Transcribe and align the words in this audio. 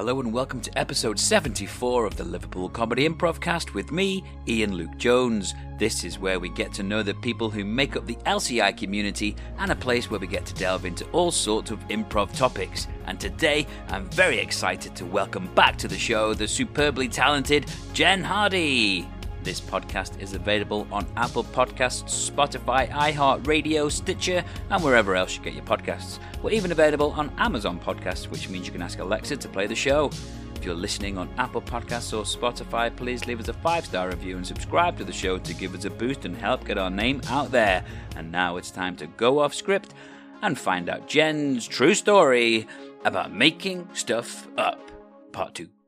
Hello 0.00 0.18
and 0.18 0.32
welcome 0.32 0.62
to 0.62 0.78
episode 0.78 1.18
74 1.18 2.06
of 2.06 2.16
the 2.16 2.24
Liverpool 2.24 2.70
Comedy 2.70 3.06
Improv 3.06 3.38
Cast 3.38 3.74
with 3.74 3.92
me, 3.92 4.24
Ian 4.48 4.72
Luke 4.72 4.96
Jones. 4.96 5.54
This 5.76 6.04
is 6.04 6.18
where 6.18 6.40
we 6.40 6.48
get 6.48 6.72
to 6.72 6.82
know 6.82 7.02
the 7.02 7.12
people 7.12 7.50
who 7.50 7.66
make 7.66 7.96
up 7.96 8.06
the 8.06 8.14
LCI 8.24 8.74
community 8.78 9.36
and 9.58 9.70
a 9.70 9.76
place 9.76 10.10
where 10.10 10.18
we 10.18 10.26
get 10.26 10.46
to 10.46 10.54
delve 10.54 10.86
into 10.86 11.04
all 11.10 11.30
sorts 11.30 11.70
of 11.70 11.86
improv 11.88 12.34
topics. 12.34 12.86
And 13.04 13.20
today, 13.20 13.66
I'm 13.88 14.08
very 14.08 14.38
excited 14.38 14.96
to 14.96 15.04
welcome 15.04 15.48
back 15.54 15.76
to 15.76 15.86
the 15.86 15.98
show 15.98 16.32
the 16.32 16.48
superbly 16.48 17.06
talented 17.06 17.70
Jen 17.92 18.24
Hardy. 18.24 19.06
This 19.42 19.60
podcast 19.60 20.20
is 20.20 20.34
available 20.34 20.86
on 20.92 21.06
Apple 21.16 21.44
Podcasts, 21.44 22.30
Spotify, 22.30 22.90
iHeartRadio, 22.90 23.90
Stitcher, 23.90 24.44
and 24.68 24.84
wherever 24.84 25.16
else 25.16 25.36
you 25.36 25.42
get 25.42 25.54
your 25.54 25.64
podcasts. 25.64 26.18
We're 26.42 26.50
even 26.50 26.72
available 26.72 27.12
on 27.12 27.32
Amazon 27.38 27.80
Podcasts, 27.80 28.28
which 28.28 28.50
means 28.50 28.66
you 28.66 28.72
can 28.72 28.82
ask 28.82 28.98
Alexa 28.98 29.38
to 29.38 29.48
play 29.48 29.66
the 29.66 29.74
show. 29.74 30.10
If 30.56 30.66
you're 30.66 30.74
listening 30.74 31.16
on 31.16 31.30
Apple 31.38 31.62
Podcasts 31.62 32.12
or 32.12 32.24
Spotify, 32.24 32.94
please 32.94 33.26
leave 33.26 33.40
us 33.40 33.48
a 33.48 33.54
five 33.54 33.86
star 33.86 34.10
review 34.10 34.36
and 34.36 34.46
subscribe 34.46 34.98
to 34.98 35.04
the 35.04 35.12
show 35.12 35.38
to 35.38 35.54
give 35.54 35.74
us 35.74 35.86
a 35.86 35.90
boost 35.90 36.26
and 36.26 36.36
help 36.36 36.66
get 36.66 36.76
our 36.76 36.90
name 36.90 37.22
out 37.28 37.50
there. 37.50 37.82
And 38.16 38.30
now 38.30 38.58
it's 38.58 38.70
time 38.70 38.94
to 38.96 39.06
go 39.06 39.38
off 39.38 39.54
script 39.54 39.94
and 40.42 40.58
find 40.58 40.90
out 40.90 41.08
Jen's 41.08 41.66
true 41.66 41.94
story 41.94 42.66
about 43.06 43.32
making 43.32 43.88
stuff 43.94 44.48
up. 44.58 44.90
Part 45.32 45.54
2. 45.54 45.79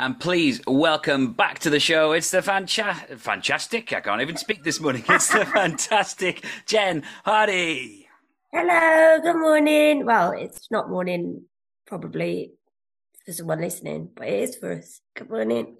And 0.00 0.20
please 0.20 0.60
welcome 0.64 1.32
back 1.32 1.58
to 1.60 1.70
the 1.70 1.80
show. 1.80 2.12
It's 2.12 2.30
the 2.30 2.38
fanta- 2.38 3.18
fantastic. 3.18 3.92
I 3.92 4.00
can't 4.00 4.22
even 4.22 4.36
speak 4.36 4.62
this 4.62 4.80
morning. 4.80 5.02
It's 5.08 5.32
the 5.32 5.44
fantastic 5.54 6.44
Jen 6.66 7.02
Hardy. 7.24 8.06
Hello, 8.52 9.18
good 9.20 9.40
morning. 9.40 10.06
Well, 10.06 10.30
it's 10.30 10.70
not 10.70 10.88
morning 10.88 11.46
probably 11.84 12.52
for 13.26 13.32
someone 13.32 13.60
listening, 13.60 14.10
but 14.14 14.28
it 14.28 14.40
is 14.40 14.56
for 14.56 14.74
us. 14.74 15.00
Good 15.16 15.30
morning. 15.30 15.78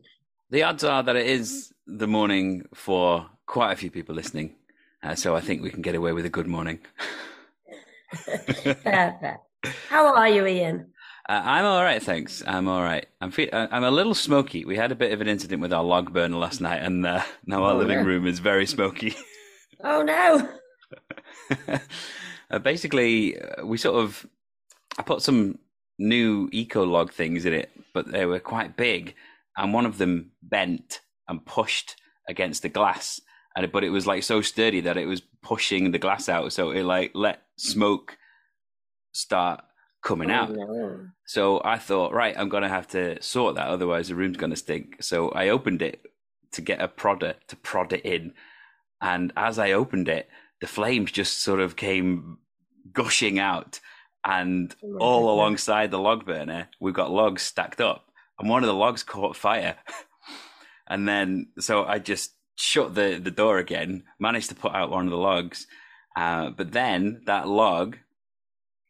The 0.51 0.65
odds 0.65 0.83
are 0.83 1.05
that 1.05 1.15
it 1.15 1.27
is 1.27 1.73
the 1.87 2.09
morning 2.09 2.65
for 2.75 3.25
quite 3.47 3.73
a 3.73 3.77
few 3.77 3.91
people 3.93 4.17
listening. 4.17 4.57
Uh, 5.01 5.15
so 5.15 5.37
I 5.37 5.41
think 5.41 5.63
we 5.63 5.71
can 5.71 5.81
get 5.83 5.95
away 5.95 6.13
with 6.13 6.27
a 6.27 6.31
good 6.31 6.49
morning. 6.49 6.81
Perfect. 8.27 9.39
How 9.89 10.13
are 10.13 10.29
you, 10.29 10.45
Ian? 10.45 10.93
Uh, 11.29 11.43
I'm 11.45 11.65
all 11.67 11.83
right, 11.83 12.03
thanks. 12.03 12.43
I'm 12.47 12.69
all 12.69 12.83
right. 12.83 13.05
I'm 13.21 13.31
fe- 13.31 13.51
uh, 13.51 13.69
I'm 13.71 13.85
a 13.85 13.91
little 13.91 14.15
smoky. 14.15 14.65
We 14.65 14.77
had 14.77 14.93
a 14.93 14.95
bit 14.95 15.13
of 15.13 15.21
an 15.21 15.29
incident 15.29 15.61
with 15.61 15.73
our 15.75 15.85
log 15.85 16.13
burner 16.13 16.39
last 16.39 16.61
night, 16.61 16.83
and 16.83 17.05
uh, 17.07 17.23
now 17.47 17.65
our 17.65 17.75
Oh, 17.75 17.77
living 17.77 17.99
yeah. 17.99 18.05
room 18.05 18.27
is 18.27 18.39
very 18.39 18.67
smoky. 18.67 19.15
Oh 19.81 20.03
no. 20.03 20.49
uh, 22.51 22.59
basically, 22.59 23.39
uh, 23.41 23.65
we 23.65 23.79
sort 23.79 23.95
of 24.03 24.27
I 24.99 25.03
put 25.05 25.23
some 25.23 25.61
new 26.01 26.49
eco 26.51 26.83
log 26.85 27.13
things 27.13 27.45
in 27.45 27.53
it, 27.53 27.71
but 27.95 28.11
they 28.11 28.27
were 28.27 28.41
quite 28.41 28.77
big, 28.77 29.15
and 29.57 29.73
one 29.73 29.87
of 29.87 29.99
them 29.99 30.33
bent 30.43 31.01
and 31.29 31.47
pushed 31.47 31.95
against 32.29 32.63
the 32.63 32.69
glass, 32.69 33.21
and 33.55 33.71
but 33.71 33.85
it 33.85 33.91
was 33.91 34.05
like 34.05 34.25
so 34.25 34.41
sturdy 34.41 34.81
that 34.81 34.97
it 34.97 35.07
was 35.07 35.23
pushing 35.43 35.93
the 35.93 35.99
glass 36.01 36.29
out, 36.29 36.53
so 36.53 36.73
it 36.73 36.83
like 36.83 37.13
let 37.15 37.43
smoke 37.57 38.17
start 39.13 39.61
coming 40.03 40.31
out. 40.31 40.51
Oh, 40.51 40.55
no. 40.55 41.07
So 41.27 41.61
I 41.65 41.79
thought, 41.79 42.13
right, 42.13 42.35
I'm 42.37 42.49
going 42.49 42.63
to 42.63 42.69
have 42.69 42.89
to 42.89 43.21
sort 43.23 43.57
that, 43.57 43.69
otherwise 43.69 44.09
the 44.09 44.15
room's 44.15 44.37
going 44.37 44.51
to 44.51 44.57
stink. 44.57 45.03
So 45.03 45.31
I 45.31 45.49
opened 45.49 45.83
it 45.83 46.03
to 46.53 46.63
get 46.63 46.81
a 46.81 46.89
prodder 46.89 47.35
to 47.49 47.57
prod 47.57 47.93
it 47.93 48.05
in. 48.05 48.33
And 49.01 49.33
as 49.37 49.59
I 49.59 49.73
opened 49.73 50.09
it, 50.09 50.29
the 50.61 50.67
flames 50.67 51.13
just 51.13 51.43
sort 51.43 51.61
of 51.61 51.77
came 51.77 52.39
gushing 52.93 53.39
out. 53.39 53.81
And 54.25 54.75
Oh 54.83 54.97
all 54.99 55.21
goodness. 55.21 55.33
alongside 55.33 55.91
the 55.91 55.99
log 55.99 56.27
burner, 56.27 56.69
we've 56.81 56.95
got 56.95 57.11
logs 57.11 57.43
stacked 57.43 57.81
up. 57.81 58.05
And 58.39 58.49
one 58.49 58.63
of 58.63 58.69
the 58.69 58.75
logs 58.75 59.03
caught 59.03 59.37
fire. 59.37 59.77
and 60.89 61.09
then, 61.09 61.49
so 61.59 61.85
I 61.85 61.99
just 61.99 62.33
shut 62.57 62.95
the, 62.95 63.21
the 63.23 63.31
door 63.31 63.59
again, 63.59 64.05
managed 64.19 64.49
to 64.49 64.55
put 64.55 64.75
out 64.75 64.91
one 64.91 65.05
of 65.05 65.11
the 65.11 65.17
logs. 65.17 65.67
Uh, 66.17 66.51
but 66.51 66.73
then 66.73 67.23
that 67.27 67.47
log 67.47 67.97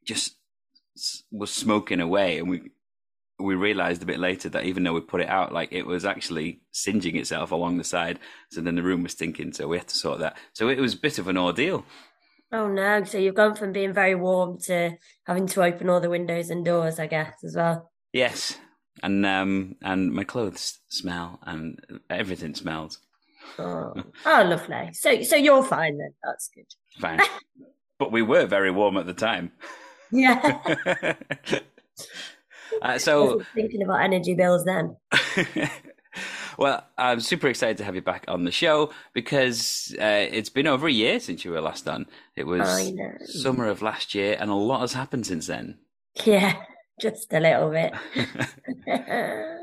just 0.06 0.37
was 1.30 1.50
smoking 1.50 2.00
away, 2.00 2.38
and 2.38 2.48
we 2.48 2.70
we 3.38 3.54
realized 3.54 4.02
a 4.02 4.06
bit 4.06 4.18
later 4.18 4.48
that 4.48 4.64
even 4.64 4.82
though 4.82 4.92
we 4.92 5.00
put 5.00 5.20
it 5.20 5.28
out, 5.28 5.52
like 5.52 5.68
it 5.72 5.86
was 5.86 6.04
actually 6.04 6.60
singeing 6.72 7.16
itself 7.16 7.52
along 7.52 7.78
the 7.78 7.84
side. 7.84 8.18
So 8.50 8.60
then 8.60 8.74
the 8.74 8.82
room 8.82 9.04
was 9.04 9.12
stinking. 9.12 9.52
So 9.52 9.68
we 9.68 9.78
had 9.78 9.88
to 9.88 9.96
sort 9.96 10.18
that. 10.18 10.36
So 10.54 10.68
it 10.68 10.80
was 10.80 10.94
a 10.94 10.98
bit 10.98 11.18
of 11.18 11.28
an 11.28 11.38
ordeal. 11.38 11.84
Oh 12.50 12.66
no. 12.66 13.04
So 13.04 13.18
you've 13.18 13.36
gone 13.36 13.54
from 13.54 13.72
being 13.72 13.92
very 13.92 14.14
warm 14.16 14.58
to 14.62 14.96
having 15.24 15.46
to 15.48 15.62
open 15.62 15.88
all 15.88 16.00
the 16.00 16.10
windows 16.10 16.50
and 16.50 16.64
doors, 16.64 16.98
I 16.98 17.06
guess, 17.06 17.34
as 17.44 17.54
well. 17.56 17.92
Yes, 18.12 18.58
and 19.02 19.24
um 19.24 19.76
and 19.82 20.12
my 20.12 20.24
clothes 20.24 20.80
smell, 20.88 21.38
and 21.44 21.80
everything 22.10 22.54
smells 22.54 22.98
Oh, 23.58 23.94
oh 24.26 24.42
lovely. 24.42 24.90
So 24.92 25.22
so 25.22 25.36
you're 25.36 25.62
fine 25.62 25.98
then. 25.98 26.14
That's 26.22 26.48
good. 26.54 26.66
fine. 27.00 27.20
but 27.98 28.12
we 28.12 28.22
were 28.22 28.46
very 28.46 28.70
warm 28.70 28.96
at 28.96 29.06
the 29.06 29.14
time. 29.14 29.52
Yeah. 30.10 31.14
uh, 32.82 32.98
so 32.98 33.42
thinking 33.54 33.82
about 33.82 34.02
energy 34.02 34.34
bills 34.34 34.64
then. 34.64 34.96
well, 36.58 36.86
I'm 36.96 37.20
super 37.20 37.48
excited 37.48 37.78
to 37.78 37.84
have 37.84 37.94
you 37.94 38.02
back 38.02 38.24
on 38.28 38.44
the 38.44 38.52
show 38.52 38.90
because 39.12 39.94
uh, 40.00 40.26
it's 40.30 40.50
been 40.50 40.66
over 40.66 40.86
a 40.86 40.92
year 40.92 41.20
since 41.20 41.44
you 41.44 41.50
were 41.50 41.60
last 41.60 41.88
on. 41.88 42.06
It 42.36 42.46
was 42.46 42.92
summer 43.24 43.68
of 43.68 43.82
last 43.82 44.14
year, 44.14 44.36
and 44.38 44.50
a 44.50 44.54
lot 44.54 44.80
has 44.80 44.92
happened 44.92 45.26
since 45.26 45.46
then. 45.46 45.78
Yeah, 46.24 46.54
just 47.00 47.32
a 47.32 47.40
little 47.40 47.70
bit. 47.70 47.94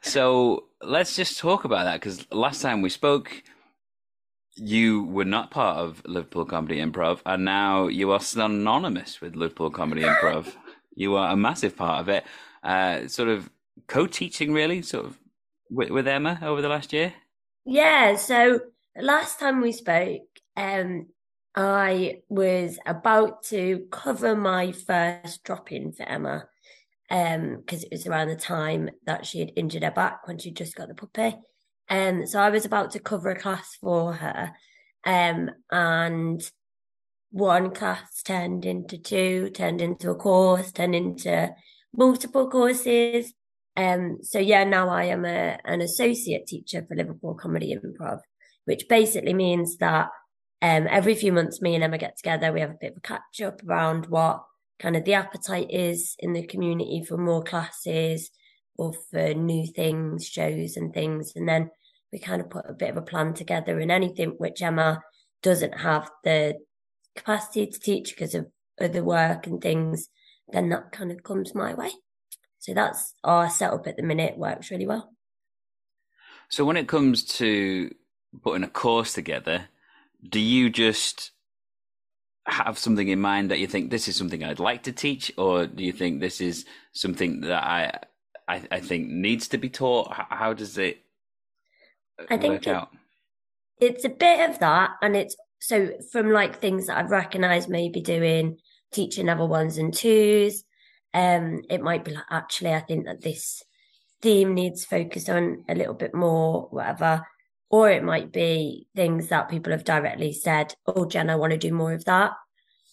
so 0.00 0.64
let's 0.82 1.16
just 1.16 1.38
talk 1.38 1.64
about 1.64 1.84
that 1.84 2.00
because 2.00 2.30
last 2.32 2.62
time 2.62 2.82
we 2.82 2.88
spoke, 2.88 3.42
you 4.58 5.04
were 5.04 5.24
not 5.24 5.50
part 5.50 5.78
of 5.78 6.02
Liverpool 6.04 6.44
Comedy 6.44 6.78
Improv, 6.78 7.20
and 7.24 7.44
now 7.44 7.86
you 7.86 8.10
are 8.10 8.20
synonymous 8.20 9.20
with 9.20 9.36
Liverpool 9.36 9.70
Comedy 9.70 10.02
Improv. 10.02 10.52
you 10.94 11.16
are 11.16 11.32
a 11.32 11.36
massive 11.36 11.76
part 11.76 12.00
of 12.00 12.08
it. 12.08 12.24
Uh, 12.62 13.06
sort 13.08 13.28
of 13.28 13.50
co-teaching, 13.86 14.52
really, 14.52 14.82
sort 14.82 15.06
of 15.06 15.18
with, 15.70 15.90
with 15.90 16.08
Emma 16.08 16.38
over 16.42 16.60
the 16.60 16.68
last 16.68 16.92
year. 16.92 17.14
Yeah, 17.64 18.16
so 18.16 18.60
last 18.96 19.38
time 19.38 19.60
we 19.60 19.72
spoke, 19.72 20.22
um, 20.56 21.06
I 21.54 22.22
was 22.28 22.78
about 22.86 23.42
to 23.44 23.86
cover 23.90 24.36
my 24.36 24.72
first 24.72 25.44
drop 25.44 25.72
in 25.72 25.92
for 25.92 26.04
Emma, 26.04 26.46
um, 27.10 27.58
because 27.58 27.84
it 27.84 27.90
was 27.92 28.06
around 28.06 28.28
the 28.28 28.36
time 28.36 28.90
that 29.06 29.26
she 29.26 29.40
had 29.40 29.52
injured 29.56 29.82
her 29.82 29.90
back 29.90 30.26
when 30.26 30.38
she 30.38 30.50
just 30.50 30.74
got 30.74 30.88
the 30.88 30.94
puppy. 30.94 31.36
Um, 31.90 32.26
so 32.26 32.40
I 32.40 32.50
was 32.50 32.64
about 32.64 32.90
to 32.92 33.00
cover 33.00 33.30
a 33.30 33.40
class 33.40 33.76
for 33.80 34.12
her, 34.14 34.52
um, 35.04 35.50
and 35.70 36.42
one 37.30 37.70
class 37.74 38.22
turned 38.22 38.64
into 38.64 38.98
two, 38.98 39.50
turned 39.50 39.80
into 39.80 40.10
a 40.10 40.14
course, 40.14 40.72
turned 40.72 40.94
into 40.94 41.54
multiple 41.94 42.48
courses. 42.50 43.32
Um, 43.76 44.18
so 44.22 44.38
yeah, 44.38 44.64
now 44.64 44.88
I 44.88 45.04
am 45.04 45.24
a, 45.24 45.58
an 45.64 45.80
associate 45.80 46.46
teacher 46.46 46.84
for 46.86 46.96
Liverpool 46.96 47.34
Comedy 47.34 47.74
Improv, 47.74 48.20
which 48.64 48.88
basically 48.88 49.34
means 49.34 49.76
that 49.78 50.08
um, 50.60 50.88
every 50.90 51.14
few 51.14 51.32
months, 51.32 51.62
me 51.62 51.74
and 51.74 51.84
Emma 51.84 51.98
get 51.98 52.16
together. 52.16 52.52
We 52.52 52.60
have 52.60 52.70
a 52.70 52.78
bit 52.80 52.92
of 52.92 52.98
a 52.98 53.00
catch 53.00 53.40
up 53.44 53.62
around 53.64 54.06
what 54.06 54.42
kind 54.78 54.96
of 54.96 55.04
the 55.04 55.14
appetite 55.14 55.70
is 55.70 56.16
in 56.18 56.32
the 56.32 56.46
community 56.46 57.04
for 57.04 57.16
more 57.16 57.42
classes 57.42 58.30
or 58.76 58.92
for 59.10 59.34
new 59.34 59.66
things, 59.66 60.26
shows 60.26 60.76
and 60.76 60.92
things. 60.92 61.32
And 61.36 61.48
then 61.48 61.70
we 62.12 62.18
kind 62.18 62.40
of 62.40 62.50
put 62.50 62.64
a 62.68 62.72
bit 62.72 62.90
of 62.90 62.96
a 62.96 63.02
plan 63.02 63.34
together 63.34 63.78
and 63.78 63.90
anything 63.90 64.30
which 64.38 64.62
Emma 64.62 65.02
doesn't 65.42 65.78
have 65.80 66.10
the 66.24 66.54
capacity 67.16 67.66
to 67.66 67.78
teach 67.78 68.14
because 68.14 68.34
of 68.34 68.46
other 68.80 69.04
work 69.04 69.46
and 69.46 69.60
things, 69.60 70.08
then 70.48 70.68
that 70.70 70.92
kind 70.92 71.10
of 71.10 71.22
comes 71.22 71.54
my 71.54 71.74
way. 71.74 71.90
So 72.58 72.74
that's 72.74 73.14
our 73.24 73.48
setup 73.50 73.86
at 73.86 73.96
the 73.96 74.02
minute. 74.02 74.38
Works 74.38 74.70
really 74.70 74.86
well. 74.86 75.12
So 76.48 76.64
when 76.64 76.76
it 76.76 76.88
comes 76.88 77.24
to 77.24 77.94
putting 78.42 78.64
a 78.64 78.68
course 78.68 79.12
together, 79.12 79.66
do 80.26 80.40
you 80.40 80.70
just 80.70 81.32
have 82.46 82.78
something 82.78 83.08
in 83.08 83.20
mind 83.20 83.50
that 83.50 83.58
you 83.58 83.66
think 83.66 83.90
this 83.90 84.08
is 84.08 84.16
something 84.16 84.42
I'd 84.42 84.58
like 84.58 84.84
to 84.84 84.92
teach, 84.92 85.30
or 85.36 85.66
do 85.66 85.84
you 85.84 85.92
think 85.92 86.20
this 86.20 86.40
is 86.40 86.64
something 86.92 87.42
that 87.42 87.62
I 87.62 88.00
I, 88.48 88.62
I 88.70 88.80
think 88.80 89.08
needs 89.08 89.48
to 89.48 89.58
be 89.58 89.68
taught? 89.68 90.12
How 90.12 90.54
does 90.54 90.78
it 90.78 91.04
I 92.30 92.36
think 92.36 92.66
it-? 92.66 92.88
It's 93.80 94.04
a 94.04 94.08
bit 94.08 94.50
of 94.50 94.58
that, 94.58 94.92
and 95.02 95.16
it's 95.16 95.36
so 95.60 95.90
from 96.12 96.30
like 96.30 96.58
things 96.58 96.86
that 96.86 96.98
I've 96.98 97.10
recognized 97.10 97.68
maybe 97.68 98.00
doing 98.00 98.58
teaching 98.92 99.26
level 99.26 99.48
ones 99.48 99.78
and 99.78 99.92
twos. 99.92 100.64
Um, 101.14 101.62
it 101.70 101.80
might 101.80 102.04
be 102.04 102.12
like 102.12 102.24
actually, 102.30 102.74
I 102.74 102.80
think 102.80 103.06
that 103.06 103.22
this 103.22 103.62
theme 104.20 104.54
needs 104.54 104.84
focus 104.84 105.28
on 105.28 105.64
a 105.68 105.74
little 105.74 105.94
bit 105.94 106.14
more, 106.14 106.68
whatever. 106.70 107.26
Or 107.70 107.90
it 107.90 108.02
might 108.02 108.32
be 108.32 108.86
things 108.96 109.28
that 109.28 109.50
people 109.50 109.72
have 109.72 109.84
directly 109.84 110.32
said, 110.32 110.74
Oh, 110.86 111.04
Jen, 111.04 111.28
I 111.28 111.36
want 111.36 111.52
to 111.52 111.58
do 111.58 111.72
more 111.72 111.92
of 111.92 112.04
that. 112.06 112.32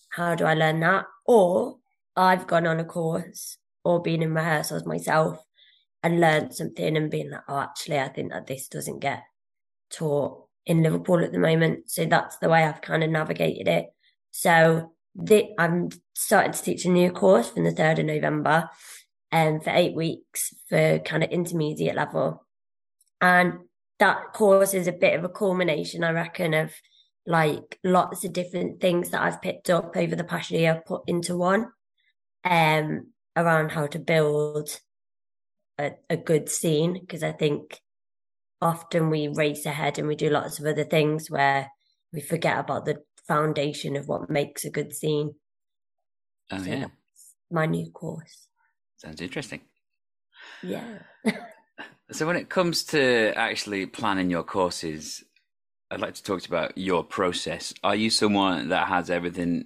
How 0.10 0.36
do 0.36 0.46
I 0.46 0.54
learn 0.54 0.82
that? 0.82 1.06
Or 1.26 1.78
I've 2.16 2.48
gone 2.48 2.68
on 2.68 2.80
a 2.80 2.86
course 2.86 3.58
or 3.84 4.02
been 4.02 4.22
in 4.22 4.34
rehearsals 4.34 4.86
myself 4.86 5.45
and 6.06 6.22
learned 6.22 6.54
something 6.54 6.96
and 6.96 7.10
being 7.10 7.32
like, 7.32 7.42
oh, 7.48 7.62
actually, 7.62 8.00
I 8.00 8.10
think 8.10 8.32
that 8.32 8.46
this 8.46 8.68
doesn't 8.68 9.00
get 9.00 9.24
taught 9.90 10.46
in 10.68 10.84
Liverpool 10.84 11.24
at 11.24 11.32
the 11.32 11.40
moment. 11.40 11.90
So 11.90 12.06
that's 12.06 12.38
the 12.38 12.48
way 12.48 12.64
I've 12.64 12.82
kind 12.82 13.04
of 13.04 13.10
navigated 13.10 13.68
it. 13.68 13.88
So 14.30 14.94
the, 15.16 15.48
I'm 15.58 15.90
starting 16.14 16.52
to 16.52 16.62
teach 16.62 16.86
a 16.86 16.90
new 16.90 17.10
course 17.10 17.50
from 17.50 17.64
the 17.64 17.72
3rd 17.72 18.02
of 18.02 18.06
November 18.06 18.70
and 19.32 19.56
um, 19.56 19.62
for 19.62 19.72
eight 19.72 19.96
weeks 19.96 20.54
for 20.70 21.00
kind 21.00 21.24
of 21.24 21.32
intermediate 21.32 21.96
level. 21.96 22.46
And 23.20 23.62
that 23.98 24.34
course 24.34 24.76
is 24.76 24.88
a 24.88 24.92
bit 24.92 25.18
of 25.18 25.24
a 25.24 25.30
culmination, 25.30 26.04
I 26.04 26.12
reckon, 26.12 26.54
of 26.54 26.72
like 27.26 27.80
lots 27.84 28.24
of 28.24 28.32
different 28.32 28.80
things 28.80 29.10
that 29.10 29.24
I've 29.24 29.42
picked 29.42 29.72
up 29.72 29.98
over 29.98 30.16
the 30.16 30.24
past 30.24 30.52
year, 30.52 30.84
put 30.86 31.02
into 31.08 31.36
one, 31.36 31.72
um, 32.44 33.08
around 33.36 33.72
how 33.72 33.88
to 33.88 33.98
build 33.98 34.70
a, 35.78 35.92
a 36.10 36.18
good 36.18 36.50
scene. 36.50 37.00
Because 37.00 37.24
I 37.24 37.32
think 37.32 37.80
often 38.62 39.10
we 39.10 39.28
race 39.28 39.66
ahead 39.66 40.00
and 40.00 40.08
we 40.08 40.16
do 40.16 40.30
lots 40.30 40.60
of 40.60 40.66
other 40.66 40.84
things 40.84 41.30
where 41.30 41.70
we 42.14 42.22
forget 42.22 42.60
about 42.60 42.86
the 42.86 43.04
foundation 43.28 43.96
of 43.96 44.08
what 44.08 44.30
makes 44.30 44.66
a 44.66 44.70
good 44.70 44.94
scene. 44.94 45.36
Oh 46.52 46.58
so 46.58 46.64
yeah, 46.64 46.88
my 47.52 47.66
new 47.66 47.90
course. 47.92 48.48
Sounds 48.98 49.22
interesting. 49.22 49.62
Yeah. 50.62 51.00
so 52.12 52.26
when 52.28 52.36
it 52.36 52.50
comes 52.50 52.84
to 52.86 53.34
actually 53.36 53.86
planning 53.86 54.30
your 54.30 54.44
courses, 54.44 55.24
I'd 55.90 56.02
like 56.02 56.16
to 56.16 56.24
talk 56.24 56.42
to 56.42 56.50
you 56.50 56.56
about 56.56 56.78
your 56.78 57.04
process. 57.04 57.74
Are 57.84 57.96
you 57.96 58.10
someone 58.10 58.70
that 58.70 58.88
has 58.88 59.10
everything 59.10 59.66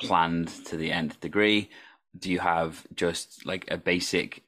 planned 0.00 0.48
to 0.66 0.76
the 0.76 0.90
nth 0.92 1.20
degree? 1.20 1.70
Do 2.18 2.30
you 2.30 2.38
have 2.38 2.86
just 2.94 3.44
like 3.44 3.66
a 3.70 3.76
basic 3.76 4.43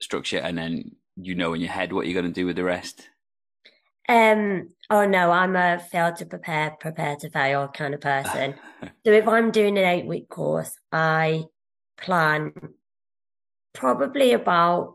structure 0.00 0.38
and 0.38 0.56
then 0.56 0.92
you 1.16 1.34
know 1.34 1.54
in 1.54 1.60
your 1.60 1.70
head 1.70 1.92
what 1.92 2.06
you're 2.06 2.20
going 2.20 2.32
to 2.32 2.40
do 2.40 2.46
with 2.46 2.56
the 2.56 2.64
rest? 2.64 3.08
Um. 4.08 4.68
Oh 4.88 5.04
no, 5.04 5.32
I'm 5.32 5.56
a 5.56 5.80
fail 5.80 6.14
to 6.14 6.26
prepare, 6.26 6.76
prepare 6.78 7.16
to 7.16 7.30
fail 7.30 7.66
kind 7.68 7.92
of 7.92 8.00
person. 8.00 8.54
so 8.82 9.12
if 9.12 9.26
I'm 9.26 9.50
doing 9.50 9.76
an 9.78 9.84
eight 9.84 10.06
week 10.06 10.28
course, 10.28 10.72
I 10.92 11.44
plan 11.98 12.52
probably 13.72 14.32
about 14.32 14.94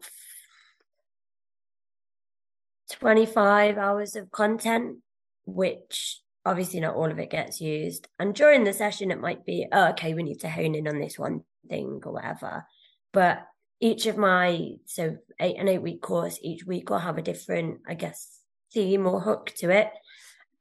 25 2.91 3.77
hours 3.77 4.15
of 4.15 4.31
content, 4.31 4.97
which 5.45 6.21
obviously 6.45 6.79
not 6.79 6.95
all 6.95 7.11
of 7.11 7.19
it 7.19 7.29
gets 7.29 7.61
used. 7.61 8.07
And 8.19 8.33
during 8.33 8.63
the 8.63 8.73
session, 8.73 9.11
it 9.11 9.19
might 9.19 9.45
be, 9.45 9.67
oh, 9.71 9.89
okay, 9.89 10.13
we 10.13 10.23
need 10.23 10.39
to 10.41 10.49
hone 10.49 10.75
in 10.75 10.87
on 10.87 10.99
this 10.99 11.17
one 11.17 11.41
thing 11.69 12.01
or 12.05 12.13
whatever. 12.13 12.65
But 13.13 13.45
each 13.81 14.05
of 14.05 14.15
my, 14.15 14.73
so 14.85 15.17
eight 15.39 15.55
and 15.57 15.67
eight 15.67 15.81
week 15.81 16.01
course, 16.01 16.37
each 16.41 16.65
week 16.65 16.89
will 16.89 16.99
have 16.99 17.17
a 17.17 17.23
different, 17.23 17.79
I 17.87 17.95
guess, 17.95 18.39
theme 18.71 19.07
or 19.07 19.19
hook 19.19 19.51
to 19.57 19.71
it. 19.71 19.89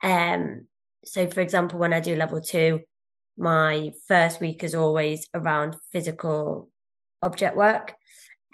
Um, 0.03 0.67
so 1.05 1.29
for 1.29 1.41
example, 1.41 1.79
when 1.79 1.93
I 1.93 2.01
do 2.01 2.17
level 2.17 2.41
two, 2.41 2.81
my 3.37 3.93
first 4.09 4.41
week 4.41 4.65
is 4.65 4.75
always 4.75 5.29
around 5.35 5.77
physical 5.93 6.71
object 7.23 7.57
work. 7.57 7.95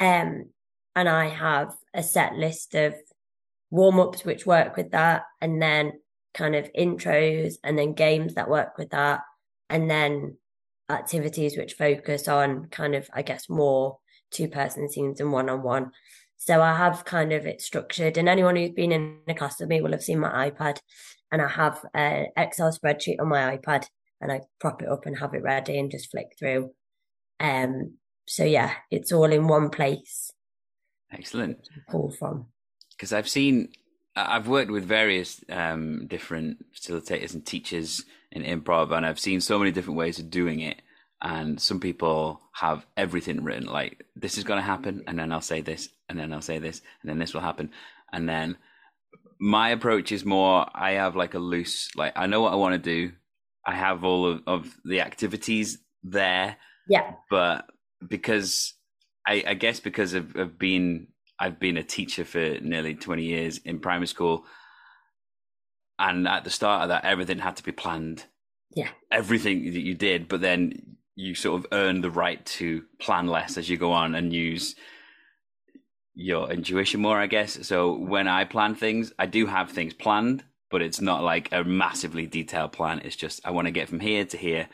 Um, 0.00 0.50
and 0.96 1.08
I 1.08 1.28
have 1.28 1.74
a 1.94 2.02
set 2.02 2.34
list 2.34 2.74
of 2.74 2.94
warm 3.70 4.00
ups 4.00 4.24
which 4.24 4.46
work 4.46 4.76
with 4.76 4.90
that, 4.90 5.22
and 5.40 5.62
then 5.62 5.92
kind 6.34 6.56
of 6.56 6.72
intros, 6.72 7.54
and 7.62 7.78
then 7.78 7.94
games 7.94 8.34
that 8.34 8.50
work 8.50 8.78
with 8.78 8.90
that, 8.90 9.20
and 9.70 9.88
then 9.90 10.36
activities 10.88 11.56
which 11.56 11.74
focus 11.74 12.28
on 12.28 12.66
kind 12.66 12.94
of, 12.94 13.08
I 13.12 13.22
guess, 13.22 13.48
more 13.48 13.98
two 14.30 14.48
person 14.48 14.88
scenes 14.88 15.20
and 15.20 15.32
one 15.32 15.48
on 15.48 15.62
one. 15.62 15.92
So 16.36 16.60
I 16.60 16.76
have 16.76 17.04
kind 17.04 17.32
of 17.32 17.46
it 17.46 17.62
structured, 17.62 18.18
and 18.18 18.28
anyone 18.28 18.56
who's 18.56 18.70
been 18.70 18.92
in 18.92 19.18
a 19.26 19.34
class 19.34 19.58
with 19.58 19.68
me 19.68 19.80
will 19.80 19.92
have 19.92 20.02
seen 20.02 20.20
my 20.20 20.50
iPad, 20.50 20.78
and 21.32 21.40
I 21.40 21.48
have 21.48 21.84
an 21.94 22.26
Excel 22.36 22.70
spreadsheet 22.70 23.20
on 23.20 23.28
my 23.28 23.56
iPad, 23.56 23.86
and 24.20 24.30
I 24.30 24.42
prop 24.60 24.82
it 24.82 24.88
up 24.88 25.06
and 25.06 25.18
have 25.18 25.34
it 25.34 25.42
ready 25.42 25.78
and 25.78 25.90
just 25.90 26.10
flick 26.10 26.36
through. 26.38 26.72
Um, 27.40 27.94
so 28.26 28.44
yeah, 28.44 28.72
it's 28.90 29.12
all 29.12 29.32
in 29.32 29.48
one 29.48 29.70
place. 29.70 30.32
Excellent. 31.10 31.58
Pull 31.88 32.10
from 32.10 32.46
because 32.96 33.12
I've 33.12 33.28
seen, 33.28 33.68
I've 34.14 34.48
worked 34.48 34.70
with 34.70 34.84
various 34.84 35.44
um, 35.50 36.06
different 36.06 36.64
facilitators 36.74 37.34
and 37.34 37.44
teachers 37.44 38.04
in 38.32 38.42
improv, 38.42 38.90
and 38.96 39.04
I've 39.04 39.20
seen 39.20 39.40
so 39.40 39.58
many 39.58 39.70
different 39.70 39.98
ways 39.98 40.18
of 40.18 40.30
doing 40.30 40.60
it 40.60 40.80
and 41.22 41.60
some 41.60 41.80
people 41.80 42.40
have 42.52 42.86
everything 42.96 43.42
written 43.42 43.66
like 43.66 44.04
this 44.14 44.36
is 44.36 44.44
going 44.44 44.58
to 44.58 44.62
happen 44.62 45.02
and 45.06 45.18
then 45.18 45.32
i'll 45.32 45.40
say 45.40 45.60
this 45.60 45.88
and 46.08 46.18
then 46.18 46.32
i'll 46.32 46.42
say 46.42 46.58
this 46.58 46.82
and 47.02 47.10
then 47.10 47.18
this 47.18 47.34
will 47.34 47.40
happen. 47.40 47.70
And 48.12 48.28
then 48.28 48.56
my 49.38 49.70
approach 49.70 50.12
is 50.12 50.24
more 50.24 50.66
i 50.74 50.92
have 50.92 51.16
like 51.16 51.34
a 51.34 51.38
loose 51.38 51.90
like 51.94 52.12
i 52.16 52.26
know 52.26 52.40
what 52.40 52.52
i 52.52 52.56
want 52.56 52.72
to 52.74 52.78
do. 52.78 53.12
I 53.66 53.74
have 53.74 54.04
all 54.04 54.26
of, 54.26 54.42
of 54.46 54.76
the 54.84 55.00
activities 55.00 55.78
there. 56.04 56.56
Yeah. 56.88 57.14
But 57.30 57.66
because 58.06 58.74
i 59.26 59.42
i 59.46 59.54
guess 59.54 59.80
because 59.80 60.14
of, 60.14 60.36
of 60.36 60.58
being 60.58 61.08
i've 61.40 61.58
been 61.58 61.76
a 61.76 61.82
teacher 61.82 62.24
for 62.24 62.58
nearly 62.60 62.94
20 62.94 63.24
years 63.24 63.58
in 63.58 63.80
primary 63.80 64.06
school 64.06 64.44
and 65.98 66.28
at 66.28 66.44
the 66.44 66.50
start 66.50 66.82
of 66.82 66.88
that 66.90 67.04
everything 67.04 67.38
had 67.38 67.56
to 67.56 67.62
be 67.62 67.72
planned. 67.72 68.24
Yeah. 68.74 68.90
Everything 69.10 69.64
that 69.64 69.80
you 69.80 69.94
did 69.94 70.28
but 70.28 70.40
then 70.40 70.95
you 71.16 71.34
sort 71.34 71.58
of 71.58 71.66
earn 71.72 72.02
the 72.02 72.10
right 72.10 72.44
to 72.44 72.84
plan 73.00 73.26
less 73.26 73.56
as 73.56 73.68
you 73.68 73.78
go 73.78 73.90
on 73.90 74.14
and 74.14 74.32
use 74.32 74.76
your 76.14 76.50
intuition 76.50 77.00
more, 77.00 77.18
I 77.18 77.26
guess. 77.26 77.66
So 77.66 77.96
when 77.96 78.28
I 78.28 78.44
plan 78.44 78.74
things, 78.74 79.12
I 79.18 79.26
do 79.26 79.46
have 79.46 79.70
things 79.70 79.94
planned, 79.94 80.44
but 80.70 80.82
it's 80.82 81.00
not 81.00 81.22
like 81.22 81.48
a 81.52 81.64
massively 81.64 82.26
detailed 82.26 82.72
plan. 82.72 83.00
It's 83.02 83.16
just 83.16 83.40
I 83.46 83.50
want 83.50 83.66
to 83.66 83.72
get 83.72 83.88
from 83.88 84.00
here 84.00 84.24
to 84.26 84.36
here. 84.36 84.68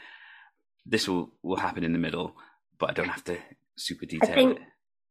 This 0.84 1.08
will 1.08 1.32
will 1.42 1.56
happen 1.56 1.84
in 1.84 1.92
the 1.92 1.98
middle, 1.98 2.34
but 2.78 2.90
I 2.90 2.92
don't 2.92 3.08
have 3.08 3.24
to 3.24 3.38
super 3.76 4.06
detail 4.06 4.50
it. 4.50 4.58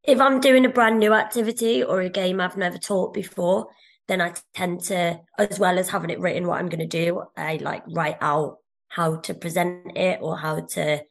If 0.03 0.19
I'm 0.19 0.39
doing 0.39 0.65
a 0.65 0.69
brand 0.69 0.99
new 0.99 1.13
activity 1.13 1.83
or 1.83 2.01
a 2.01 2.09
game 2.09 2.41
I've 2.41 2.57
never 2.57 2.77
taught 2.77 3.13
before, 3.13 3.67
then 4.07 4.19
I 4.19 4.33
tend 4.53 4.81
to, 4.85 5.21
as 5.37 5.59
well 5.59 5.77
as 5.77 5.89
having 5.89 6.09
it 6.09 6.19
written 6.19 6.47
what 6.47 6.59
I'm 6.59 6.69
going 6.69 6.79
to 6.79 7.05
do, 7.05 7.23
I 7.37 7.57
like 7.61 7.83
write 7.87 8.17
out 8.19 8.57
how 8.87 9.17
to 9.17 9.33
present 9.33 9.95
it 9.95 10.19
or 10.21 10.37
how 10.37 10.59
to 10.59 11.01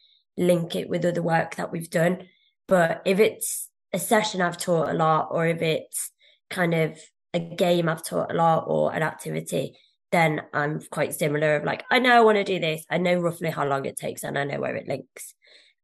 link 0.41 0.75
it 0.75 0.89
with 0.89 1.05
other 1.05 1.23
work 1.23 1.57
that 1.57 1.71
we've 1.71 1.91
done. 1.91 2.25
But 2.67 3.03
if 3.05 3.21
it's 3.21 3.69
a 3.93 3.99
session 3.99 4.41
I've 4.41 4.57
taught 4.57 4.89
a 4.89 4.95
lot, 4.95 5.29
or 5.31 5.47
if 5.47 5.63
it's 5.63 6.11
kind 6.49 6.75
of 6.75 6.99
a 7.33 7.39
game 7.39 7.89
I've 7.89 8.05
taught 8.05 8.33
a 8.33 8.35
lot, 8.35 8.65
or 8.67 8.93
an 8.93 9.03
activity, 9.03 9.77
then 10.11 10.43
I'm 10.53 10.81
quite 10.91 11.15
similar 11.15 11.57
of 11.57 11.65
like, 11.65 11.85
I 11.91 12.01
know 12.01 12.17
I 12.17 12.21
want 12.21 12.37
to 12.37 12.45
do 12.45 12.59
this. 12.59 12.85
I 12.91 12.99
know 12.99 13.21
roughly 13.21 13.51
how 13.51 13.67
long 13.67 13.85
it 13.85 13.97
takes 13.97 14.25
and 14.25 14.37
I 14.37 14.45
know 14.45 14.61
where 14.61 14.75
it 14.75 14.89
links. 14.89 15.35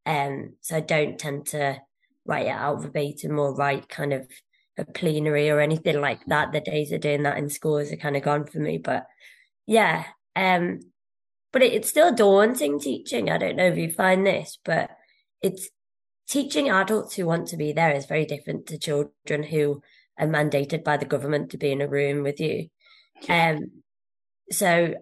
Um, 0.05 0.55
so 0.63 0.77
I 0.77 0.81
don't 0.81 1.19
tend 1.19 1.47
to 1.49 1.81
write 2.25 2.47
it 2.47 2.51
out 2.51 2.83
verbatim 2.83 3.39
or 3.39 3.55
write 3.55 3.89
kind 3.89 4.13
of 4.13 4.27
a 4.79 4.85
plenary 4.85 5.51
or 5.51 5.61
anything 5.61 6.01
like 6.01 6.25
that. 6.27 6.53
The 6.53 6.61
days 6.61 6.93
of 6.93 7.01
doing 7.01 7.23
that 7.23 7.39
in 7.39 7.51
schools 7.51 7.93
are 7.93 7.97
kind 7.97 8.17
of 8.17 8.23
gone 8.23 8.47
for 8.47 8.59
me. 8.59 8.79
But 8.79 9.07
yeah, 9.67 10.05
um, 10.35 10.81
but 11.53 11.63
it, 11.63 11.73
it's 11.73 11.89
still 11.89 12.15
daunting 12.15 12.79
teaching. 12.79 13.31
I 13.31 13.39
don't 13.39 13.57
know 13.57 13.67
if 13.67 13.77
you 13.77 13.91
find 13.91 14.27
this, 14.27 14.59
but 14.65 14.91
it's 15.43 15.69
teaching 16.29 16.69
adults 16.69 17.15
who 17.15 17.27
want 17.27 17.49
to 17.49 17.57
be 17.57 17.73
there 17.73 17.93
is 17.93 18.07
very 18.07 18.25
different 18.25 18.67
to 18.67 18.79
children 18.79 19.43
who 19.45 19.83
are 20.19 20.27
mandated 20.27 20.83
by 20.83 20.97
the 20.97 21.05
government 21.05 21.51
to 21.51 21.59
be 21.59 21.71
in 21.71 21.81
a 21.81 21.89
room 21.89 22.23
with 22.23 22.41
you. 22.41 22.69
Um, 23.29 23.83
so 24.51 24.95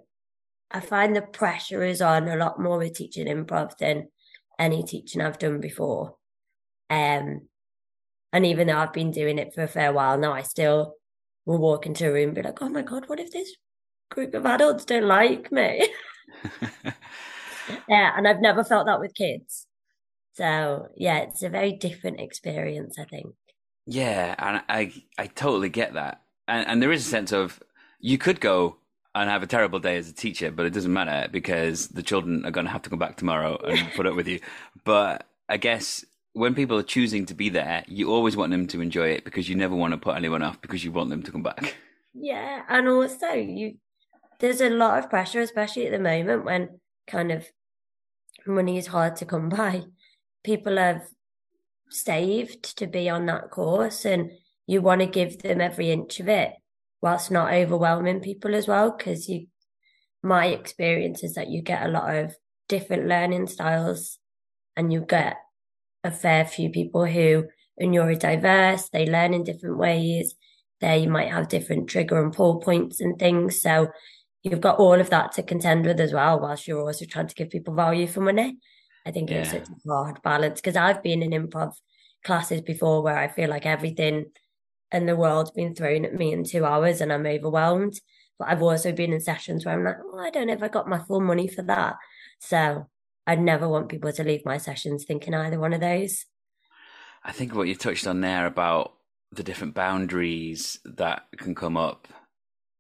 I 0.70 0.80
find 0.80 1.14
the 1.14 1.22
pressure 1.22 1.82
is 1.82 2.02
on 2.02 2.28
a 2.28 2.36
lot 2.36 2.60
more 2.60 2.78
with 2.78 2.94
teaching 2.94 3.26
improv 3.26 3.76
than 3.78 4.08
any 4.58 4.82
teaching 4.82 5.20
I've 5.20 5.38
done 5.38 5.60
before. 5.60 6.16
Um, 6.90 7.48
and 8.32 8.46
even 8.46 8.66
though 8.66 8.78
I've 8.78 8.92
been 8.92 9.10
doing 9.10 9.38
it 9.38 9.54
for 9.54 9.62
a 9.62 9.68
fair 9.68 9.92
while 9.92 10.18
now, 10.18 10.32
I 10.32 10.42
still 10.42 10.94
will 11.46 11.58
walk 11.58 11.86
into 11.86 12.08
a 12.08 12.12
room 12.12 12.30
and 12.30 12.34
be 12.34 12.42
like, 12.42 12.60
oh 12.60 12.68
my 12.68 12.82
God, 12.82 13.08
what 13.08 13.20
if 13.20 13.30
this 13.30 13.54
group 14.10 14.34
of 14.34 14.46
adults 14.46 14.84
don't 14.84 15.06
like 15.06 15.52
me? 15.52 15.88
yeah, 17.88 18.12
and 18.16 18.26
I've 18.26 18.40
never 18.40 18.64
felt 18.64 18.86
that 18.86 19.00
with 19.00 19.14
kids. 19.14 19.66
So 20.34 20.88
yeah, 20.96 21.18
it's 21.18 21.42
a 21.42 21.48
very 21.48 21.72
different 21.72 22.20
experience, 22.20 22.98
I 22.98 23.04
think. 23.04 23.34
Yeah, 23.86 24.34
and 24.38 24.62
I 24.68 24.92
I 25.18 25.26
totally 25.26 25.68
get 25.68 25.94
that, 25.94 26.22
and 26.48 26.66
and 26.66 26.82
there 26.82 26.92
is 26.92 27.06
a 27.06 27.10
sense 27.10 27.32
of 27.32 27.62
you 28.00 28.18
could 28.18 28.40
go 28.40 28.76
and 29.14 29.30
have 29.30 29.42
a 29.42 29.46
terrible 29.46 29.78
day 29.78 29.96
as 29.96 30.08
a 30.08 30.12
teacher, 30.12 30.50
but 30.50 30.66
it 30.66 30.72
doesn't 30.72 30.92
matter 30.92 31.28
because 31.30 31.88
the 31.88 32.02
children 32.02 32.44
are 32.44 32.50
going 32.50 32.66
to 32.66 32.72
have 32.72 32.82
to 32.82 32.90
come 32.90 32.98
back 32.98 33.16
tomorrow 33.16 33.56
and 33.64 33.92
put 33.96 34.06
up 34.06 34.16
with 34.16 34.26
you. 34.26 34.40
But 34.84 35.26
I 35.48 35.56
guess 35.56 36.04
when 36.32 36.54
people 36.54 36.76
are 36.78 36.82
choosing 36.82 37.26
to 37.26 37.34
be 37.34 37.48
there, 37.48 37.84
you 37.86 38.10
always 38.10 38.36
want 38.36 38.50
them 38.50 38.66
to 38.68 38.80
enjoy 38.80 39.10
it 39.10 39.24
because 39.24 39.48
you 39.48 39.54
never 39.54 39.76
want 39.76 39.92
to 39.92 39.98
put 39.98 40.16
anyone 40.16 40.42
off 40.42 40.60
because 40.60 40.84
you 40.84 40.90
want 40.90 41.10
them 41.10 41.22
to 41.22 41.30
come 41.30 41.42
back. 41.42 41.76
Yeah, 42.12 42.62
and 42.68 42.88
also 42.88 43.32
you 43.32 43.76
there's 44.40 44.60
a 44.60 44.70
lot 44.70 44.98
of 44.98 45.10
pressure, 45.10 45.40
especially 45.40 45.86
at 45.86 45.92
the 45.92 45.98
moment 45.98 46.44
when 46.44 46.80
kind 47.06 47.32
of 47.32 47.46
money 48.46 48.78
is 48.78 48.88
hard 48.88 49.16
to 49.16 49.26
come 49.26 49.48
by. 49.48 49.82
People 50.42 50.76
have 50.76 51.02
saved 51.90 52.76
to 52.78 52.86
be 52.86 53.08
on 53.08 53.26
that 53.26 53.50
course 53.50 54.04
and 54.04 54.30
you 54.66 54.82
want 54.82 55.00
to 55.00 55.06
give 55.06 55.38
them 55.38 55.60
every 55.60 55.90
inch 55.90 56.20
of 56.20 56.28
it 56.28 56.52
whilst 57.00 57.30
not 57.30 57.52
overwhelming 57.52 58.20
people 58.20 58.54
as 58.54 58.66
well. 58.66 58.94
Because 58.96 59.28
you, 59.28 59.46
my 60.22 60.46
experience 60.46 61.22
is 61.22 61.34
that 61.34 61.48
you 61.48 61.62
get 61.62 61.86
a 61.86 61.90
lot 61.90 62.14
of 62.14 62.34
different 62.68 63.06
learning 63.06 63.46
styles 63.46 64.18
and 64.76 64.92
you 64.92 65.00
get 65.00 65.36
a 66.02 66.10
fair 66.10 66.44
few 66.44 66.70
people 66.70 67.06
who 67.06 67.44
are 67.80 67.84
neurodiverse, 67.84 68.90
they 68.90 69.06
learn 69.06 69.34
in 69.34 69.44
different 69.44 69.78
ways. 69.78 70.34
They 70.80 71.06
might 71.06 71.32
have 71.32 71.48
different 71.48 71.88
trigger 71.88 72.22
and 72.22 72.32
pull 72.32 72.60
points 72.60 73.00
and 73.00 73.18
things. 73.18 73.60
So 73.60 73.88
you've 74.44 74.60
got 74.60 74.78
all 74.78 75.00
of 75.00 75.10
that 75.10 75.32
to 75.32 75.42
contend 75.42 75.86
with 75.86 75.98
as 75.98 76.12
well, 76.12 76.38
whilst 76.38 76.68
you're 76.68 76.80
also 76.80 77.06
trying 77.06 77.26
to 77.26 77.34
give 77.34 77.50
people 77.50 77.74
value 77.74 78.06
for 78.06 78.20
money. 78.20 78.58
I 79.06 79.10
think 79.10 79.30
yeah. 79.30 79.38
it's 79.38 79.50
such 79.50 79.68
a 79.68 79.88
hard 79.88 80.22
balance 80.22 80.60
because 80.60 80.76
I've 80.76 81.02
been 81.02 81.22
in 81.22 81.30
improv 81.30 81.72
classes 82.24 82.60
before 82.60 83.02
where 83.02 83.18
I 83.18 83.28
feel 83.28 83.50
like 83.50 83.66
everything 83.66 84.26
in 84.92 85.06
the 85.06 85.16
world's 85.16 85.50
been 85.50 85.74
thrown 85.74 86.04
at 86.04 86.14
me 86.14 86.32
in 86.32 86.44
two 86.44 86.64
hours 86.64 87.00
and 87.00 87.12
I'm 87.12 87.26
overwhelmed. 87.26 87.98
But 88.38 88.48
I've 88.48 88.62
also 88.62 88.92
been 88.92 89.12
in 89.12 89.20
sessions 89.20 89.64
where 89.64 89.74
I'm 89.74 89.84
like, 89.84 89.96
oh, 90.04 90.18
I 90.18 90.30
don't 90.30 90.46
know 90.46 90.54
if 90.54 90.62
I 90.62 90.68
got 90.68 90.88
my 90.88 90.98
full 90.98 91.20
money 91.20 91.48
for 91.48 91.62
that. 91.62 91.96
So 92.40 92.88
I'd 93.26 93.40
never 93.40 93.68
want 93.68 93.88
people 93.88 94.12
to 94.12 94.24
leave 94.24 94.44
my 94.44 94.58
sessions 94.58 95.04
thinking 95.04 95.34
either 95.34 95.58
one 95.58 95.72
of 95.72 95.80
those. 95.80 96.26
I 97.22 97.32
think 97.32 97.54
what 97.54 97.68
you 97.68 97.74
touched 97.74 98.06
on 98.06 98.20
there 98.20 98.46
about 98.46 98.94
the 99.32 99.42
different 99.42 99.74
boundaries 99.74 100.78
that 100.84 101.26
can 101.38 101.54
come 101.54 101.76
up. 101.76 102.08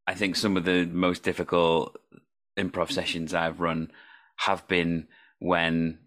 I 0.06 0.14
think 0.14 0.36
some 0.36 0.56
of 0.56 0.64
the 0.64 0.86
most 0.86 1.22
difficult 1.22 1.96
improv 2.58 2.90
sessions 2.92 3.34
I've 3.34 3.60
run 3.60 3.90
have 4.36 4.66
been 4.68 5.08
when 5.38 5.98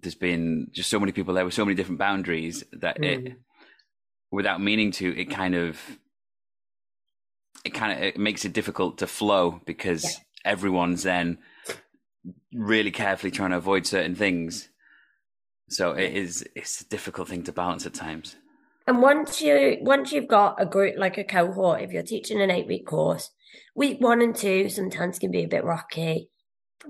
there's 0.00 0.14
been 0.14 0.68
just 0.72 0.90
so 0.90 1.00
many 1.00 1.12
people 1.12 1.34
there 1.34 1.44
with 1.44 1.54
so 1.54 1.64
many 1.64 1.74
different 1.74 1.98
boundaries 1.98 2.64
that 2.72 2.98
mm. 2.98 3.04
it 3.04 3.36
without 4.30 4.60
meaning 4.60 4.90
to 4.92 5.18
it 5.18 5.26
kind 5.26 5.54
of 5.54 5.78
it 7.64 7.70
kind 7.70 7.92
of 7.92 8.02
it 8.02 8.18
makes 8.18 8.44
it 8.44 8.52
difficult 8.52 8.98
to 8.98 9.06
flow 9.06 9.60
because 9.66 10.04
yeah. 10.04 10.52
everyone's 10.52 11.02
then 11.02 11.38
really 12.52 12.90
carefully 12.90 13.30
trying 13.30 13.50
to 13.50 13.56
avoid 13.56 13.86
certain 13.86 14.14
things 14.14 14.68
so 15.68 15.92
it 15.92 16.14
is 16.14 16.46
it's 16.54 16.80
a 16.80 16.88
difficult 16.88 17.28
thing 17.28 17.42
to 17.42 17.52
balance 17.52 17.84
at 17.86 17.94
times 17.94 18.36
and 18.88 19.00
once 19.00 19.40
you 19.40 19.78
once 19.82 20.10
you've 20.10 20.26
got 20.26 20.60
a 20.60 20.66
group 20.66 20.96
like 20.98 21.16
a 21.18 21.24
cohort 21.24 21.82
if 21.82 21.92
you're 21.92 22.02
teaching 22.02 22.40
an 22.40 22.50
eight 22.50 22.66
week 22.66 22.86
course 22.86 23.30
week 23.76 24.00
one 24.00 24.20
and 24.20 24.34
two 24.34 24.68
sometimes 24.68 25.20
can 25.20 25.30
be 25.30 25.44
a 25.44 25.48
bit 25.48 25.62
rocky 25.62 26.28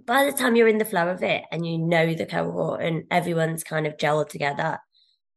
by 0.04 0.24
the 0.24 0.32
time 0.32 0.56
you're 0.56 0.68
in 0.68 0.78
the 0.78 0.84
flow 0.84 1.08
of 1.08 1.22
it 1.22 1.44
and 1.50 1.66
you 1.66 1.78
know 1.78 2.14
the 2.14 2.26
cohort 2.26 2.82
and 2.82 3.04
everyone's 3.10 3.64
kind 3.64 3.86
of 3.86 3.96
gelled 3.96 4.28
together, 4.28 4.78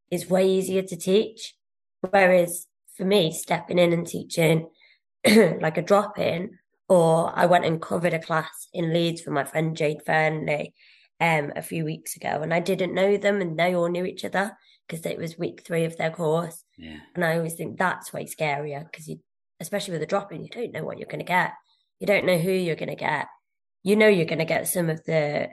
it's 0.10 0.30
way 0.30 0.50
easier 0.50 0.82
to 0.82 0.96
teach. 0.96 1.56
Whereas 2.02 2.68
for 2.96 3.06
me, 3.06 3.32
stepping 3.32 3.80
in 3.80 3.94
and 3.94 4.06
teaching 4.06 4.70
like 5.26 5.78
a 5.78 5.82
drop 5.82 6.18
in, 6.20 6.58
or 6.90 7.32
I 7.34 7.46
went 7.46 7.66
and 7.66 7.82
covered 7.82 8.14
a 8.14 8.20
class 8.20 8.68
in 8.74 8.94
Leeds 8.94 9.22
for 9.22 9.32
my 9.32 9.46
friend 9.46 9.78
Jade 9.78 10.02
Fernley 10.06 10.74
um, 11.20 11.54
a 11.56 11.62
few 11.62 11.86
weeks 11.86 12.16
ago, 12.16 12.42
and 12.42 12.54
I 12.54 12.60
didn't 12.60 12.94
know 12.94 13.18
them, 13.18 13.40
and 13.40 13.58
they 13.58 13.76
all 13.76 13.88
knew 13.88 14.06
each 14.06 14.26
other 14.26 14.58
because 14.92 15.06
it 15.06 15.18
was 15.18 15.38
week 15.38 15.64
three 15.66 15.86
of 15.86 15.98
their 15.98 16.12
course. 16.12 16.64
Yeah. 16.78 16.98
And 17.16 17.24
I 17.24 17.38
always 17.38 17.54
think 17.54 17.78
that's 17.78 18.12
way 18.12 18.26
scarier 18.26 18.84
because 18.84 19.08
you, 19.08 19.20
especially 19.60 19.94
with 19.94 20.04
a 20.04 20.08
drop 20.08 20.34
in, 20.34 20.44
you 20.44 20.50
don't 20.50 20.74
know 20.74 20.84
what 20.84 20.98
you're 20.98 21.08
going 21.08 21.20
to 21.20 21.26
get. 21.26 21.54
You 22.00 22.08
don't 22.08 22.26
know 22.26 22.38
who 22.38 22.52
you're 22.52 22.76
going 22.76 22.90
to 22.90 22.96
get 22.96 23.28
you 23.84 23.96
know 23.96 24.08
you're 24.08 24.26
going 24.26 24.40
to 24.40 24.46
get 24.46 24.68
some 24.68 24.90
of 24.90 25.04
the 25.06 25.50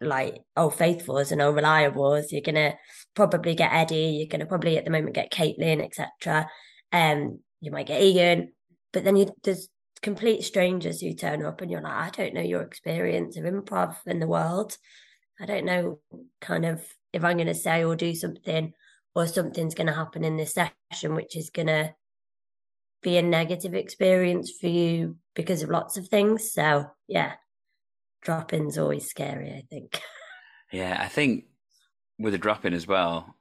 like 0.00 0.38
old 0.56 0.74
faithfuls 0.74 1.30
and 1.30 1.42
old 1.42 1.56
reliables. 1.56 2.30
You're 2.30 2.40
going 2.40 2.54
to 2.54 2.74
probably 3.14 3.54
get 3.54 3.72
Eddie. 3.72 4.16
You're 4.18 4.28
going 4.28 4.40
to 4.40 4.46
probably 4.46 4.78
at 4.78 4.84
the 4.84 4.90
moment 4.90 5.14
get 5.14 5.32
Caitlin, 5.32 5.84
etc. 5.84 6.48
Um, 6.92 7.40
you 7.60 7.70
might 7.70 7.86
get 7.86 8.02
Ian, 8.02 8.52
but 8.92 9.04
then 9.04 9.16
you, 9.16 9.30
there's 9.44 9.68
complete 10.02 10.42
strangers 10.42 11.00
who 11.00 11.12
turn 11.12 11.44
up 11.44 11.60
and 11.60 11.70
you're 11.70 11.82
like, 11.82 11.92
I 11.92 12.10
don't 12.10 12.34
know 12.34 12.40
your 12.40 12.62
experience 12.62 13.36
of 13.36 13.44
improv 13.44 13.96
in 14.06 14.18
the 14.18 14.26
world. 14.26 14.76
I 15.38 15.46
don't 15.46 15.66
know 15.66 16.00
kind 16.40 16.64
of 16.64 16.82
if 17.12 17.24
I'm 17.24 17.36
going 17.36 17.46
to 17.46 17.54
say 17.54 17.84
or 17.84 17.96
do 17.96 18.14
something 18.14 18.72
or 19.14 19.26
something's 19.26 19.74
going 19.74 19.86
to 19.88 19.92
happen 19.92 20.24
in 20.24 20.36
this 20.36 20.54
session, 20.54 21.14
which 21.14 21.36
is 21.36 21.50
going 21.50 21.66
to 21.66 21.94
be 23.02 23.16
a 23.16 23.22
negative 23.22 23.74
experience 23.74 24.52
for 24.60 24.68
you 24.68 25.16
because 25.34 25.62
of 25.62 25.70
lots 25.70 25.96
of 25.96 26.08
things. 26.08 26.52
So 26.52 26.86
yeah, 27.08 27.34
drop 28.22 28.52
in's 28.52 28.78
always 28.78 29.08
scary, 29.08 29.50
I 29.50 29.62
think. 29.68 30.00
Yeah, 30.72 30.98
I 31.00 31.08
think 31.08 31.46
with 32.16 32.32
a 32.32 32.38
drop 32.38 32.64
in 32.64 32.74
as 32.74 32.86
well, 32.86 33.34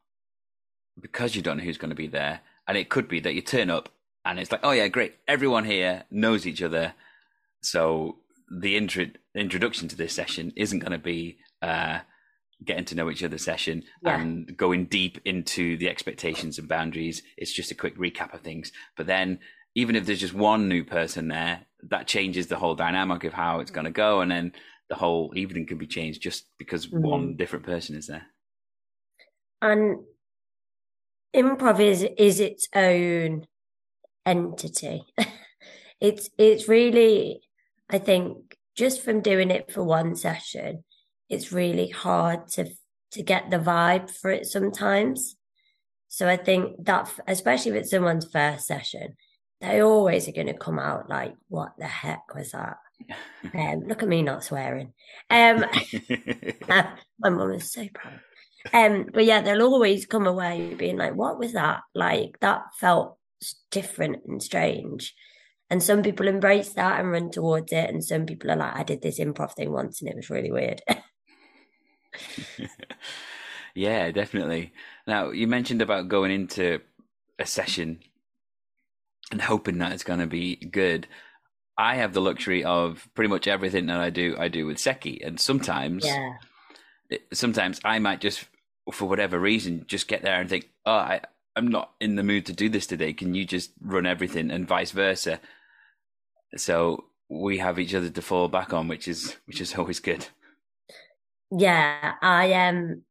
because 0.99 1.35
you 1.35 1.43
don't 1.43 1.57
know 1.57 1.63
who's 1.63 1.77
going 1.77 1.91
to 1.91 1.95
be 1.95 2.07
there, 2.07 2.39
and 2.67 2.75
it 2.75 2.89
could 2.89 3.07
be 3.07 3.19
that 3.19 3.35
you 3.35 3.41
turn 3.43 3.69
up 3.69 3.89
and 4.25 4.39
it's 4.39 4.51
like, 4.51 4.61
oh 4.63 4.71
yeah, 4.71 4.87
great, 4.87 5.13
everyone 5.27 5.63
here 5.63 6.05
knows 6.09 6.47
each 6.47 6.63
other, 6.63 6.95
so 7.61 8.17
the 8.49 8.75
intro- 8.75 9.11
introduction 9.35 9.87
to 9.89 9.95
this 9.95 10.13
session 10.13 10.51
isn't 10.55 10.79
going 10.79 10.91
to 10.91 10.97
be 10.97 11.37
uh, 11.61 11.99
getting 12.63 12.85
to 12.85 12.95
know 12.95 13.09
each 13.09 13.23
other 13.23 13.37
session 13.37 13.83
yeah. 14.03 14.19
and 14.19 14.55
going 14.57 14.85
deep 14.85 15.19
into 15.25 15.77
the 15.77 15.89
expectations 15.89 16.59
and 16.59 16.67
boundaries. 16.67 17.23
It's 17.37 17.53
just 17.53 17.71
a 17.71 17.75
quick 17.75 17.97
recap 17.97 18.33
of 18.33 18.41
things. 18.41 18.71
But 18.97 19.07
then, 19.07 19.39
even 19.75 19.95
if 19.95 20.05
there's 20.05 20.19
just 20.19 20.33
one 20.33 20.67
new 20.67 20.83
person 20.83 21.27
there, 21.27 21.61
that 21.89 22.07
changes 22.07 22.47
the 22.47 22.57
whole 22.57 22.75
dynamic 22.75 23.23
of 23.23 23.33
how 23.33 23.59
it's 23.59 23.71
going 23.71 23.85
to 23.85 23.91
go, 23.91 24.21
and 24.21 24.29
then 24.29 24.51
the 24.89 24.95
whole 24.95 25.31
evening 25.35 25.65
can 25.65 25.77
be 25.77 25.87
changed 25.87 26.21
just 26.21 26.45
because 26.57 26.87
mm-hmm. 26.87 27.01
one 27.01 27.35
different 27.35 27.65
person 27.65 27.95
is 27.95 28.07
there. 28.07 28.25
And 29.61 29.99
improv 31.35 31.79
is 31.79 32.05
is 32.17 32.39
its 32.39 32.67
own 32.75 33.45
entity. 34.25 35.03
it's 36.01 36.29
it's 36.37 36.67
really, 36.67 37.41
I 37.89 37.99
think, 37.99 38.57
just 38.75 39.01
from 39.01 39.21
doing 39.21 39.51
it 39.51 39.71
for 39.71 39.83
one 39.83 40.15
session, 40.15 40.83
it's 41.29 41.51
really 41.51 41.89
hard 41.89 42.47
to 42.49 42.69
to 43.11 43.23
get 43.23 43.49
the 43.49 43.57
vibe 43.57 44.09
for 44.09 44.31
it 44.31 44.45
sometimes. 44.45 45.35
So 46.09 46.27
I 46.27 46.37
think 46.37 46.85
that, 46.85 47.11
especially 47.27 47.71
if 47.71 47.77
it's 47.77 47.91
someone's 47.91 48.29
first 48.31 48.67
session, 48.67 49.15
they 49.61 49.81
always 49.81 50.27
are 50.27 50.31
going 50.33 50.47
to 50.47 50.53
come 50.53 50.79
out 50.79 51.09
like, 51.09 51.35
what 51.47 51.73
the 51.77 51.87
heck 51.87 52.35
was 52.35 52.51
that? 52.51 52.77
Um, 53.55 53.85
look 53.87 54.03
at 54.03 54.09
me 54.09 54.21
not 54.21 54.43
swearing. 54.43 54.91
Um, 55.29 55.65
my 56.67 57.29
mum 57.29 57.53
is 57.53 57.71
so 57.71 57.87
proud. 57.93 58.19
Um, 58.73 59.07
but 59.13 59.23
yeah, 59.23 59.41
they'll 59.41 59.63
always 59.63 60.05
come 60.05 60.27
away 60.27 60.73
being 60.73 60.97
like, 60.97 61.15
what 61.15 61.39
was 61.39 61.53
that? 61.53 61.79
Like, 61.95 62.37
that 62.41 62.63
felt 62.77 63.17
different 63.71 64.25
and 64.27 64.43
strange. 64.43 65.15
And 65.69 65.81
some 65.81 66.03
people 66.03 66.27
embrace 66.27 66.73
that 66.73 66.99
and 66.99 67.09
run 67.09 67.31
towards 67.31 67.71
it. 67.71 67.89
And 67.89 68.03
some 68.03 68.25
people 68.25 68.51
are 68.51 68.57
like, 68.57 68.75
I 68.75 68.83
did 68.83 69.01
this 69.01 69.19
improv 69.19 69.53
thing 69.53 69.71
once 69.71 70.01
and 70.01 70.09
it 70.09 70.17
was 70.17 70.29
really 70.29 70.51
weird. 70.51 70.81
yeah, 73.75 74.11
definitely. 74.11 74.73
Now, 75.07 75.31
you 75.31 75.47
mentioned 75.47 75.81
about 75.81 76.07
going 76.07 76.31
into 76.31 76.81
a 77.37 77.45
session 77.45 77.99
and 79.31 79.41
hoping 79.41 79.77
that 79.79 79.91
it's 79.91 80.03
going 80.03 80.19
to 80.19 80.27
be 80.27 80.55
good. 80.55 81.07
I 81.77 81.95
have 81.95 82.13
the 82.13 82.21
luxury 82.21 82.63
of 82.63 83.07
pretty 83.13 83.29
much 83.29 83.47
everything 83.47 83.85
that 83.87 83.99
I 83.99 84.09
do, 84.09 84.35
I 84.37 84.49
do 84.49 84.65
with 84.65 84.79
Seki, 84.79 85.21
and 85.23 85.39
sometimes, 85.39 86.05
yeah. 86.05 86.33
sometimes 87.31 87.79
I 87.85 87.99
might 87.99 88.19
just, 88.19 88.45
for 88.91 89.07
whatever 89.07 89.39
reason, 89.39 89.85
just 89.87 90.07
get 90.07 90.21
there 90.21 90.41
and 90.41 90.49
think, 90.49 90.69
oh, 90.85 90.91
I, 90.91 91.21
I'm 91.55 91.69
not 91.69 91.91
in 92.01 92.15
the 92.15 92.23
mood 92.23 92.45
to 92.47 92.53
do 92.53 92.69
this 92.69 92.85
today. 92.85 93.13
Can 93.13 93.33
you 93.33 93.45
just 93.45 93.71
run 93.81 94.05
everything, 94.05 94.51
and 94.51 94.67
vice 94.67 94.91
versa? 94.91 95.39
So 96.57 97.05
we 97.29 97.59
have 97.59 97.79
each 97.79 97.93
other 97.93 98.09
to 98.09 98.21
fall 98.21 98.47
back 98.47 98.73
on, 98.73 98.87
which 98.87 99.07
is 99.07 99.37
which 99.45 99.61
is 99.61 99.75
always 99.75 99.99
good. 99.99 100.27
Yeah, 101.51 102.13
I 102.21 102.53
um, 102.53 103.03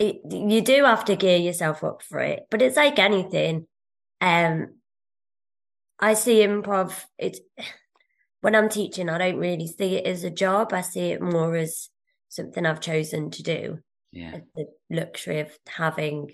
you 0.00 0.60
do 0.60 0.84
have 0.84 1.04
to 1.06 1.16
gear 1.16 1.38
yourself 1.38 1.82
up 1.82 2.02
for 2.02 2.20
it, 2.20 2.46
but 2.50 2.62
it's 2.62 2.76
like 2.76 2.98
anything. 2.98 3.66
Um, 4.20 4.74
I 5.98 6.14
see 6.14 6.40
improv. 6.40 7.04
It's 7.18 7.40
when 8.40 8.54
I'm 8.54 8.68
teaching, 8.68 9.08
I 9.08 9.18
don't 9.18 9.38
really 9.38 9.66
see 9.66 9.96
it 9.96 10.06
as 10.06 10.24
a 10.24 10.30
job. 10.30 10.72
I 10.72 10.82
see 10.82 11.10
it 11.12 11.20
more 11.20 11.56
as 11.56 11.88
something 12.28 12.64
I've 12.64 12.80
chosen 12.80 13.30
to 13.32 13.42
do. 13.42 13.78
Yeah, 14.12 14.38
the 14.54 14.66
luxury 14.90 15.40
of 15.40 15.50
having 15.66 16.30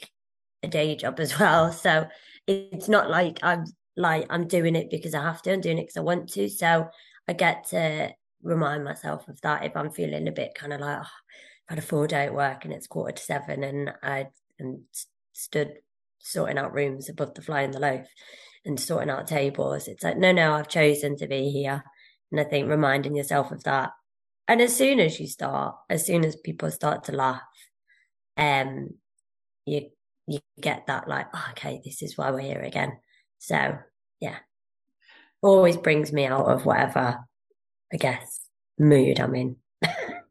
a 0.63 0.69
day 0.69 0.97
job 0.97 1.19
as 1.21 1.39
well. 1.41 1.73
So 1.73 2.09
it's 2.47 2.89
not 2.89 3.11
like 3.11 3.39
I'm 3.43 3.65
like 3.97 4.27
I'm 4.29 4.47
doing 4.47 4.77
it 4.77 4.91
because 4.91 5.15
I 5.15 5.23
have 5.23 5.41
to. 5.43 5.53
I'm 5.53 5.61
doing 5.61 5.79
it 5.79 5.83
because 5.83 5.97
I 5.97 6.01
want 6.01 6.29
to. 6.31 6.49
So 6.49 6.89
I 7.27 7.33
get 7.33 7.69
to 7.69 8.11
remind 8.45 8.85
myself 8.85 9.27
of 9.29 9.41
that 9.41 9.65
if 9.65 9.77
I'm 9.77 9.91
feeling 9.91 10.29
a 10.29 10.33
bit 10.33 10.55
kind 10.55 10.73
of 10.73 10.81
like 10.81 10.99
oh, 10.99 11.01
I've 11.01 11.77
had 11.77 11.79
a 11.79 11.83
full 11.83 12.07
day 12.07 12.27
at 12.27 12.35
work 12.35 12.65
and 12.65 12.73
it's 12.73 12.87
quarter 12.87 13.13
to 13.13 13.23
seven 13.23 13.65
and 13.65 13.93
I 14.03 14.29
and 14.59 14.83
stood 15.33 15.75
sorting 16.19 16.59
out 16.59 16.75
rooms 16.75 17.09
above 17.09 17.35
the 17.35 17.43
fly 17.43 17.63
in 17.63 17.71
the 17.71 17.81
loaf 17.81 18.07
and 18.65 18.79
sorting 18.79 19.11
out 19.11 19.27
tables. 19.27 19.89
It's 19.89 20.05
like, 20.05 20.17
no, 20.17 20.33
no, 20.33 20.55
I've 20.55 20.69
chosen 20.69 21.17
to 21.19 21.27
be 21.27 21.51
here. 21.51 21.83
And 22.31 22.41
I 22.41 22.45
think 22.45 22.69
reminding 22.69 23.15
yourself 23.15 23.51
of 23.51 23.65
that. 23.65 23.91
And 24.49 24.61
as 24.61 24.75
soon 24.75 25.01
as 25.01 25.19
you 25.21 25.27
start, 25.27 25.77
as 25.89 26.07
soon 26.07 26.25
as 26.25 26.37
people 26.37 26.71
start 26.71 27.05
to 27.05 27.13
laugh, 27.13 27.43
um, 28.37 28.91
you 29.67 29.91
you 30.27 30.39
get 30.61 30.87
that 30.87 31.07
like, 31.07 31.27
oh, 31.35 31.47
okay, 31.51 31.81
this 31.85 32.03
is 32.03 32.17
why 32.17 32.31
we're 32.31 32.41
here 32.41 32.63
again. 32.63 32.99
So 33.39 33.79
yeah, 34.21 34.39
always 35.43 35.77
brings 35.77 36.13
me 36.13 36.27
out 36.27 36.47
of 36.47 36.65
whatever, 36.65 37.19
I 37.93 37.97
guess, 37.97 38.41
mood 38.79 39.21
I'm 39.21 39.35
in. 39.35 39.57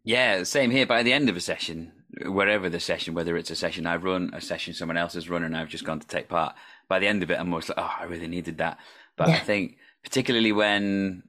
yeah, 0.04 0.44
same 0.44 0.72
here. 0.72 0.86
By 0.86 1.04
the 1.04 1.14
end 1.14 1.30
of 1.30 1.38
a 1.38 1.42
session, 1.42 1.92
wherever 2.26 2.70
the 2.70 2.80
session, 2.80 3.14
whether 3.14 3.38
it's 3.38 3.52
a 3.52 3.56
session 3.56 3.86
I've 3.86 4.04
run, 4.04 4.32
a 4.34 4.42
session 4.42 4.74
someone 4.74 4.98
else 4.98 5.14
has 5.14 5.30
run, 5.30 5.44
and 5.44 5.56
I've 5.56 5.70
just 5.70 5.86
gone 5.86 6.00
to 6.00 6.08
take 6.08 6.30
part. 6.30 6.56
By 6.88 7.00
the 7.00 7.08
end 7.08 7.24
of 7.24 7.32
it, 7.32 7.36
I'm 7.36 7.48
almost 7.48 7.70
like, 7.70 7.78
oh, 7.78 7.92
I 8.00 8.04
really 8.06 8.28
needed 8.28 8.58
that. 8.58 8.78
But 9.16 9.30
yeah. 9.30 9.36
I 9.36 9.40
think, 9.40 9.78
particularly 10.04 10.52
when 10.52 11.24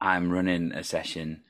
I'm 0.00 0.30
running 0.30 0.72
a 0.72 0.84
session, 0.84 1.42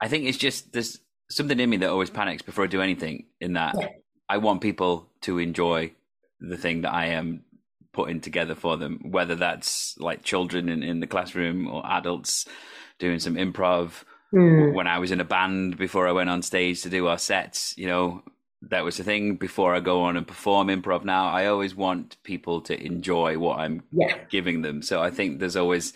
I 0.00 0.08
think 0.08 0.24
it's 0.24 0.38
just 0.38 0.72
there's 0.72 0.98
something 1.30 1.58
in 1.58 1.70
me 1.70 1.78
that 1.78 1.90
always 1.90 2.10
panics 2.10 2.42
before 2.42 2.64
I 2.64 2.68
do 2.68 2.82
anything. 2.82 3.26
In 3.40 3.54
that, 3.54 3.74
yeah. 3.78 3.88
I 4.28 4.38
want 4.38 4.60
people 4.60 5.08
to 5.22 5.38
enjoy 5.38 5.92
the 6.40 6.56
thing 6.56 6.82
that 6.82 6.92
I 6.92 7.06
am 7.06 7.44
putting 7.92 8.20
together 8.20 8.54
for 8.54 8.76
them, 8.76 9.00
whether 9.02 9.34
that's 9.34 9.96
like 9.98 10.22
children 10.22 10.68
in, 10.68 10.82
in 10.82 11.00
the 11.00 11.06
classroom 11.06 11.68
or 11.68 11.86
adults 11.86 12.46
doing 12.98 13.18
some 13.18 13.34
improv 13.34 14.04
Mm. 14.32 14.72
When 14.72 14.86
I 14.86 14.98
was 14.98 15.10
in 15.10 15.20
a 15.20 15.24
band 15.24 15.76
before 15.76 16.08
I 16.08 16.12
went 16.12 16.30
on 16.30 16.42
stage 16.42 16.82
to 16.82 16.88
do 16.88 17.06
our 17.06 17.18
sets, 17.18 17.76
you 17.76 17.86
know, 17.86 18.22
that 18.62 18.84
was 18.84 18.96
the 18.96 19.04
thing 19.04 19.36
before 19.36 19.74
I 19.74 19.80
go 19.80 20.02
on 20.02 20.16
and 20.16 20.26
perform 20.26 20.68
improv 20.68 21.04
now. 21.04 21.28
I 21.28 21.46
always 21.46 21.74
want 21.74 22.16
people 22.22 22.60
to 22.62 22.80
enjoy 22.80 23.38
what 23.38 23.58
I'm 23.58 23.82
yeah. 23.90 24.16
giving 24.30 24.62
them. 24.62 24.82
So 24.82 25.02
I 25.02 25.10
think 25.10 25.38
there's 25.38 25.56
always 25.56 25.92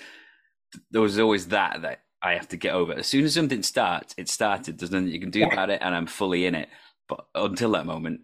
there's 0.90 1.18
always 1.18 1.48
that 1.48 1.82
that 1.82 2.02
I 2.22 2.34
have 2.34 2.48
to 2.48 2.56
get 2.56 2.74
over. 2.74 2.92
As 2.92 3.06
soon 3.06 3.24
as 3.24 3.34
something 3.34 3.62
starts, 3.62 4.14
it 4.18 4.28
started. 4.28 4.78
There's 4.78 4.90
nothing 4.90 5.08
you 5.08 5.20
can 5.20 5.30
do 5.30 5.40
yeah. 5.40 5.52
about 5.52 5.70
it, 5.70 5.80
and 5.80 5.94
I'm 5.94 6.06
fully 6.06 6.44
in 6.44 6.54
it. 6.54 6.68
But 7.08 7.24
until 7.34 7.70
that 7.72 7.86
moment, 7.86 8.22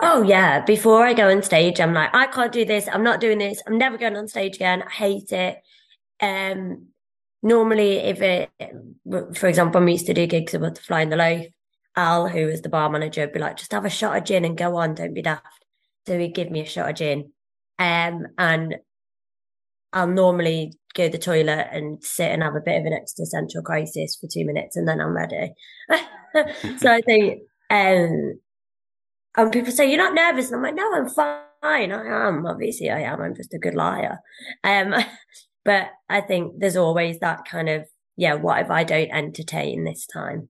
Oh 0.00 0.22
yeah. 0.22 0.64
Before 0.64 1.04
I 1.04 1.12
go 1.14 1.30
on 1.30 1.42
stage, 1.42 1.80
I'm 1.80 1.94
like, 1.94 2.14
I 2.14 2.26
can't 2.26 2.52
do 2.52 2.64
this. 2.64 2.88
I'm 2.90 3.02
not 3.02 3.20
doing 3.20 3.38
this. 3.38 3.62
I'm 3.66 3.78
never 3.78 3.98
going 3.98 4.16
on 4.16 4.28
stage 4.28 4.56
again. 4.56 4.82
I 4.82 4.90
hate 4.90 5.32
it. 5.32 5.58
Um, 6.20 6.88
normally 7.42 7.98
if 7.98 8.20
it 8.20 8.50
for 9.36 9.46
example 9.46 9.80
we 9.80 9.92
used 9.92 10.06
to 10.06 10.14
do 10.14 10.26
gigs 10.26 10.54
at 10.54 10.60
butterfly 10.60 11.02
in 11.02 11.10
the 11.10 11.16
loaf 11.16 11.46
al 11.96 12.28
who 12.28 12.46
was 12.46 12.62
the 12.62 12.68
bar 12.68 12.90
manager 12.90 13.22
would 13.22 13.32
be 13.32 13.38
like 13.38 13.56
just 13.56 13.72
have 13.72 13.84
a 13.84 13.90
shot 13.90 14.16
of 14.16 14.24
gin 14.24 14.44
and 14.44 14.56
go 14.56 14.76
on 14.76 14.94
don't 14.94 15.14
be 15.14 15.22
daft 15.22 15.64
so 16.06 16.18
he'd 16.18 16.34
give 16.34 16.50
me 16.50 16.60
a 16.60 16.66
shot 16.66 16.88
of 16.88 16.96
gin 16.96 17.32
um, 17.78 18.26
and 18.38 18.76
i'll 19.92 20.08
normally 20.08 20.72
go 20.94 21.06
to 21.06 21.12
the 21.12 21.18
toilet 21.18 21.68
and 21.70 22.02
sit 22.02 22.30
and 22.30 22.42
have 22.42 22.56
a 22.56 22.60
bit 22.60 22.80
of 22.80 22.86
an 22.86 22.92
existential 22.92 23.62
crisis 23.62 24.16
for 24.16 24.26
two 24.26 24.44
minutes 24.44 24.76
and 24.76 24.88
then 24.88 25.00
i'm 25.00 25.16
ready 25.16 25.52
so 26.78 26.90
i 26.90 27.00
think 27.02 27.42
um 27.70 28.38
and 29.38 29.50
people 29.50 29.72
say 29.72 29.88
you're 29.88 29.96
not 29.96 30.14
nervous 30.14 30.48
and 30.50 30.56
i'm 30.56 30.62
like 30.62 30.74
no 30.74 30.94
i'm 30.94 31.08
fine 31.08 31.90
i 31.92 32.28
am 32.28 32.44
obviously 32.44 32.90
i 32.90 33.00
am 33.00 33.22
i'm 33.22 33.34
just 33.34 33.54
a 33.54 33.58
good 33.58 33.74
liar 33.74 34.18
um 34.64 34.94
but 35.68 35.90
I 36.08 36.22
think 36.22 36.60
there's 36.60 36.78
always 36.78 37.18
that 37.18 37.44
kind 37.44 37.68
of, 37.68 37.84
yeah, 38.16 38.32
what 38.32 38.62
if 38.62 38.70
I 38.70 38.84
don't 38.84 39.10
entertain 39.10 39.84
this 39.84 40.06
time? 40.06 40.48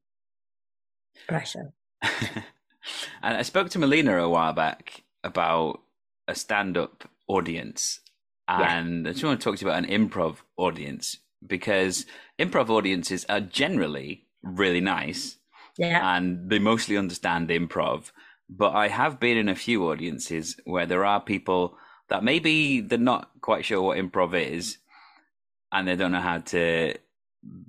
Pressure. 1.26 1.72
and 2.02 3.36
I 3.36 3.42
spoke 3.42 3.68
to 3.70 3.80
Melina 3.80 4.16
a 4.18 4.28
while 4.28 4.52
back 4.52 5.02
about 5.24 5.80
a 6.28 6.36
stand 6.36 6.76
up 6.76 7.10
audience. 7.26 7.98
And 8.46 9.04
yeah. 9.04 9.10
I 9.10 9.12
just 9.12 9.24
want 9.24 9.40
to 9.40 9.44
talk 9.44 9.58
to 9.58 9.64
you 9.64 9.70
about 9.72 9.82
an 9.82 9.90
improv 9.90 10.36
audience 10.56 11.18
because 11.44 12.06
improv 12.38 12.70
audiences 12.70 13.26
are 13.28 13.40
generally 13.40 14.28
really 14.44 14.80
nice. 14.80 15.38
Yeah. 15.76 16.16
And 16.16 16.48
they 16.48 16.60
mostly 16.60 16.96
understand 16.96 17.48
improv. 17.48 18.12
But 18.48 18.74
I 18.74 18.88
have 18.88 19.20
been 19.20 19.36
in 19.36 19.48
a 19.48 19.54
few 19.54 19.90
audiences 19.90 20.58
where 20.64 20.86
there 20.86 21.04
are 21.04 21.20
people 21.20 21.76
that 22.08 22.24
maybe 22.24 22.80
they're 22.80 22.98
not 22.98 23.30
quite 23.40 23.64
sure 23.64 23.82
what 23.82 23.98
improv 23.98 24.34
is, 24.34 24.78
and 25.70 25.86
they 25.86 25.96
don't 25.96 26.12
know 26.12 26.20
how 26.20 26.38
to 26.38 26.94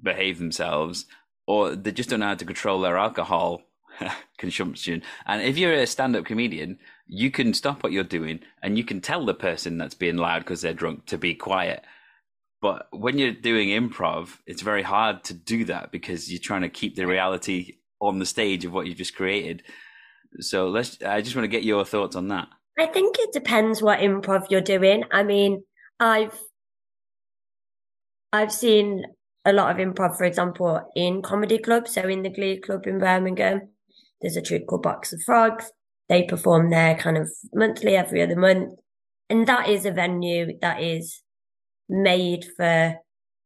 behave 0.02 0.40
themselves, 0.40 1.06
or 1.46 1.76
they 1.76 1.92
just 1.92 2.10
don't 2.10 2.22
know 2.22 2.28
how 2.28 2.36
to 2.36 2.46
control 2.46 2.80
their 2.80 2.98
alcohol 2.98 3.62
consumption. 4.38 5.02
And 5.26 5.42
if 5.42 5.58
you're 5.58 5.74
a 5.74 5.88
stand 5.88 6.16
up 6.16 6.26
comedian, 6.26 6.80
you 7.08 7.32
can 7.32 7.54
stop 7.54 7.84
what 7.84 7.92
you're 7.92 8.04
doing 8.04 8.40
and 8.62 8.78
you 8.78 8.84
can 8.84 9.02
tell 9.02 9.26
the 9.26 9.34
person 9.34 9.78
that's 9.78 9.96
being 9.96 10.18
loud 10.18 10.40
because 10.40 10.62
they're 10.62 10.74
drunk 10.74 11.08
to 11.08 11.18
be 11.18 11.34
quiet. 11.34 11.84
But 12.62 12.88
when 12.92 13.18
you're 13.18 13.32
doing 13.32 13.70
improv, 13.70 14.38
it's 14.46 14.62
very 14.62 14.84
hard 14.84 15.24
to 15.26 15.34
do 15.34 15.66
that 15.66 15.92
because 15.92 16.32
you're 16.32 16.42
trying 16.42 16.62
to 16.62 16.70
keep 16.70 16.96
the 16.96 17.08
reality 17.08 17.78
on 18.02 18.20
the 18.20 18.26
stage 18.26 18.66
of 18.66 18.74
what 18.74 18.86
you've 18.86 18.98
just 18.98 19.16
created. 19.16 19.64
So 20.40 20.70
let's 20.70 21.02
I 21.02 21.22
just 21.22 21.36
want 21.36 21.44
to 21.44 21.50
get 21.50 21.64
your 21.64 21.86
thoughts 21.86 22.16
on 22.16 22.28
that. 22.30 22.48
I 22.78 22.86
think 22.86 23.18
it 23.20 23.34
depends 23.34 23.82
what 23.82 24.00
improv 24.00 24.48
you're 24.50 24.62
doing. 24.62 25.04
I 25.12 25.24
mean, 25.24 25.64
I've 26.00 26.40
I've 28.32 28.52
seen 28.52 29.06
a 29.46 29.54
lot 29.54 29.72
of 29.72 29.78
improv, 29.78 30.18
for 30.18 30.24
example, 30.24 30.82
in 30.96 31.22
comedy 31.22 31.58
clubs. 31.58 31.94
So 31.94 32.02
in 32.08 32.24
the 32.24 32.30
Glee 32.30 32.60
Club 32.60 32.86
in 32.86 33.00
Birmingham, 33.00 33.70
there's 34.22 34.38
a 34.38 34.42
troupe 34.42 34.68
called 34.68 34.84
Box 34.84 35.14
of 35.14 35.22
Frogs. 35.24 35.72
They 36.08 36.24
perform 36.24 36.70
there 36.70 36.96
kind 36.96 37.18
of 37.18 37.30
monthly, 37.54 37.96
every 37.96 38.22
other 38.22 38.36
month. 38.36 38.74
And 39.30 39.48
that 39.48 39.70
is 39.70 39.86
a 39.86 39.92
venue 39.92 40.58
that 40.62 40.82
is 40.82 41.22
made 41.88 42.46
for 42.58 42.96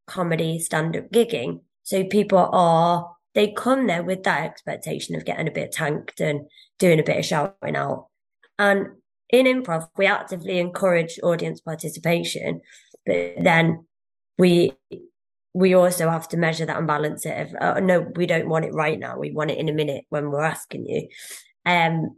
comedy 0.08 0.60
stand 0.60 0.96
up 0.96 1.12
gigging. 1.12 1.62
So 1.84 2.04
people 2.06 2.50
are, 2.52 3.13
they 3.36 3.52
come 3.52 3.88
there 3.88 4.04
with 4.04 4.24
that 4.24 4.44
expectation 4.44 5.16
of 5.16 5.26
getting 5.26 5.48
a 5.48 5.52
bit 5.52 5.72
tanked 5.72 6.20
and 6.20 6.42
doing 6.80 7.00
a 7.00 7.04
bit 7.04 7.18
of 7.18 7.26
shouting 7.26 7.76
out. 7.76 8.08
And 8.60 8.88
in 9.30 9.46
improv, 9.46 9.90
we 9.98 10.06
actively 10.06 10.60
encourage 10.60 11.20
audience 11.24 11.62
participation, 11.62 12.62
but 13.06 13.36
then 13.42 13.86
we 14.38 14.74
we 15.56 15.76
also 15.76 16.10
have 16.10 16.28
to 16.30 16.38
measure 16.38 16.66
that 16.66 16.78
and 16.78 16.88
balance 16.88 17.26
it. 17.26 17.48
If, 17.48 17.62
uh, 17.62 17.80
no, 17.80 18.12
we 18.16 18.26
don't 18.26 18.50
want 18.50 18.66
it 18.66 18.74
right 18.74 18.98
now. 18.98 19.20
We 19.20 19.32
want 19.32 19.52
it 19.52 19.60
in 19.60 19.70
a 19.70 19.74
minute 19.74 20.06
when 20.10 20.32
we're 20.32 20.42
asking 20.42 20.88
you. 20.88 21.08
Um, 21.64 22.16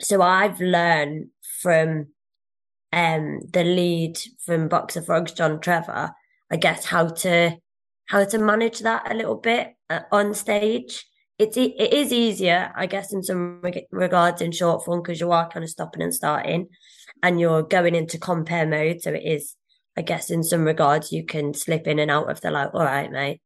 so 0.00 0.22
I've 0.22 0.60
learned 0.60 1.28
from 1.60 2.08
um 2.92 3.40
the 3.52 3.64
lead 3.64 4.18
from 4.44 4.68
Box 4.68 4.96
of 4.96 5.06
Frogs, 5.06 5.32
John 5.32 5.60
Trevor, 5.60 6.12
I 6.50 6.56
guess 6.56 6.84
how 6.84 7.08
to 7.08 7.56
how 8.06 8.24
to 8.24 8.38
manage 8.38 8.80
that 8.80 9.10
a 9.10 9.14
little 9.14 9.36
bit 9.36 9.74
uh, 9.90 10.00
on 10.12 10.34
stage. 10.34 11.06
It's 11.38 11.56
it 11.56 11.92
is 11.92 12.12
easier, 12.12 12.72
I 12.76 12.86
guess, 12.86 13.12
in 13.12 13.22
some 13.22 13.60
regards 13.90 14.40
in 14.40 14.52
short 14.52 14.84
form 14.84 15.02
because 15.02 15.20
you 15.20 15.32
are 15.32 15.48
kind 15.48 15.64
of 15.64 15.70
stopping 15.70 16.02
and 16.02 16.14
starting, 16.14 16.68
and 17.22 17.40
you're 17.40 17.62
going 17.62 17.94
into 17.94 18.18
compère 18.18 18.68
mode. 18.68 19.00
So 19.02 19.12
it 19.12 19.24
is 19.24 19.56
I 19.96 20.02
guess 20.02 20.30
in 20.30 20.42
some 20.42 20.64
regards 20.64 21.12
you 21.12 21.24
can 21.24 21.54
slip 21.54 21.86
in 21.86 21.98
and 21.98 22.10
out 22.10 22.30
of 22.30 22.40
the 22.40 22.50
like, 22.50 22.74
all 22.74 22.84
right, 22.84 23.10
mate. 23.10 23.40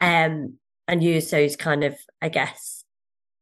Um, 0.00 0.58
and 0.88 1.02
use 1.02 1.30
those 1.30 1.56
kind 1.56 1.84
of, 1.84 1.96
I 2.20 2.28
guess, 2.28 2.84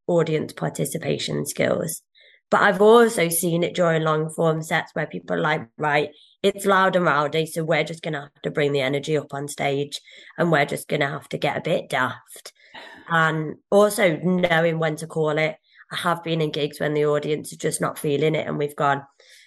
audience 0.06 0.52
participation 0.52 1.46
skills. 1.46 2.02
But 2.50 2.62
I've 2.62 2.82
also 2.82 3.28
seen 3.28 3.62
it 3.62 3.74
during 3.74 4.02
long 4.02 4.30
form 4.30 4.62
sets 4.62 4.94
where 4.94 5.06
people 5.06 5.36
are 5.36 5.40
like, 5.40 5.66
right, 5.78 6.10
it's 6.44 6.66
loud 6.66 6.94
and 6.94 7.06
rowdy, 7.06 7.46
so 7.46 7.64
we're 7.64 7.84
just 7.84 8.02
gonna 8.02 8.20
have 8.20 8.42
to 8.42 8.50
bring 8.50 8.72
the 8.72 8.82
energy 8.82 9.16
up 9.16 9.32
on 9.32 9.48
stage 9.48 9.98
and 10.36 10.52
we're 10.52 10.66
just 10.66 10.88
gonna 10.88 11.08
have 11.08 11.26
to 11.30 11.38
get 11.38 11.56
a 11.56 11.62
bit 11.62 11.88
daft. 11.88 12.52
And 13.08 13.56
also 13.70 14.16
knowing 14.18 14.78
when 14.78 14.96
to 14.96 15.06
call 15.06 15.38
it. 15.38 15.56
I 15.90 15.96
have 15.96 16.22
been 16.22 16.40
in 16.40 16.50
gigs 16.50 16.80
when 16.80 16.92
the 16.94 17.06
audience 17.06 17.52
is 17.52 17.58
just 17.58 17.80
not 17.80 17.98
feeling 17.98 18.34
it 18.34 18.46
and 18.46 18.58
we've 18.58 18.76
gone, 18.76 19.02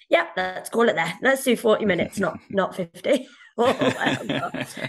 yeah, 0.10 0.28
let's 0.36 0.70
call 0.70 0.90
it 0.90 0.96
there. 0.96 1.14
Let's 1.22 1.44
do 1.44 1.56
40 1.56 1.86
minutes, 1.86 2.20
not 2.20 2.40
not 2.50 2.76
50. 2.76 3.28
uh, 3.58 4.16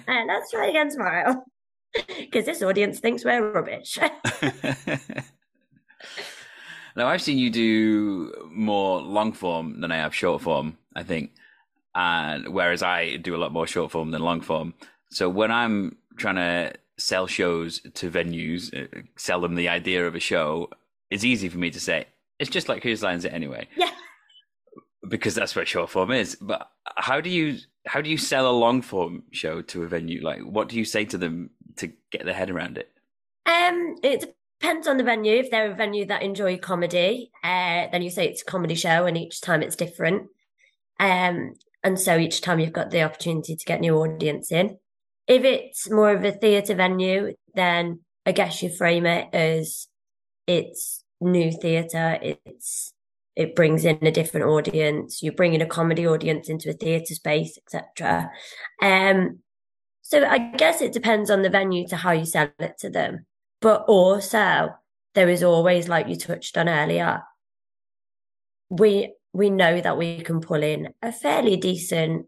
let's 0.08 0.50
try 0.50 0.66
again 0.68 0.90
tomorrow. 0.90 1.44
Because 2.18 2.46
this 2.46 2.62
audience 2.62 3.00
thinks 3.00 3.24
we're 3.24 3.50
rubbish. 3.50 3.98
now, 6.96 7.06
I've 7.06 7.22
seen 7.22 7.38
you 7.38 7.50
do 7.50 8.48
more 8.50 9.00
long 9.00 9.32
form 9.32 9.80
than 9.80 9.90
I 9.92 9.96
have 9.96 10.14
short 10.14 10.42
form, 10.42 10.78
I 10.94 11.02
think. 11.02 11.32
And 11.98 12.54
whereas 12.54 12.82
I 12.82 13.16
do 13.16 13.34
a 13.34 13.42
lot 13.42 13.52
more 13.52 13.66
short 13.66 13.90
form 13.90 14.12
than 14.12 14.22
long 14.22 14.40
form. 14.40 14.74
So 15.10 15.28
when 15.28 15.50
I'm 15.50 15.96
trying 16.16 16.36
to 16.36 16.74
sell 16.96 17.26
shows 17.26 17.80
to 17.94 18.10
venues, 18.10 18.72
uh, 18.72 19.02
sell 19.16 19.40
them 19.40 19.56
the 19.56 19.68
idea 19.68 20.06
of 20.06 20.14
a 20.14 20.20
show, 20.20 20.70
it's 21.10 21.24
easy 21.24 21.48
for 21.48 21.58
me 21.58 21.70
to 21.70 21.80
say, 21.80 22.06
it's 22.38 22.50
just 22.50 22.68
like 22.68 22.84
Whose 22.84 23.02
Line's 23.02 23.24
It 23.24 23.32
Anyway? 23.32 23.66
Yeah 23.76 23.90
because 25.08 25.34
that's 25.34 25.54
what 25.54 25.68
short 25.68 25.90
form 25.90 26.10
is. 26.10 26.36
But 26.40 26.70
how 26.96 27.20
do 27.20 27.30
you 27.30 27.58
how 27.86 28.00
do 28.00 28.10
you 28.10 28.18
sell 28.18 28.50
a 28.50 28.52
long 28.52 28.82
form 28.82 29.24
show 29.32 29.62
to 29.62 29.82
a 29.82 29.88
venue? 29.88 30.22
Like, 30.22 30.40
what 30.40 30.68
do 30.68 30.76
you 30.76 30.84
say 30.84 31.04
to 31.06 31.18
them 31.18 31.50
to 31.76 31.92
get 32.10 32.24
their 32.24 32.34
head 32.34 32.50
around 32.50 32.78
it? 32.78 32.90
Um, 33.46 33.96
it 34.02 34.34
depends 34.60 34.86
on 34.86 34.96
the 34.96 35.04
venue. 35.04 35.36
If 35.36 35.50
they're 35.50 35.70
a 35.70 35.74
venue 35.74 36.06
that 36.06 36.22
enjoy 36.22 36.58
comedy, 36.58 37.30
uh, 37.42 37.86
then 37.90 38.02
you 38.02 38.10
say 38.10 38.28
it's 38.28 38.42
a 38.42 38.46
comedy 38.46 38.74
show, 38.74 39.06
and 39.06 39.16
each 39.16 39.40
time 39.40 39.62
it's 39.62 39.76
different. 39.76 40.28
Um, 41.00 41.54
and 41.88 41.98
so 41.98 42.18
each 42.18 42.42
time 42.42 42.60
you've 42.60 42.74
got 42.74 42.90
the 42.90 43.02
opportunity 43.02 43.56
to 43.56 43.64
get 43.64 43.80
new 43.80 43.96
audience 43.96 44.52
in. 44.52 44.76
If 45.26 45.42
it's 45.42 45.90
more 45.90 46.10
of 46.10 46.22
a 46.22 46.32
theatre 46.32 46.74
venue, 46.74 47.32
then 47.54 48.00
I 48.26 48.32
guess 48.32 48.62
you 48.62 48.68
frame 48.68 49.06
it 49.06 49.34
as 49.34 49.88
it's 50.46 51.02
new 51.18 51.50
theatre. 51.50 52.18
It's 52.20 52.92
it 53.34 53.56
brings 53.56 53.86
in 53.86 54.06
a 54.06 54.12
different 54.12 54.48
audience. 54.48 55.22
You're 55.22 55.32
bringing 55.32 55.62
a 55.62 55.66
comedy 55.66 56.06
audience 56.06 56.50
into 56.50 56.68
a 56.68 56.74
theatre 56.74 57.14
space, 57.14 57.56
etc. 57.56 58.30
Um, 58.82 59.38
so 60.02 60.26
I 60.26 60.38
guess 60.56 60.82
it 60.82 60.92
depends 60.92 61.30
on 61.30 61.40
the 61.40 61.48
venue 61.48 61.88
to 61.88 61.96
how 61.96 62.10
you 62.10 62.26
sell 62.26 62.50
it 62.58 62.76
to 62.80 62.90
them. 62.90 63.24
But 63.62 63.84
also, 63.88 64.74
there 65.14 65.30
is 65.30 65.42
always, 65.42 65.88
like 65.88 66.06
you 66.08 66.16
touched 66.16 66.58
on 66.58 66.68
earlier, 66.68 67.22
we 68.68 69.14
we 69.32 69.50
know 69.50 69.80
that 69.80 69.98
we 69.98 70.20
can 70.22 70.40
pull 70.40 70.62
in 70.62 70.94
a 71.02 71.12
fairly 71.12 71.56
decent 71.56 72.26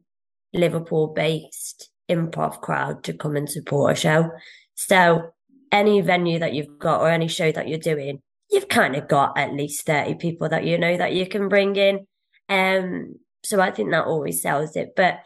Liverpool 0.53 1.09
based 1.09 1.91
improv 2.11 2.61
crowd 2.61 3.05
to 3.05 3.13
come 3.13 3.37
and 3.37 3.49
support 3.49 3.93
a 3.93 3.95
show. 3.95 4.31
So 4.75 5.31
any 5.71 6.01
venue 6.01 6.39
that 6.41 6.53
you've 6.53 6.79
got 6.79 7.01
or 7.01 7.09
any 7.09 7.29
show 7.29 7.53
that 7.53 7.69
you're 7.69 7.79
doing, 7.79 8.21
you've 8.51 8.69
kind 8.69 8.97
of 8.97 9.09
got 9.09 9.39
at 9.39 9.55
least 9.55 9.87
30 9.87 10.15
people 10.15 10.49
that 10.49 10.65
you 10.65 10.79
know 10.79 10.97
that 10.97 11.13
you 11.13 11.27
can 11.27 11.49
bring 11.49 11.77
in. 11.77 12.07
Um, 12.49 13.17
so 13.43 13.61
I 13.61 13.71
think 13.71 13.91
that 13.91 14.07
always 14.07 14.43
sells 14.43 14.77
it. 14.77 14.91
But 14.97 15.21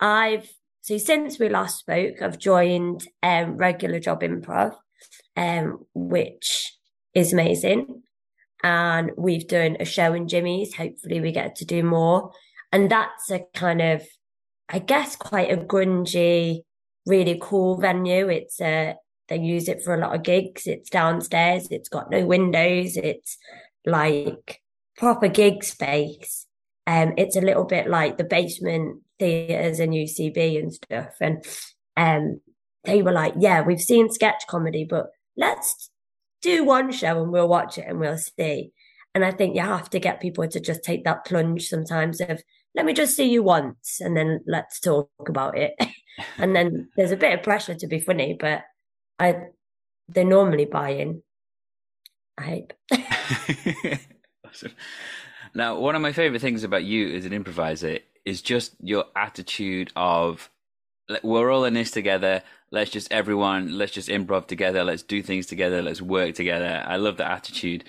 I've, 0.00 0.50
so 0.80 0.96
since 0.98 1.38
we 1.38 1.48
last 1.48 1.78
spoke, 1.78 2.22
I've 2.22 2.38
joined 2.38 3.06
um, 3.22 3.56
regular 3.56 4.00
job 4.00 4.22
improv, 4.22 4.74
um, 5.36 5.84
which 5.94 6.72
is 7.12 7.32
amazing. 7.32 8.03
And 8.64 9.10
we've 9.18 9.46
done 9.46 9.76
a 9.78 9.84
show 9.84 10.14
in 10.14 10.26
Jimmy's. 10.26 10.74
Hopefully 10.74 11.20
we 11.20 11.32
get 11.32 11.54
to 11.56 11.66
do 11.66 11.82
more. 11.82 12.32
And 12.72 12.90
that's 12.90 13.30
a 13.30 13.42
kind 13.54 13.82
of, 13.82 14.02
I 14.70 14.78
guess, 14.78 15.16
quite 15.16 15.52
a 15.52 15.58
grungy, 15.58 16.62
really 17.04 17.38
cool 17.42 17.76
venue. 17.76 18.28
It's 18.28 18.62
a, 18.62 18.94
they 19.28 19.38
use 19.38 19.68
it 19.68 19.82
for 19.82 19.94
a 19.94 20.00
lot 20.00 20.14
of 20.14 20.22
gigs. 20.22 20.66
It's 20.66 20.88
downstairs. 20.88 21.68
It's 21.70 21.90
got 21.90 22.10
no 22.10 22.24
windows. 22.24 22.96
It's 22.96 23.36
like 23.84 24.62
proper 24.96 25.28
gig 25.28 25.62
space. 25.62 26.46
Um, 26.86 27.12
it's 27.18 27.36
a 27.36 27.42
little 27.42 27.64
bit 27.64 27.86
like 27.86 28.16
the 28.16 28.24
basement 28.24 29.02
theatres 29.18 29.78
and 29.78 29.92
UCB 29.92 30.58
and 30.58 30.72
stuff. 30.72 31.16
And 31.20 31.44
um, 31.98 32.40
they 32.84 33.02
were 33.02 33.12
like, 33.12 33.34
yeah, 33.38 33.60
we've 33.60 33.80
seen 33.80 34.10
sketch 34.10 34.46
comedy, 34.48 34.86
but 34.88 35.08
let's 35.36 35.90
do 36.44 36.64
one 36.64 36.92
show 36.92 37.22
and 37.22 37.32
we'll 37.32 37.48
watch 37.48 37.78
it 37.78 37.86
and 37.88 37.98
we'll 37.98 38.18
see. 38.18 38.72
And 39.14 39.24
I 39.24 39.30
think 39.30 39.56
you 39.56 39.62
have 39.62 39.90
to 39.90 39.98
get 39.98 40.20
people 40.20 40.46
to 40.46 40.60
just 40.60 40.82
take 40.82 41.04
that 41.04 41.24
plunge 41.24 41.68
sometimes 41.68 42.20
of, 42.20 42.42
let 42.74 42.84
me 42.84 42.92
just 42.92 43.16
see 43.16 43.30
you 43.30 43.42
once 43.42 44.00
and 44.00 44.16
then 44.16 44.40
let's 44.46 44.80
talk 44.80 45.08
about 45.28 45.56
it. 45.56 45.74
and 46.38 46.54
then 46.54 46.88
there's 46.96 47.12
a 47.12 47.16
bit 47.16 47.32
of 47.32 47.42
pressure 47.42 47.74
to 47.74 47.86
be 47.86 48.00
funny, 48.00 48.36
but 48.38 48.62
I 49.18 49.36
they 50.08 50.24
normally 50.24 50.66
buy 50.66 50.90
in. 50.90 51.22
I 52.36 52.42
hope. 52.42 52.72
Now, 55.54 55.78
one 55.78 55.94
of 55.94 56.02
my 56.02 56.12
favorite 56.12 56.40
things 56.40 56.64
about 56.64 56.82
you 56.82 57.14
as 57.14 57.24
an 57.24 57.32
improviser 57.32 58.00
is 58.24 58.42
just 58.42 58.74
your 58.80 59.04
attitude 59.14 59.92
of 59.94 60.50
we're 61.22 61.50
all 61.50 61.64
in 61.64 61.74
this 61.74 61.90
together. 61.90 62.42
Let's 62.70 62.90
just 62.90 63.12
everyone, 63.12 63.76
let's 63.78 63.92
just 63.92 64.08
improv 64.08 64.46
together. 64.46 64.84
Let's 64.84 65.02
do 65.02 65.22
things 65.22 65.46
together. 65.46 65.82
Let's 65.82 66.02
work 66.02 66.34
together. 66.34 66.82
I 66.86 66.96
love 66.96 67.18
that 67.18 67.30
attitude 67.30 67.84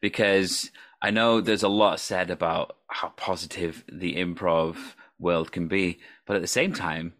because 0.00 0.70
I 1.02 1.10
know 1.10 1.40
there's 1.40 1.62
a 1.62 1.68
lot 1.68 2.00
said 2.00 2.30
about 2.30 2.76
how 2.88 3.08
positive 3.10 3.84
the 3.90 4.16
improv 4.16 4.76
world 5.18 5.52
can 5.52 5.68
be, 5.68 6.00
but 6.26 6.36
at 6.36 6.42
the 6.42 6.48
same 6.48 6.72
time, 6.72 7.14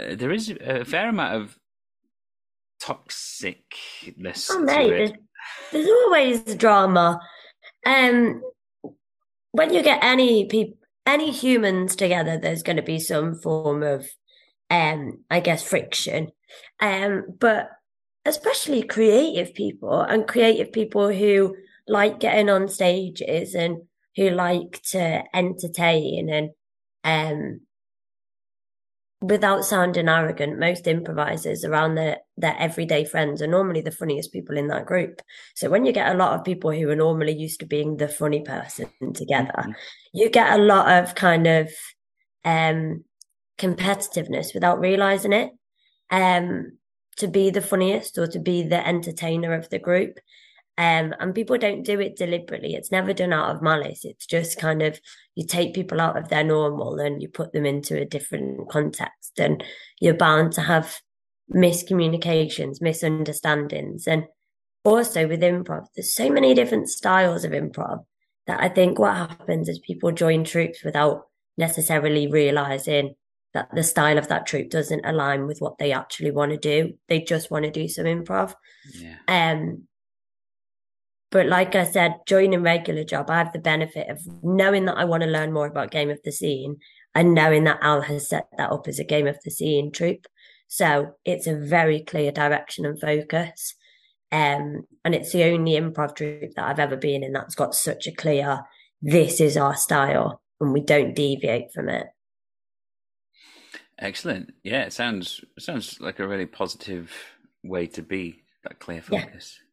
uh, 0.00 0.14
there 0.14 0.30
is 0.30 0.50
a 0.50 0.84
fair 0.84 1.08
amount 1.08 1.34
of 1.34 1.58
toxicness 2.80 4.50
oh, 4.50 4.60
mate, 4.60 4.88
there's, 4.88 5.12
there's, 5.72 5.88
always 5.88 6.54
drama. 6.54 7.20
Um, 7.84 8.42
when 9.52 9.72
you 9.72 9.82
get 9.82 10.02
any 10.02 10.46
people, 10.46 10.78
any 11.06 11.32
humans 11.32 11.96
together, 11.96 12.38
there's 12.38 12.62
going 12.62 12.76
to 12.76 12.82
be 12.82 13.00
some 13.00 13.34
form 13.34 13.82
of, 13.82 14.06
um, 14.70 15.24
I 15.30 15.40
guess, 15.40 15.62
friction. 15.62 16.30
Um, 16.80 17.24
but 17.38 17.70
especially 18.24 18.82
creative 18.82 19.54
people 19.54 20.00
and 20.00 20.28
creative 20.28 20.72
people 20.72 21.10
who 21.12 21.56
like 21.86 22.20
getting 22.20 22.50
on 22.50 22.68
stages 22.68 23.54
and 23.54 23.82
who 24.16 24.30
like 24.30 24.82
to 24.82 25.22
entertain 25.34 26.28
and 26.28 26.50
um 27.04 27.60
without 29.20 29.64
sounding 29.64 30.08
arrogant, 30.08 30.58
most 30.58 30.86
improvisers 30.86 31.64
around 31.64 31.96
their, 31.96 32.18
their 32.36 32.56
everyday 32.58 33.04
friends 33.04 33.42
are 33.42 33.48
normally 33.48 33.80
the 33.80 33.90
funniest 33.90 34.32
people 34.32 34.56
in 34.56 34.68
that 34.68 34.86
group. 34.86 35.20
So 35.56 35.68
when 35.68 35.84
you 35.84 35.92
get 35.92 36.14
a 36.14 36.16
lot 36.16 36.38
of 36.38 36.44
people 36.44 36.70
who 36.70 36.88
are 36.88 36.96
normally 36.96 37.36
used 37.36 37.60
to 37.60 37.66
being 37.66 37.96
the 37.96 38.08
funny 38.08 38.42
person 38.42 38.88
together, 39.14 39.52
mm-hmm. 39.58 39.72
you 40.12 40.30
get 40.30 40.58
a 40.58 40.62
lot 40.62 41.02
of 41.02 41.16
kind 41.16 41.46
of 41.48 41.70
um, 42.44 43.04
competitiveness 43.58 44.54
without 44.54 44.80
realizing 44.80 45.32
it. 45.32 45.50
Um, 46.10 46.78
to 47.18 47.28
be 47.28 47.50
the 47.50 47.60
funniest 47.60 48.16
or 48.16 48.26
to 48.28 48.38
be 48.38 48.62
the 48.62 48.86
entertainer 48.86 49.52
of 49.52 49.68
the 49.68 49.78
group. 49.78 50.18
Um, 50.78 51.12
and 51.18 51.34
people 51.34 51.58
don't 51.58 51.82
do 51.82 51.98
it 51.98 52.16
deliberately. 52.16 52.74
It's 52.74 52.92
never 52.92 53.12
done 53.12 53.32
out 53.32 53.54
of 53.54 53.62
malice. 53.62 54.04
It's 54.04 54.26
just 54.26 54.58
kind 54.58 54.80
of 54.82 55.00
you 55.34 55.44
take 55.44 55.74
people 55.74 56.00
out 56.00 56.16
of 56.16 56.28
their 56.28 56.44
normal 56.44 57.00
and 57.00 57.20
you 57.20 57.28
put 57.28 57.52
them 57.52 57.66
into 57.66 58.00
a 58.00 58.04
different 58.04 58.68
context, 58.70 59.38
and 59.38 59.64
you're 60.00 60.14
bound 60.14 60.52
to 60.52 60.60
have 60.60 61.00
miscommunications, 61.52 62.80
misunderstandings. 62.80 64.06
And 64.06 64.26
also 64.84 65.26
with 65.26 65.40
improv, 65.40 65.86
there's 65.96 66.14
so 66.14 66.30
many 66.30 66.54
different 66.54 66.88
styles 66.88 67.44
of 67.44 67.50
improv 67.50 68.04
that 68.46 68.60
I 68.60 68.68
think 68.68 69.00
what 69.00 69.16
happens 69.16 69.68
is 69.68 69.80
people 69.80 70.12
join 70.12 70.44
troupes 70.44 70.84
without 70.84 71.24
necessarily 71.56 72.28
realizing 72.28 73.16
that 73.58 73.74
the 73.74 73.82
style 73.82 74.18
of 74.18 74.28
that 74.28 74.46
troupe 74.46 74.70
doesn't 74.70 75.04
align 75.04 75.46
with 75.46 75.58
what 75.58 75.78
they 75.78 75.92
actually 75.92 76.30
want 76.30 76.52
to 76.52 76.56
do. 76.56 76.94
They 77.08 77.20
just 77.20 77.50
want 77.50 77.64
to 77.64 77.70
do 77.70 77.88
some 77.88 78.04
improv. 78.04 78.54
Yeah. 78.94 79.16
Um, 79.26 79.88
but 81.30 81.46
like 81.46 81.74
I 81.74 81.84
said, 81.84 82.14
joining 82.26 82.62
regular 82.62 83.04
job, 83.04 83.28
I 83.28 83.38
have 83.38 83.52
the 83.52 83.58
benefit 83.58 84.08
of 84.08 84.20
knowing 84.42 84.84
that 84.84 84.96
I 84.96 85.04
want 85.04 85.24
to 85.24 85.28
learn 85.28 85.52
more 85.52 85.66
about 85.66 85.90
Game 85.90 86.08
of 86.08 86.20
the 86.24 86.32
Scene 86.32 86.76
and 87.14 87.34
knowing 87.34 87.64
that 87.64 87.80
Al 87.82 88.02
has 88.02 88.28
set 88.28 88.46
that 88.56 88.70
up 88.70 88.86
as 88.86 88.98
a 88.98 89.04
Game 89.04 89.26
of 89.26 89.38
the 89.44 89.50
Scene 89.50 89.90
troupe. 89.90 90.26
So 90.68 91.16
it's 91.24 91.46
a 91.46 91.56
very 91.56 92.00
clear 92.00 92.30
direction 92.30 92.86
and 92.86 93.00
focus. 93.00 93.74
Um, 94.30 94.86
and 95.04 95.14
it's 95.14 95.32
the 95.32 95.44
only 95.44 95.72
improv 95.72 96.14
troupe 96.14 96.54
that 96.54 96.64
I've 96.64 96.78
ever 96.78 96.96
been 96.96 97.24
in 97.24 97.32
that's 97.32 97.54
got 97.54 97.74
such 97.74 98.06
a 98.06 98.12
clear, 98.12 98.60
this 99.02 99.40
is 99.40 99.56
our 99.56 99.74
style 99.74 100.40
and 100.60 100.72
we 100.72 100.80
don't 100.80 101.14
deviate 101.14 101.72
from 101.72 101.88
it. 101.88 102.06
Excellent. 103.98 104.52
Yeah, 104.62 104.84
it 104.84 104.92
sounds 104.92 105.44
it 105.56 105.62
sounds 105.62 106.00
like 106.00 106.20
a 106.20 106.28
really 106.28 106.46
positive 106.46 107.12
way 107.64 107.86
to 107.88 108.02
be, 108.02 108.42
that 108.62 108.78
clear 108.78 109.02
focus. 109.02 109.58
Yeah 109.58 109.64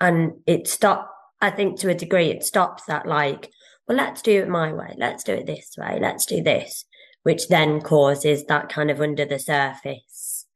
and 0.00 0.32
it 0.46 0.66
stopped 0.68 1.12
i 1.40 1.50
think 1.50 1.78
to 1.78 1.90
a 1.90 1.94
degree 1.94 2.30
it 2.30 2.44
stops 2.44 2.84
that 2.86 3.06
like 3.06 3.50
well 3.86 3.96
let's 3.96 4.22
do 4.22 4.42
it 4.42 4.48
my 4.48 4.72
way 4.72 4.94
let's 4.98 5.24
do 5.24 5.32
it 5.32 5.46
this 5.46 5.74
way 5.76 5.98
let's 6.00 6.26
do 6.26 6.42
this 6.42 6.84
which 7.22 7.48
then 7.48 7.80
causes 7.80 8.44
that 8.46 8.68
kind 8.68 8.90
of 8.90 9.00
under 9.00 9.24
the 9.24 9.38
surface 9.38 10.46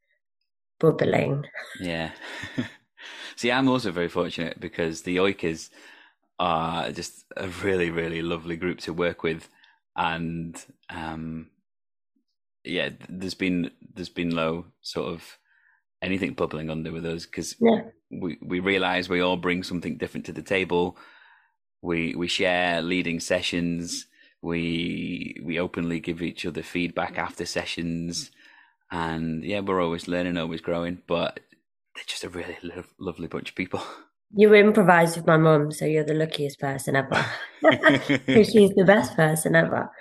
bubbling 0.79 1.45
yeah 1.79 2.11
see 3.35 3.51
i'm 3.51 3.67
also 3.67 3.91
very 3.91 4.09
fortunate 4.09 4.59
because 4.59 5.01
the 5.01 5.17
oikers 5.17 5.69
are 6.39 6.91
just 6.91 7.25
a 7.37 7.47
really 7.63 7.89
really 7.89 8.21
lovely 8.21 8.57
group 8.57 8.79
to 8.79 8.93
work 8.93 9.23
with 9.23 9.49
and 9.95 10.65
um 10.89 11.47
yeah 12.63 12.89
there's 13.09 13.33
been 13.33 13.71
there's 13.93 14.09
been 14.09 14.35
low 14.35 14.65
sort 14.81 15.13
of 15.13 15.37
anything 16.03 16.33
bubbling 16.33 16.69
under 16.69 16.91
with 16.91 17.05
us 17.05 17.25
because 17.25 17.55
yeah. 17.59 17.81
we 18.11 18.37
we 18.41 18.59
realize 18.59 19.09
we 19.09 19.21
all 19.21 19.37
bring 19.37 19.63
something 19.63 19.97
different 19.97 20.25
to 20.27 20.33
the 20.33 20.41
table. 20.41 20.97
We 21.81 22.13
we 22.15 22.27
share 22.27 22.81
leading 22.81 23.19
sessions. 23.19 24.05
We 24.41 25.37
we 25.43 25.59
openly 25.59 25.99
give 26.01 26.21
each 26.21 26.45
other 26.45 26.61
feedback 26.61 27.17
after 27.17 27.45
sessions, 27.45 28.31
and 28.91 29.43
yeah, 29.43 29.61
we're 29.61 29.81
always 29.81 30.07
learning, 30.07 30.37
always 30.37 30.61
growing. 30.61 31.01
But 31.07 31.39
they're 31.95 32.03
just 32.05 32.25
a 32.25 32.29
really 32.29 32.57
lo- 32.61 32.83
lovely 32.99 33.27
bunch 33.27 33.49
of 33.49 33.55
people. 33.55 33.81
You 34.35 34.53
improvised 34.55 35.15
with 35.15 35.27
my 35.27 35.37
mum, 35.37 35.71
so 35.71 35.85
you're 35.85 36.03
the 36.03 36.15
luckiest 36.15 36.59
person 36.59 36.95
ever. 36.95 37.23
She's 38.27 38.71
the 38.71 38.83
best 38.85 39.15
person 39.15 39.55
ever. 39.55 39.91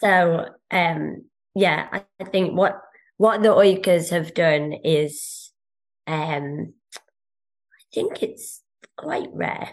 So, 0.00 0.46
um, 0.70 1.24
yeah, 1.54 1.88
I, 1.92 2.04
I 2.20 2.24
think 2.24 2.56
what 2.56 2.80
what 3.16 3.42
the 3.42 3.48
Oikers 3.48 4.10
have 4.10 4.34
done 4.34 4.72
is 4.84 5.52
um, 6.06 6.72
I 6.92 7.94
think 7.94 8.22
it's 8.22 8.62
quite 8.96 9.28
rare 9.32 9.70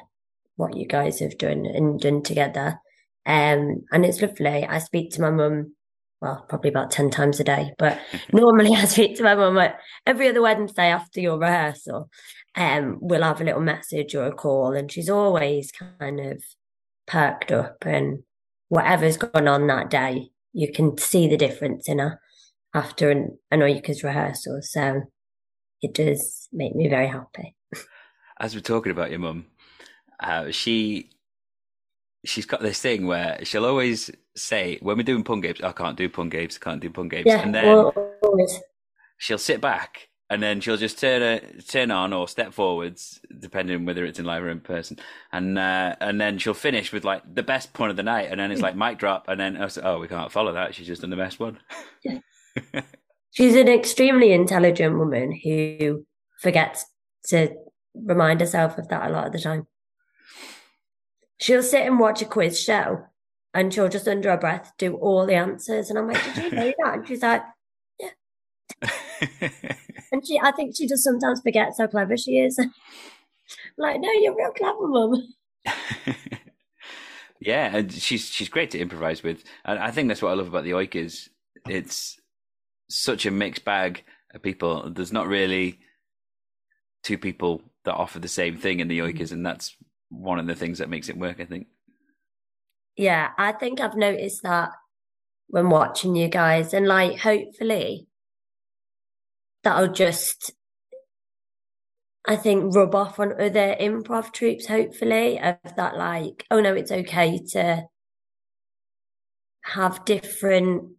what 0.56 0.76
you 0.76 0.86
guys 0.86 1.20
have 1.20 1.38
done 1.38 1.66
and 1.66 2.00
done 2.00 2.22
together. 2.22 2.80
Um, 3.26 3.86
and 3.92 4.06
it's 4.06 4.22
lovely. 4.22 4.66
I 4.66 4.80
speak 4.80 5.12
to 5.12 5.22
my 5.22 5.32
mum, 5.32 5.74
well, 6.22 6.46
probably 6.50 6.70
about 6.70 6.92
10 6.92 7.10
times 7.12 7.40
a 7.40 7.44
day, 7.44 7.72
but 7.78 8.00
normally 8.34 8.76
I 8.76 8.86
speak 8.86 9.16
to 9.18 9.24
my 9.24 9.36
mum 9.36 9.58
every 10.06 10.28
other 10.28 10.42
Wednesday 10.42 10.92
after 10.92 11.20
your 11.22 11.38
rehearsal. 11.38 12.10
Um, 12.56 12.98
we'll 13.00 13.24
have 13.24 13.40
a 13.40 13.46
little 13.46 13.62
message 13.62 14.16
or 14.16 14.26
a 14.26 14.34
call, 14.34 14.74
and 14.74 14.92
she's 14.92 15.10
always 15.10 15.72
kind 15.72 16.20
of 16.20 16.44
perked 17.08 17.52
up 17.52 17.78
and 17.86 18.24
whatever's 18.68 19.18
gone 19.18 19.48
on 19.48 19.68
that 19.68 19.90
day, 19.90 20.30
you 20.54 20.72
can 20.72 20.98
see 20.98 21.28
the 21.28 21.38
difference 21.38 21.88
in 21.88 22.00
her 22.00 22.20
after 22.74 23.10
an, 23.10 23.38
an 23.52 23.60
rehearsal. 23.60 24.60
So 24.62 25.04
it 25.82 25.94
does 25.94 26.48
make 26.52 26.76
me 26.76 26.88
very 26.88 27.08
happy. 27.08 27.56
As 28.40 28.56
we're 28.56 28.62
talking 28.62 28.92
about 28.92 29.10
your 29.10 29.20
mum, 29.20 29.46
uh, 30.20 30.52
she 30.52 31.12
she's 32.26 32.46
got 32.46 32.62
this 32.62 32.82
thing 32.82 33.08
where 33.08 33.40
she'll 33.44 33.66
always 33.66 34.12
say 34.36 34.78
when 34.82 34.98
we're 34.98 35.04
doing 35.04 35.24
pun 35.24 35.42
games, 35.42 35.62
I 35.62 35.72
can't 35.72 35.98
do 35.98 36.10
pun 36.10 36.30
games, 36.30 36.60
I 36.62 36.64
can't 36.64 36.82
do 36.82 36.90
pun 36.90 37.08
games, 37.08 37.28
Yeah, 37.28 37.42
and 37.42 37.54
then 37.54 37.78
always. 38.24 38.60
she'll 39.18 39.38
sit 39.38 39.62
back 39.62 40.09
and 40.30 40.44
then 40.44 40.62
she'll 40.62 40.78
just 40.78 41.00
turn 41.00 41.22
a, 41.22 41.62
turn 41.62 41.92
on 41.92 42.14
or 42.14 42.28
step 42.28 42.54
forwards, 42.54 43.20
depending 43.40 43.86
whether 43.86 44.06
it's 44.06 44.20
in 44.20 44.26
live 44.26 44.44
or 44.44 44.50
in 44.50 44.60
person, 44.60 44.98
and 45.32 45.58
uh, 45.58 45.96
and 46.00 46.22
then 46.22 46.38
she'll 46.38 46.54
finish 46.54 46.92
with 46.92 47.04
like 47.04 47.24
the 47.34 47.44
best 47.44 47.74
pun 47.74 47.90
of 47.90 47.96
the 47.96 48.04
night, 48.04 48.30
and 48.30 48.40
then 48.40 48.52
it's 48.52 48.62
like 48.62 48.76
mic 48.76 49.00
drop, 49.00 49.28
and 49.28 49.40
then 49.40 49.58
oh, 49.58 49.70
oh 49.84 50.00
we 50.00 50.08
can't 50.08 50.32
follow 50.32 50.54
that. 50.54 50.76
She's 50.76 50.88
just 50.88 51.02
done 51.02 51.10
the 51.10 51.16
best 51.16 51.40
one. 51.40 51.60
She's 53.32 53.56
an 53.56 53.68
extremely 53.68 54.32
intelligent 54.32 54.98
woman 54.98 55.40
who 55.44 56.06
forgets 56.42 56.86
to 57.28 57.54
remind 57.94 58.42
herself 58.42 58.78
of 58.78 58.88
that 58.90 59.10
a 59.10 59.14
lot 59.14 59.28
of 59.28 59.34
the 59.34 59.40
time. 59.40 59.68
She'll 61.38 61.64
sit 61.64 61.86
and 61.86 62.00
watch 62.00 62.22
a 62.22 62.26
quiz 62.26 62.60
show 62.60 63.06
and 63.54 63.74
she'll 63.74 63.90
just 63.90 64.08
under 64.08 64.32
her 64.32 64.38
breath 64.38 64.74
do 64.78 64.96
all 64.96 65.26
the 65.26 65.36
answers. 65.36 65.90
And 65.90 65.98
I'm 65.98 66.08
like, 66.08 66.24
Did 66.36 66.44
you 66.44 66.52
know 66.52 66.74
that? 66.84 66.94
And 66.96 67.08
she's 67.08 67.22
like, 67.22 67.44
and 70.12 70.26
she 70.26 70.40
I 70.42 70.52
think 70.52 70.76
she 70.76 70.88
just 70.88 71.04
sometimes 71.04 71.42
forgets 71.42 71.78
how 71.80 71.88
clever 71.88 72.18
she 72.18 72.40
is. 72.40 72.60
Like, 73.78 74.00
no, 74.00 74.12
you're 74.12 74.36
real 74.36 74.52
clever, 74.52 74.88
mum. 74.88 75.34
yeah, 77.40 77.76
and 77.76 77.92
she's 77.92 78.26
she's 78.26 78.50
great 78.50 78.72
to 78.72 78.80
improvise 78.80 79.24
with, 79.24 79.44
and 79.66 79.80
I 79.80 79.92
think 79.92 80.08
that's 80.08 80.22
what 80.22 80.32
I 80.32 80.36
love 80.36 80.48
about 80.48 80.64
the 80.64 80.72
Oikers. 80.72 81.30
It's 81.68 82.20
such 82.90 83.26
a 83.26 83.32
mixed 83.32 83.66
bag 83.66 84.04
of 84.34 84.42
people. 84.42 84.92
There's 84.92 85.14
not 85.14 85.28
really 85.28 85.80
two 87.04 87.18
people 87.18 87.62
that 87.86 87.96
offer 87.96 88.20
the 88.20 88.28
same 88.28 88.58
thing 88.58 88.82
in 88.82 88.88
the 88.88 89.00
mm-hmm. 89.00 89.18
Oikers, 89.18 89.32
and 89.32 89.46
that's 89.46 89.76
one 90.10 90.40
of 90.40 90.48
the 90.48 90.56
things 90.56 90.80
that 90.80 90.90
makes 90.90 91.10
it 91.10 91.18
work. 91.18 91.40
I 91.40 91.46
think. 91.46 91.68
Yeah, 92.98 93.30
I 93.38 93.54
think 93.54 93.80
I've 93.80 93.96
noticed 93.96 94.44
that 94.44 94.72
when 95.48 95.70
watching 95.70 96.16
you 96.16 96.28
guys, 96.28 96.74
and 96.74 96.88
like 96.88 97.20
hopefully 97.20 98.09
that'll 99.64 99.94
just, 99.94 100.52
I 102.28 102.36
think, 102.36 102.76
rub 102.76 102.96
off 102.96 103.20
on 103.20 103.34
other 103.34 103.76
improv 103.80 104.34
troupes. 104.34 104.68
Hopefully, 104.68 105.40
of 105.40 105.58
that, 105.76 105.98
like, 105.98 106.46
oh 106.52 106.62
no, 106.62 106.74
it's 106.74 106.92
okay 106.92 107.40
to 107.52 107.84
have 109.64 110.06
different, 110.06 110.94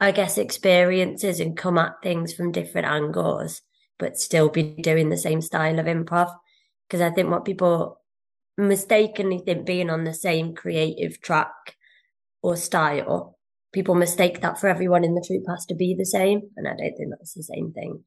I 0.00 0.12
guess, 0.12 0.38
experiences 0.38 1.40
and 1.40 1.56
come 1.56 1.78
at 1.78 2.02
things 2.02 2.32
from 2.32 2.52
different 2.52 2.86
angles, 2.86 3.62
but 3.98 4.18
still 4.18 4.48
be 4.48 4.62
doing 4.62 5.08
the 5.08 5.18
same 5.18 5.40
style 5.40 5.78
of 5.78 5.86
improv. 5.86 6.34
Because 6.88 7.00
I 7.00 7.10
think 7.10 7.30
what 7.30 7.44
people 7.44 8.00
mistakenly 8.56 9.38
think 9.38 9.66
being 9.66 9.90
on 9.90 10.04
the 10.04 10.14
same 10.14 10.54
creative 10.54 11.20
track 11.20 11.76
or 12.42 12.56
style, 12.56 13.33
people 13.74 13.96
mistake 13.96 14.40
that 14.40 14.58
for 14.58 14.68
everyone 14.68 15.04
in 15.04 15.14
the 15.14 15.24
troupe 15.26 15.44
has 15.48 15.66
to 15.66 15.74
be 15.74 15.94
the 15.94 16.06
same. 16.06 16.42
And 16.56 16.66
I 16.66 16.70
don't 16.70 16.96
think 16.96 17.10
that's 17.10 17.34
the 17.34 17.42
same 17.42 17.72
thing. 17.72 18.04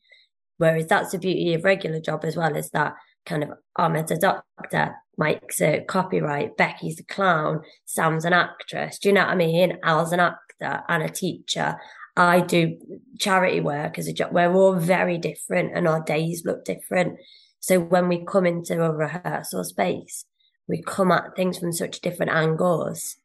Whereas 0.57 0.87
that's 0.87 1.11
the 1.11 1.19
beauty 1.19 1.53
of 1.53 1.63
regular 1.63 1.99
job 1.99 2.25
as 2.25 2.35
well, 2.35 2.55
is 2.55 2.71
that 2.71 2.95
kind 3.25 3.43
of 3.43 3.49
oh, 3.49 3.83
Ahmed's 3.83 4.09
a 4.09 4.17
doctor, 4.17 4.95
Mike's 5.17 5.61
a 5.61 5.81
copyright, 5.81 6.57
Becky's 6.57 6.99
a 6.99 7.03
clown, 7.03 7.61
Sam's 7.85 8.25
an 8.25 8.33
actress. 8.33 8.97
Do 8.97 9.09
you 9.09 9.13
know 9.13 9.25
what 9.25 9.31
I 9.31 9.35
mean? 9.35 9.77
Al's 9.83 10.13
an 10.13 10.21
actor 10.21 10.83
and 10.87 11.03
a 11.03 11.09
teacher. 11.09 11.75
I 12.15 12.39
do 12.39 12.77
charity 13.19 13.59
work 13.59 13.99
as 13.99 14.07
a 14.07 14.13
job. 14.13 14.31
We're 14.31 14.51
all 14.51 14.73
very 14.73 15.19
different 15.19 15.73
and 15.75 15.87
our 15.87 16.01
days 16.01 16.43
look 16.45 16.65
different. 16.65 17.19
So 17.59 17.79
when 17.79 18.07
we 18.07 18.25
come 18.25 18.47
into 18.47 18.83
a 18.83 18.91
rehearsal 18.91 19.63
space, 19.65 20.25
we 20.67 20.81
come 20.81 21.11
at 21.11 21.35
things 21.35 21.59
from 21.59 21.73
such 21.73 22.01
different 22.01 22.31
angles 22.31 23.17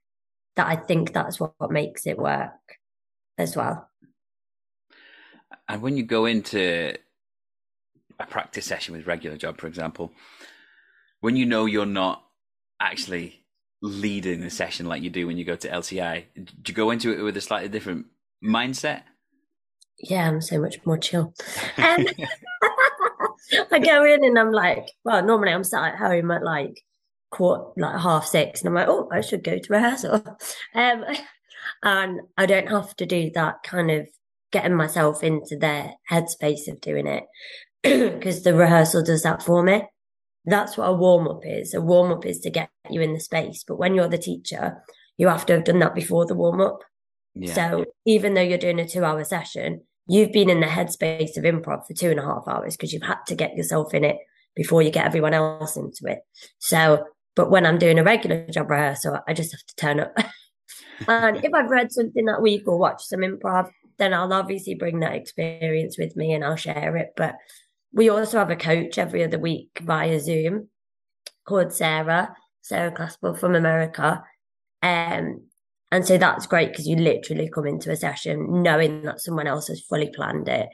that 0.56 0.66
I 0.66 0.76
think 0.76 1.12
that's 1.12 1.40
what, 1.40 1.54
what 1.58 1.70
makes 1.70 2.06
it 2.06 2.18
work 2.18 2.78
as 3.38 3.56
well. 3.56 3.88
And 5.68 5.82
when 5.82 5.96
you 5.96 6.02
go 6.02 6.26
into 6.26 6.94
a 8.18 8.26
practice 8.26 8.66
session 8.66 8.94
with 8.94 9.06
regular 9.06 9.36
job, 9.36 9.58
for 9.58 9.66
example, 9.66 10.12
when 11.20 11.36
you 11.36 11.46
know 11.46 11.66
you're 11.66 11.86
not 11.86 12.24
actually 12.80 13.44
leading 13.80 14.40
the 14.40 14.50
session 14.50 14.86
like 14.86 15.02
you 15.02 15.10
do 15.10 15.26
when 15.26 15.38
you 15.38 15.44
go 15.44 15.56
to 15.56 15.68
LCI, 15.68 16.24
do 16.34 16.70
you 16.70 16.74
go 16.74 16.90
into 16.90 17.12
it 17.12 17.22
with 17.22 17.36
a 17.36 17.40
slightly 17.40 17.68
different 17.68 18.06
mindset? 18.44 19.02
Yeah, 19.98 20.28
I'm 20.28 20.40
so 20.40 20.60
much 20.60 20.84
more 20.84 20.98
chill. 20.98 21.34
Um, 21.78 22.06
I 23.70 23.78
go 23.78 24.04
in 24.04 24.24
and 24.24 24.38
I'm 24.38 24.52
like, 24.52 24.88
well, 25.04 25.24
normally 25.24 25.52
I'm 25.52 25.64
sat 25.64 25.94
at 25.94 25.98
home 25.98 26.30
at 26.30 26.42
like 26.42 26.82
quarter, 27.32 27.64
like 27.76 28.00
half 28.00 28.26
six, 28.26 28.60
and 28.60 28.68
I'm 28.68 28.74
like, 28.74 28.88
oh, 28.88 29.08
I 29.10 29.20
should 29.20 29.42
go 29.42 29.58
to 29.58 29.72
rehearsal. 29.72 30.24
Um, 30.74 31.04
and 31.82 32.20
I 32.38 32.46
don't 32.46 32.68
have 32.68 32.94
to 32.96 33.06
do 33.06 33.30
that 33.34 33.62
kind 33.64 33.90
of 33.90 34.08
getting 34.52 34.74
myself 34.74 35.22
into 35.22 35.56
their 35.56 35.94
headspace 36.10 36.68
of 36.68 36.80
doing 36.80 37.06
it 37.06 37.24
because 37.82 38.42
the 38.42 38.54
rehearsal 38.54 39.02
does 39.02 39.22
that 39.22 39.42
for 39.42 39.62
me. 39.62 39.82
That's 40.44 40.76
what 40.76 40.88
a 40.88 40.92
warm 40.92 41.28
up 41.28 41.42
is. 41.44 41.74
A 41.74 41.80
warm 41.80 42.12
up 42.12 42.26
is 42.26 42.40
to 42.40 42.50
get 42.50 42.70
you 42.90 43.00
in 43.00 43.14
the 43.14 43.20
space. 43.20 43.64
But 43.66 43.78
when 43.78 43.94
you're 43.94 44.08
the 44.08 44.18
teacher, 44.18 44.82
you 45.16 45.28
have 45.28 45.46
to 45.46 45.54
have 45.54 45.64
done 45.64 45.78
that 45.80 45.94
before 45.94 46.26
the 46.26 46.34
warm 46.34 46.60
up. 46.60 46.80
Yeah. 47.34 47.54
So 47.54 47.84
even 48.06 48.34
though 48.34 48.42
you're 48.42 48.58
doing 48.58 48.80
a 48.80 48.88
two 48.88 49.04
hour 49.04 49.22
session, 49.24 49.82
you've 50.06 50.32
been 50.32 50.50
in 50.50 50.60
the 50.60 50.66
headspace 50.66 51.36
of 51.36 51.44
improv 51.44 51.86
for 51.86 51.94
two 51.94 52.10
and 52.10 52.20
a 52.20 52.24
half 52.24 52.44
hours 52.48 52.76
because 52.76 52.92
you've 52.92 53.02
had 53.02 53.24
to 53.28 53.34
get 53.34 53.56
yourself 53.56 53.94
in 53.94 54.04
it 54.04 54.16
before 54.54 54.82
you 54.82 54.90
get 54.90 55.06
everyone 55.06 55.34
else 55.34 55.76
into 55.76 56.02
it. 56.06 56.18
So, 56.58 57.06
but 57.34 57.50
when 57.50 57.66
I'm 57.66 57.78
doing 57.78 57.98
a 57.98 58.04
regular 58.04 58.46
job 58.48 58.70
rehearsal, 58.70 59.18
I 59.26 59.32
just 59.32 59.52
have 59.52 59.64
to 59.66 59.76
turn 59.76 60.00
up. 60.00 60.12
and 61.08 61.44
if 61.44 61.52
I've 61.54 61.70
read 61.70 61.92
something 61.92 62.24
that 62.26 62.42
week 62.42 62.62
or 62.66 62.78
watched 62.78 63.08
some 63.08 63.20
improv, 63.20 63.70
then 63.98 64.14
I'll 64.14 64.32
obviously 64.32 64.74
bring 64.74 65.00
that 65.00 65.14
experience 65.14 65.98
with 65.98 66.16
me 66.16 66.32
and 66.32 66.44
I'll 66.44 66.56
share 66.56 66.96
it. 66.96 67.12
But 67.16 67.36
we 67.92 68.08
also 68.08 68.38
have 68.38 68.50
a 68.50 68.56
coach 68.56 68.98
every 68.98 69.22
other 69.24 69.38
week 69.38 69.80
via 69.82 70.18
Zoom 70.20 70.68
called 71.46 71.72
Sarah, 71.72 72.34
Sarah 72.62 72.92
Claspel 72.92 73.38
from 73.38 73.54
America. 73.54 74.22
Um, 74.82 75.42
and 75.90 76.06
so 76.06 76.16
that's 76.16 76.46
great 76.46 76.70
because 76.70 76.88
you 76.88 76.96
literally 76.96 77.50
come 77.50 77.66
into 77.66 77.90
a 77.90 77.96
session 77.96 78.62
knowing 78.62 79.02
that 79.02 79.20
someone 79.20 79.46
else 79.46 79.68
has 79.68 79.82
fully 79.82 80.10
planned 80.14 80.48
it, 80.48 80.68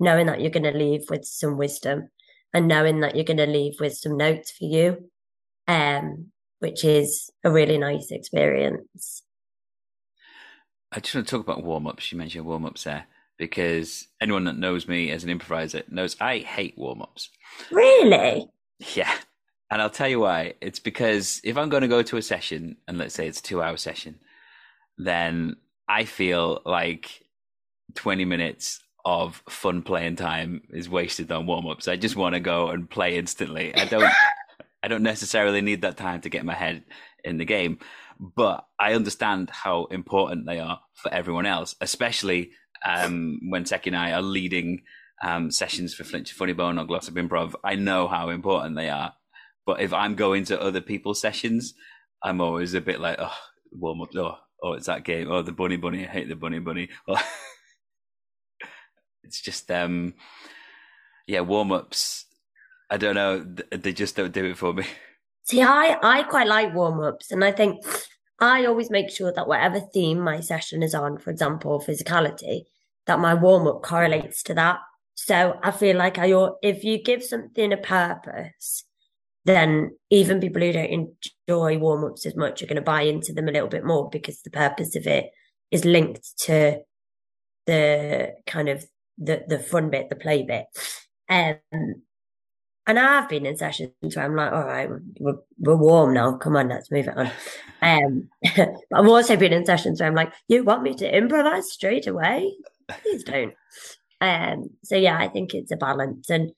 knowing 0.00 0.26
that 0.26 0.40
you're 0.40 0.50
going 0.50 0.62
to 0.62 0.72
leave 0.76 1.02
with 1.10 1.24
some 1.24 1.58
wisdom 1.58 2.08
and 2.54 2.68
knowing 2.68 3.00
that 3.00 3.14
you're 3.14 3.24
going 3.24 3.36
to 3.36 3.46
leave 3.46 3.74
with 3.80 3.94
some 3.94 4.16
notes 4.16 4.50
for 4.50 4.64
you, 4.64 5.10
um, 5.68 6.32
which 6.58 6.84
is 6.84 7.30
a 7.44 7.50
really 7.50 7.78
nice 7.78 8.10
experience. 8.10 9.22
I 10.92 11.00
just 11.00 11.14
want 11.14 11.26
to 11.26 11.30
talk 11.30 11.44
about 11.44 11.64
warm 11.64 11.86
ups. 11.86 12.12
You 12.12 12.18
mentioned 12.18 12.44
warm 12.44 12.66
ups 12.66 12.84
there 12.84 13.06
because 13.38 14.06
anyone 14.20 14.44
that 14.44 14.58
knows 14.58 14.86
me 14.86 15.10
as 15.10 15.24
an 15.24 15.30
improviser 15.30 15.82
knows 15.88 16.16
I 16.20 16.38
hate 16.38 16.76
warm 16.76 17.02
ups. 17.02 17.30
Really? 17.70 18.46
Yeah. 18.94 19.12
And 19.70 19.80
I'll 19.80 19.90
tell 19.90 20.08
you 20.08 20.20
why. 20.20 20.54
It's 20.60 20.78
because 20.78 21.40
if 21.44 21.56
I'm 21.56 21.70
going 21.70 21.80
to 21.80 21.88
go 21.88 22.02
to 22.02 22.18
a 22.18 22.22
session, 22.22 22.76
and 22.86 22.98
let's 22.98 23.14
say 23.14 23.26
it's 23.26 23.40
a 23.40 23.42
two 23.42 23.62
hour 23.62 23.78
session, 23.78 24.18
then 24.98 25.56
I 25.88 26.04
feel 26.04 26.60
like 26.66 27.22
20 27.94 28.24
minutes 28.26 28.80
of 29.04 29.42
fun 29.48 29.82
playing 29.82 30.16
time 30.16 30.62
is 30.70 30.88
wasted 30.88 31.32
on 31.32 31.46
warm 31.46 31.66
ups. 31.66 31.88
I 31.88 31.96
just 31.96 32.16
want 32.16 32.34
to 32.34 32.40
go 32.40 32.68
and 32.68 32.88
play 32.88 33.16
instantly. 33.16 33.74
I 33.74 33.86
don't. 33.86 34.12
I 34.82 34.88
don't 34.88 35.02
necessarily 35.02 35.60
need 35.60 35.82
that 35.82 35.96
time 35.96 36.20
to 36.22 36.28
get 36.28 36.44
my 36.44 36.54
head 36.54 36.84
in 37.24 37.38
the 37.38 37.44
game, 37.44 37.78
but 38.18 38.66
I 38.80 38.94
understand 38.94 39.50
how 39.50 39.84
important 39.86 40.46
they 40.46 40.58
are 40.58 40.80
for 40.94 41.12
everyone 41.12 41.46
else, 41.46 41.76
especially 41.80 42.50
um, 42.84 43.38
when 43.48 43.64
Seki 43.64 43.90
and 43.90 43.96
I 43.96 44.12
are 44.12 44.22
leading 44.22 44.82
um, 45.22 45.50
sessions 45.50 45.94
for 45.94 46.04
Flinch 46.04 46.32
Funny 46.32 46.52
Bone 46.52 46.78
or 46.78 46.84
Glossop 46.84 47.14
Improv. 47.14 47.54
I 47.64 47.76
know 47.76 48.08
how 48.08 48.28
important 48.28 48.76
they 48.76 48.90
are. 48.90 49.14
But 49.64 49.80
if 49.80 49.92
I'm 49.92 50.16
going 50.16 50.44
to 50.46 50.60
other 50.60 50.80
people's 50.80 51.20
sessions, 51.20 51.74
I'm 52.22 52.40
always 52.40 52.74
a 52.74 52.80
bit 52.80 53.00
like, 53.00 53.16
oh, 53.20 53.36
warm 53.70 54.02
up, 54.02 54.14
oh, 54.16 54.38
oh, 54.62 54.72
it's 54.72 54.86
that 54.86 55.04
game, 55.04 55.30
oh, 55.30 55.42
the 55.42 55.52
bunny 55.52 55.76
bunny, 55.76 56.04
I 56.06 56.10
hate 56.10 56.28
the 56.28 56.34
bunny 56.34 56.58
bunny. 56.58 56.88
it's 59.22 59.40
just, 59.40 59.70
um, 59.70 60.14
yeah, 61.26 61.40
warm 61.40 61.70
ups. 61.70 62.26
I 62.92 62.98
don't 62.98 63.14
know, 63.14 63.42
they 63.70 63.94
just 63.94 64.16
don't 64.16 64.34
do 64.34 64.44
it 64.44 64.58
for 64.58 64.74
me. 64.74 64.84
See, 65.44 65.62
I, 65.62 65.96
I 66.02 66.24
quite 66.24 66.46
like 66.46 66.74
warm 66.74 67.00
ups, 67.00 67.32
and 67.32 67.42
I 67.42 67.50
think 67.50 67.82
I 68.38 68.66
always 68.66 68.90
make 68.90 69.08
sure 69.08 69.32
that 69.32 69.48
whatever 69.48 69.80
theme 69.80 70.20
my 70.20 70.40
session 70.40 70.82
is 70.82 70.94
on, 70.94 71.16
for 71.16 71.30
example, 71.30 71.80
physicality, 71.80 72.64
that 73.06 73.18
my 73.18 73.32
warm 73.32 73.66
up 73.66 73.82
correlates 73.82 74.42
to 74.42 74.54
that. 74.54 74.80
So 75.14 75.58
I 75.62 75.70
feel 75.70 75.96
like 75.96 76.18
I, 76.18 76.34
if 76.62 76.84
you 76.84 77.02
give 77.02 77.24
something 77.24 77.72
a 77.72 77.78
purpose, 77.78 78.84
then 79.46 79.92
even 80.10 80.38
people 80.38 80.60
who 80.60 80.72
don't 80.74 81.16
enjoy 81.48 81.78
warm 81.78 82.04
ups 82.04 82.26
as 82.26 82.36
much 82.36 82.62
are 82.62 82.66
going 82.66 82.76
to 82.76 82.82
buy 82.82 83.02
into 83.02 83.32
them 83.32 83.48
a 83.48 83.52
little 83.52 83.68
bit 83.68 83.86
more 83.86 84.10
because 84.10 84.42
the 84.42 84.50
purpose 84.50 84.94
of 84.96 85.06
it 85.06 85.30
is 85.70 85.86
linked 85.86 86.36
to 86.40 86.78
the 87.64 88.34
kind 88.46 88.68
of 88.68 88.84
the 89.16 89.44
the 89.48 89.58
fun 89.58 89.88
bit, 89.88 90.10
the 90.10 90.16
play 90.16 90.42
bit. 90.42 90.66
Um, 91.30 92.02
and 92.86 92.98
I've 92.98 93.28
been 93.28 93.46
in 93.46 93.56
sessions 93.56 93.92
where 94.00 94.24
I'm 94.24 94.34
like, 94.34 94.52
all 94.52 94.64
right, 94.64 94.90
we're, 95.20 95.36
we're 95.58 95.76
warm 95.76 96.14
now. 96.14 96.36
Come 96.36 96.56
on, 96.56 96.68
let's 96.68 96.90
move 96.90 97.06
it 97.06 97.16
on. 97.16 97.30
Um, 97.80 98.28
but 98.56 98.70
I've 98.92 99.08
also 99.08 99.36
been 99.36 99.52
in 99.52 99.64
sessions 99.64 100.00
where 100.00 100.08
I'm 100.08 100.16
like, 100.16 100.32
you 100.48 100.64
want 100.64 100.82
me 100.82 100.94
to 100.94 101.16
improvise 101.16 101.70
straight 101.70 102.08
away? 102.08 102.52
Please 102.88 103.22
don't. 103.22 103.54
Um, 104.20 104.70
so 104.82 104.96
yeah, 104.96 105.16
I 105.16 105.28
think 105.28 105.54
it's 105.54 105.70
a 105.70 105.76
balance. 105.76 106.28
And 106.28 106.50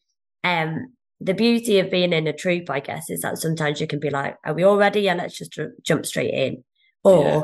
um, 0.44 0.94
the 1.20 1.34
beauty 1.34 1.78
of 1.78 1.90
being 1.90 2.14
in 2.14 2.26
a 2.26 2.32
troupe, 2.32 2.70
I 2.70 2.80
guess, 2.80 3.10
is 3.10 3.20
that 3.20 3.38
sometimes 3.38 3.80
you 3.80 3.86
can 3.86 4.00
be 4.00 4.10
like, 4.10 4.36
are 4.44 4.54
we 4.54 4.62
all 4.62 4.78
ready? 4.78 5.02
Yeah, 5.02 5.14
let's 5.14 5.36
just 5.36 5.58
jump 5.82 6.06
straight 6.06 6.32
in. 6.32 6.64
Or 7.02 7.24
yeah. 7.24 7.42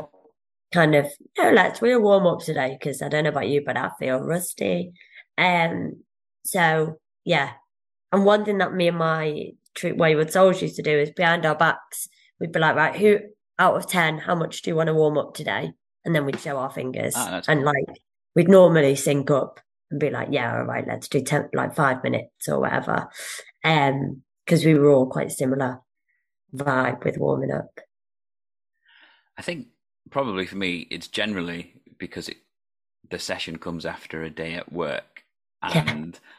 kind 0.73 0.95
of, 0.95 1.07
no, 1.37 1.51
let's, 1.51 1.81
we'll 1.81 2.01
warm 2.01 2.25
up 2.25 2.39
today 2.39 2.77
because 2.79 3.03
I 3.03 3.09
don't 3.09 3.25
know 3.25 3.29
about 3.29 3.47
you, 3.47 3.61
but 3.63 3.77
I 3.77 3.91
feel 3.99 4.17
rusty. 4.17 4.91
Um, 5.37 6.03
so 6.43 6.97
yeah, 7.25 7.51
and 8.11 8.25
one 8.25 8.45
thing 8.45 8.57
that 8.57 8.73
me 8.73 8.87
and 8.87 8.97
my 8.97 9.51
Wayward 9.83 10.31
Souls 10.31 10.61
used 10.61 10.75
to 10.75 10.81
do 10.81 10.97
is 10.97 11.11
behind 11.11 11.45
our 11.45 11.55
backs, 11.55 12.09
we'd 12.39 12.51
be 12.51 12.59
like, 12.59 12.75
right, 12.75 12.95
who 12.95 13.19
out 13.57 13.75
of 13.75 13.87
10, 13.87 14.17
how 14.19 14.35
much 14.35 14.61
do 14.61 14.69
you 14.69 14.75
want 14.75 14.87
to 14.87 14.93
warm 14.93 15.17
up 15.17 15.33
today? 15.33 15.71
And 16.03 16.15
then 16.15 16.25
we'd 16.25 16.39
show 16.39 16.57
our 16.57 16.71
fingers 16.71 17.13
oh, 17.15 17.41
and 17.47 17.59
cool. 17.59 17.65
like 17.65 18.01
we'd 18.35 18.49
normally 18.49 18.95
sync 18.95 19.29
up 19.29 19.59
and 19.89 19.99
be 19.99 20.09
like, 20.09 20.29
yeah, 20.31 20.57
all 20.57 20.65
right, 20.65 20.85
let's 20.87 21.07
do 21.07 21.21
10, 21.21 21.49
like 21.53 21.75
five 21.75 22.03
minutes 22.03 22.47
or 22.49 22.59
whatever. 22.59 23.07
Um, 23.63 24.23
cause 24.47 24.65
we 24.65 24.73
were 24.73 24.89
all 24.89 25.05
quite 25.05 25.31
similar 25.31 25.79
vibe 26.53 27.05
with 27.05 27.17
warming 27.17 27.51
up. 27.51 27.79
I 29.37 29.41
think 29.41 29.67
probably 30.09 30.45
for 30.45 30.57
me, 30.57 30.87
it's 30.89 31.07
generally 31.07 31.75
because 31.97 32.27
it, 32.27 32.37
the 33.09 33.19
session 33.19 33.57
comes 33.57 33.85
after 33.85 34.23
a 34.23 34.29
day 34.29 34.55
at 34.55 34.71
work 34.71 35.23
and 35.61 36.15
yeah. 36.15 36.29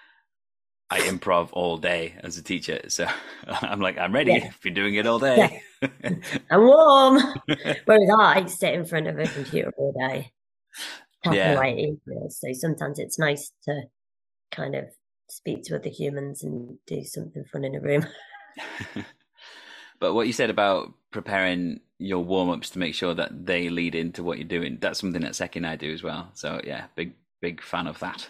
I 0.92 1.00
improv 1.00 1.48
all 1.52 1.78
day 1.78 2.16
as 2.20 2.36
a 2.36 2.42
teacher. 2.42 2.82
So 2.88 3.06
I'm 3.46 3.80
like, 3.80 3.96
I'm 3.96 4.12
ready. 4.12 4.32
Yeah. 4.32 4.48
I've 4.48 4.60
been 4.60 4.74
doing 4.74 4.94
it 4.96 5.06
all 5.06 5.18
day. 5.18 5.62
Yeah. 5.80 5.88
I'm 6.50 6.60
warm. 6.60 7.22
Whereas 7.86 8.10
I 8.20 8.44
sit 8.44 8.74
in 8.74 8.84
front 8.84 9.06
of 9.06 9.18
a 9.18 9.26
computer 9.26 9.72
all 9.78 9.94
day. 9.98 10.32
yeah. 11.32 11.58
So 12.28 12.52
sometimes 12.52 12.98
it's 12.98 13.18
nice 13.18 13.52
to 13.64 13.84
kind 14.50 14.74
of 14.74 14.84
speak 15.30 15.62
to 15.64 15.76
other 15.76 15.88
humans 15.88 16.42
and 16.42 16.76
do 16.86 17.02
something 17.04 17.44
fun 17.50 17.64
in 17.64 17.74
a 17.74 17.80
room. 17.80 18.06
but 19.98 20.12
what 20.12 20.26
you 20.26 20.34
said 20.34 20.50
about 20.50 20.92
preparing 21.10 21.80
your 21.98 22.22
warm 22.22 22.50
ups 22.50 22.68
to 22.68 22.78
make 22.78 22.94
sure 22.94 23.14
that 23.14 23.46
they 23.46 23.70
lead 23.70 23.94
into 23.94 24.22
what 24.22 24.36
you're 24.36 24.46
doing, 24.46 24.76
that's 24.78 25.00
something 25.00 25.22
that 25.22 25.36
Seki 25.36 25.60
and 25.60 25.66
I 25.66 25.76
do 25.76 25.90
as 25.90 26.02
well. 26.02 26.28
So 26.34 26.60
yeah, 26.64 26.84
big, 26.96 27.14
big 27.40 27.62
fan 27.62 27.86
of 27.86 27.98
that. 28.00 28.28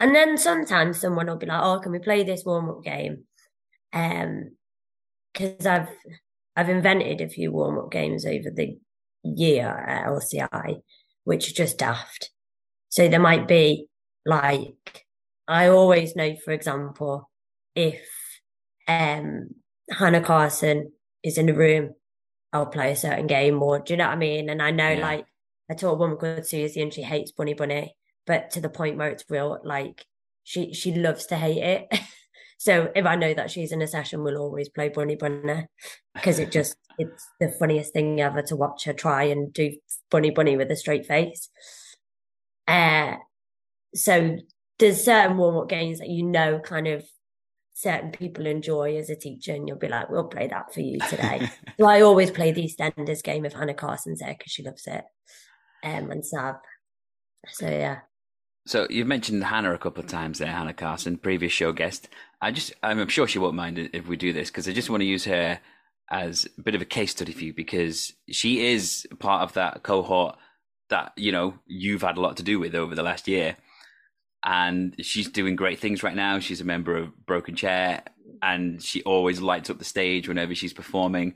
And 0.00 0.14
then 0.14 0.38
sometimes 0.38 0.98
someone 0.98 1.26
will 1.26 1.36
be 1.36 1.46
like, 1.46 1.60
"Oh, 1.62 1.78
can 1.78 1.92
we 1.92 1.98
play 1.98 2.24
this 2.24 2.44
warm 2.44 2.70
up 2.70 2.82
game?" 2.82 3.24
Um, 3.92 4.52
because 5.32 5.66
I've 5.66 5.88
I've 6.56 6.70
invented 6.70 7.20
a 7.20 7.28
few 7.28 7.52
warm 7.52 7.78
up 7.78 7.90
games 7.92 8.24
over 8.24 8.50
the 8.50 8.78
year 9.22 9.68
at 9.68 10.06
LCI, 10.06 10.80
which 11.24 11.50
are 11.50 11.54
just 11.54 11.78
daft. 11.78 12.30
So 12.88 13.08
there 13.08 13.20
might 13.20 13.46
be 13.46 13.86
like 14.24 15.06
I 15.46 15.68
always 15.68 16.16
know, 16.16 16.34
for 16.44 16.52
example, 16.52 17.30
if 17.74 18.00
um 18.88 19.50
Hannah 19.90 20.22
Carson 20.22 20.92
is 21.22 21.36
in 21.36 21.46
the 21.46 21.54
room, 21.54 21.94
I'll 22.52 22.66
play 22.66 22.92
a 22.92 22.96
certain 22.96 23.26
game, 23.26 23.62
or 23.62 23.80
do 23.80 23.92
you 23.92 23.96
know 23.98 24.06
what 24.06 24.14
I 24.14 24.16
mean? 24.16 24.48
And 24.48 24.62
I 24.62 24.70
know, 24.70 24.90
yeah. 24.90 25.06
like, 25.06 25.26
I 25.70 25.74
taught 25.74 25.92
a 25.92 25.98
woman 25.98 26.16
called 26.16 26.46
Susie, 26.46 26.80
and 26.80 26.92
she 26.94 27.02
hates 27.02 27.32
Bunny 27.32 27.54
Bunny 27.54 27.94
but 28.30 28.52
to 28.52 28.60
the 28.60 28.68
point 28.68 28.96
where 28.96 29.08
it's 29.08 29.24
real 29.28 29.58
like 29.64 30.06
she 30.44 30.72
she 30.72 30.94
loves 30.94 31.26
to 31.26 31.36
hate 31.36 31.62
it. 31.62 32.00
So 32.62 32.92
if 32.94 33.06
i 33.06 33.16
know 33.16 33.32
that 33.32 33.50
she's 33.50 33.72
in 33.72 33.80
a 33.80 33.86
session 33.86 34.22
we'll 34.22 34.36
always 34.36 34.68
play 34.68 34.90
bunny 34.90 35.16
bunny 35.16 35.64
because 36.14 36.38
it 36.38 36.52
just 36.52 36.76
it's 36.98 37.26
the 37.40 37.48
funniest 37.48 37.94
thing 37.94 38.20
ever 38.20 38.42
to 38.42 38.54
watch 38.54 38.84
her 38.84 38.92
try 38.92 39.22
and 39.22 39.50
do 39.50 39.72
bunny 40.10 40.28
bunny 40.28 40.58
with 40.58 40.70
a 40.70 40.76
straight 40.76 41.06
face. 41.06 41.48
Uh 42.68 43.14
so 43.94 44.36
there's 44.78 45.02
certain 45.02 45.38
warm-up 45.38 45.70
games 45.70 46.00
that 46.00 46.10
you 46.10 46.22
know 46.22 46.58
kind 46.58 46.86
of 46.86 47.02
certain 47.72 48.10
people 48.12 48.44
enjoy 48.44 48.98
as 48.98 49.08
a 49.08 49.16
teacher 49.16 49.54
and 49.54 49.66
you'll 49.66 49.78
be 49.78 49.88
like 49.88 50.10
we'll 50.10 50.28
play 50.28 50.46
that 50.46 50.74
for 50.74 50.80
you 50.80 50.98
today. 51.08 51.48
So 51.80 51.86
i 51.86 52.02
always 52.02 52.30
play 52.30 52.52
the 52.52 52.64
EastEnders 52.64 53.22
game 53.22 53.46
if 53.46 53.54
hannah 53.54 53.72
carson's 53.72 54.20
there 54.20 54.36
because 54.36 54.52
she 54.52 54.62
loves 54.62 54.86
it 54.86 55.04
um 55.82 56.10
and 56.10 56.26
sab 56.26 56.56
so 57.48 57.66
yeah 57.66 58.00
so 58.66 58.86
you've 58.90 59.06
mentioned 59.06 59.44
Hannah 59.44 59.74
a 59.74 59.78
couple 59.78 60.02
of 60.02 60.08
times 60.08 60.38
there, 60.38 60.52
Hannah 60.52 60.74
Carson, 60.74 61.16
previous 61.16 61.52
show 61.52 61.72
guest. 61.72 62.08
I 62.40 62.50
just, 62.50 62.72
I'm 62.82 63.08
sure 63.08 63.26
she 63.26 63.38
won't 63.38 63.54
mind 63.54 63.90
if 63.92 64.06
we 64.06 64.16
do 64.16 64.32
this 64.32 64.50
because 64.50 64.68
I 64.68 64.72
just 64.72 64.90
want 64.90 65.00
to 65.00 65.06
use 65.06 65.24
her 65.24 65.60
as 66.10 66.46
a 66.58 66.62
bit 66.62 66.74
of 66.74 66.82
a 66.82 66.86
case 66.86 67.12
study 67.12 67.32
for 67.32 67.44
you 67.44 67.54
because 67.54 68.12
she 68.28 68.66
is 68.66 69.06
part 69.18 69.42
of 69.42 69.52
that 69.54 69.82
cohort 69.82 70.36
that 70.88 71.12
you 71.16 71.30
know 71.32 71.54
you've 71.66 72.02
had 72.02 72.16
a 72.16 72.20
lot 72.20 72.36
to 72.36 72.42
do 72.42 72.58
with 72.58 72.74
over 72.74 72.94
the 72.94 73.02
last 73.02 73.28
year, 73.28 73.56
and 74.44 74.94
she's 75.00 75.28
doing 75.28 75.56
great 75.56 75.78
things 75.78 76.02
right 76.02 76.16
now. 76.16 76.38
She's 76.38 76.60
a 76.60 76.64
member 76.64 76.96
of 76.96 77.26
Broken 77.26 77.54
Chair, 77.54 78.02
and 78.42 78.82
she 78.82 79.02
always 79.04 79.40
lights 79.40 79.70
up 79.70 79.78
the 79.78 79.84
stage 79.84 80.28
whenever 80.28 80.54
she's 80.54 80.72
performing. 80.72 81.34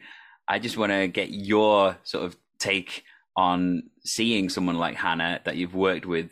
I 0.48 0.58
just 0.58 0.76
want 0.76 0.92
to 0.92 1.08
get 1.08 1.30
your 1.30 1.96
sort 2.02 2.24
of 2.24 2.36
take 2.58 3.04
on 3.36 3.84
seeing 4.04 4.48
someone 4.48 4.76
like 4.76 4.96
Hannah 4.96 5.40
that 5.44 5.56
you've 5.56 5.74
worked 5.74 6.06
with 6.06 6.30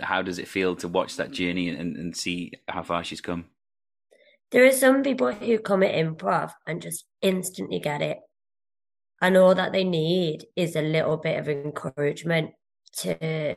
how 0.00 0.22
does 0.22 0.38
it 0.38 0.48
feel 0.48 0.76
to 0.76 0.88
watch 0.88 1.16
that 1.16 1.30
journey 1.30 1.68
and, 1.68 1.96
and 1.96 2.16
see 2.16 2.52
how 2.68 2.82
far 2.82 3.04
she's 3.04 3.20
come? 3.20 3.46
There 4.50 4.66
are 4.66 4.72
some 4.72 5.02
people 5.02 5.32
who 5.32 5.58
come 5.58 5.82
at 5.82 5.94
improv 5.94 6.52
and 6.66 6.82
just 6.82 7.04
instantly 7.22 7.80
get 7.80 8.02
it. 8.02 8.18
And 9.20 9.36
all 9.36 9.54
that 9.54 9.72
they 9.72 9.84
need 9.84 10.46
is 10.56 10.76
a 10.76 10.82
little 10.82 11.16
bit 11.16 11.38
of 11.38 11.48
encouragement 11.48 12.50
to 12.98 13.56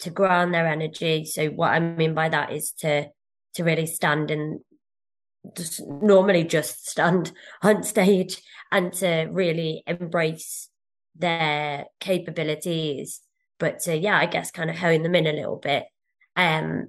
to 0.00 0.10
ground 0.10 0.54
their 0.54 0.66
energy. 0.66 1.26
So 1.26 1.48
what 1.48 1.72
I 1.72 1.78
mean 1.78 2.14
by 2.14 2.30
that 2.30 2.52
is 2.52 2.72
to 2.78 3.08
to 3.54 3.64
really 3.64 3.86
stand 3.86 4.30
and 4.30 4.60
just 5.56 5.86
normally 5.86 6.44
just 6.44 6.88
stand 6.88 7.32
on 7.62 7.82
stage 7.82 8.42
and 8.72 8.92
to 8.94 9.28
really 9.30 9.82
embrace 9.86 10.68
their 11.14 11.86
capabilities 11.98 13.20
but 13.60 13.86
uh, 13.86 13.92
yeah, 13.92 14.18
I 14.18 14.26
guess 14.26 14.50
kind 14.50 14.70
of 14.70 14.76
hone 14.76 15.04
them 15.04 15.14
in 15.14 15.28
a 15.28 15.32
little 15.32 15.56
bit. 15.56 15.84
Um, 16.34 16.88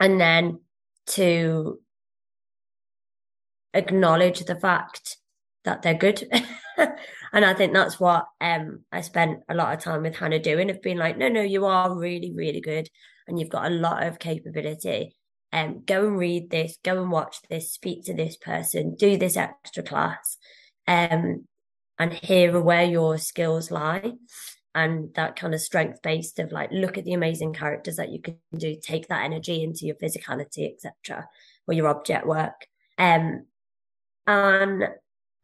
and 0.00 0.18
then 0.18 0.60
to 1.08 1.80
acknowledge 3.74 4.40
the 4.40 4.56
fact 4.56 5.18
that 5.64 5.82
they're 5.82 5.94
good. 5.94 6.26
and 6.78 7.44
I 7.44 7.52
think 7.52 7.74
that's 7.74 7.98
what 7.98 8.26
um, 8.40 8.84
I 8.92 9.02
spent 9.02 9.40
a 9.48 9.54
lot 9.54 9.74
of 9.74 9.82
time 9.82 10.02
with 10.02 10.16
Hannah 10.16 10.38
doing 10.38 10.70
of 10.70 10.80
being 10.80 10.96
like, 10.96 11.18
no, 11.18 11.28
no, 11.28 11.42
you 11.42 11.66
are 11.66 11.94
really, 11.98 12.32
really 12.32 12.60
good 12.60 12.88
and 13.26 13.38
you've 13.38 13.50
got 13.50 13.66
a 13.70 13.74
lot 13.74 14.04
of 14.04 14.18
capability. 14.18 15.16
Um, 15.52 15.82
go 15.84 16.06
and 16.06 16.18
read 16.18 16.50
this, 16.50 16.78
go 16.84 17.02
and 17.02 17.10
watch 17.10 17.38
this, 17.50 17.72
speak 17.72 18.04
to 18.04 18.14
this 18.14 18.36
person, 18.36 18.94
do 18.96 19.16
this 19.16 19.36
extra 19.36 19.82
class, 19.82 20.36
um, 20.86 21.46
and 21.98 22.12
hear 22.12 22.60
where 22.60 22.84
your 22.84 23.18
skills 23.18 23.70
lie 23.70 24.12
and 24.78 25.12
that 25.14 25.34
kind 25.34 25.54
of 25.54 25.60
strength 25.60 26.00
based 26.02 26.38
of 26.38 26.52
like 26.52 26.70
look 26.70 26.96
at 26.96 27.04
the 27.04 27.12
amazing 27.12 27.52
characters 27.52 27.96
that 27.96 28.10
you 28.10 28.20
can 28.20 28.38
do 28.56 28.76
take 28.80 29.08
that 29.08 29.24
energy 29.24 29.62
into 29.62 29.86
your 29.86 29.96
physicality 29.96 30.72
etc 30.72 31.26
or 31.66 31.74
your 31.74 31.88
object 31.88 32.26
work. 32.26 32.66
Um 32.96 33.46
and 34.26 34.88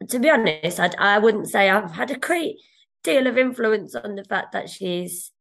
to 0.09 0.19
be 0.19 0.29
honest 0.29 0.79
I, 0.79 0.89
I 0.97 1.19
wouldn't 1.19 1.49
say 1.49 1.69
i've 1.69 1.91
had 1.91 2.11
a 2.11 2.17
great 2.17 2.55
deal 3.03 3.27
of 3.27 3.37
influence 3.37 3.93
on 3.93 4.15
the 4.15 4.23
fact 4.23 4.53
that 4.53 4.69
she's 4.69 5.31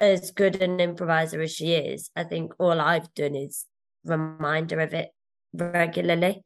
as 0.00 0.32
good 0.32 0.60
an 0.62 0.80
improviser 0.80 1.40
as 1.40 1.52
she 1.52 1.74
is. 1.74 2.10
I 2.16 2.24
think 2.24 2.52
all 2.58 2.80
i've 2.80 3.14
done 3.14 3.36
is 3.36 3.64
remind 4.04 4.72
her 4.72 4.80
of 4.80 4.92
it 4.92 5.10
regularly. 5.52 6.42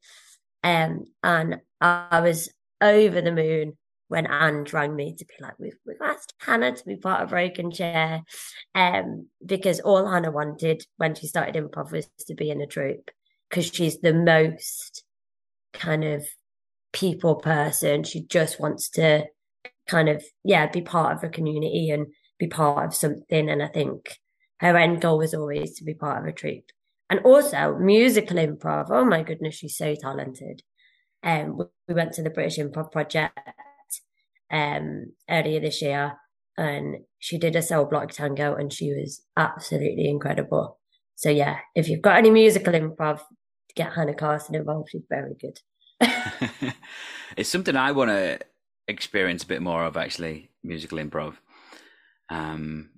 Um 0.63 1.05
and 1.23 1.61
i 1.81 2.21
was 2.21 2.51
over 2.83 3.23
the 3.23 3.33
moon 3.33 3.79
when 4.09 4.27
Anne 4.27 4.67
rang 4.73 4.95
me 4.95 5.15
to 5.17 5.25
be 5.25 5.35
like, 5.41 5.59
we've, 5.59 5.79
we've 5.87 5.97
asked 6.03 6.35
Hannah 6.39 6.77
to 6.77 6.85
be 6.85 6.97
part 6.97 7.23
of 7.23 7.31
Broken 7.31 7.71
Chair. 7.71 8.23
Um, 8.75 9.29
because 9.45 9.81
all 9.81 10.07
Hannah 10.07 10.31
wanted 10.31 10.85
when 10.97 11.15
she 11.15 11.27
started 11.27 11.55
improv 11.55 11.93
was 11.93 12.09
to 12.27 12.35
be 12.35 12.51
in 12.51 12.61
a 12.61 12.67
troupe 12.67 13.11
because 13.49 13.67
she's 13.67 14.01
the 14.01 14.13
most 14.13 15.05
kind 15.73 16.05
of 16.05 16.27
people 16.93 17.37
person. 17.37 18.05
She 18.05 18.23
just 18.23 18.61
wants 18.61 18.91
to 18.91 19.25
kind 19.89 20.09
of, 20.09 20.23
yeah, 20.45 20.67
be 20.67 20.83
part 20.83 21.17
of 21.17 21.25
a 21.25 21.29
community 21.29 21.91
and 21.91 22.07
be 22.39 22.49
part 22.49 22.87
of 22.87 22.95
something. 22.95 23.49
And 23.49 23.63
I 23.63 23.69
think 23.69 24.19
her 24.61 24.77
end 24.77 25.01
goal 25.01 25.19
was 25.19 25.35
always 25.35 25.77
to 25.79 25.85
be 25.85 25.95
part 25.95 26.23
of 26.23 26.29
a 26.29 26.33
troupe. 26.33 26.71
and 27.13 27.21
also 27.27 27.77
musical 27.79 28.39
improv. 28.39 28.87
Oh 28.89 29.05
my 29.05 29.23
goodness, 29.23 29.57
she's 29.57 29.77
so 29.77 29.95
talented. 29.95 30.63
Um, 31.23 31.59
we, 31.59 31.65
we 31.87 31.95
went 31.95 32.15
to 32.15 32.23
the 32.23 32.31
British 32.31 32.59
Improv 32.59 32.91
Project 32.91 33.39
um 34.53 35.13
earlier 35.31 35.61
this 35.61 35.83
year, 35.83 36.13
and 36.57 36.97
she 37.19 37.39
did 37.39 37.57
a 37.57 37.63
soul 37.63 37.87
block 37.87 38.13
tango, 38.13 38.55
and 38.55 38.73
she 38.73 38.93
was 38.93 39.23
absolutely 39.37 40.09
incredible. 40.09 40.79
So 41.15 41.31
yeah, 41.31 41.59
if 41.75 41.89
you've 41.89 42.03
got 42.03 42.17
any 42.17 42.31
musical 42.31 42.73
improv, 42.73 43.21
get 43.75 43.93
Hannah 43.93 44.15
Carson 44.15 44.55
involved. 44.55 44.91
She's 44.91 45.03
very 45.09 45.35
good. 45.41 45.59
it's 47.37 47.49
something 47.49 47.77
I 47.77 47.93
want 47.93 48.11
to 48.11 48.41
experience 48.89 49.45
a 49.45 49.47
bit 49.47 49.63
more 49.63 49.85
of, 49.85 49.97
actually, 49.97 50.51
musical 50.63 50.99
improv, 50.99 51.35
um, 52.29 52.91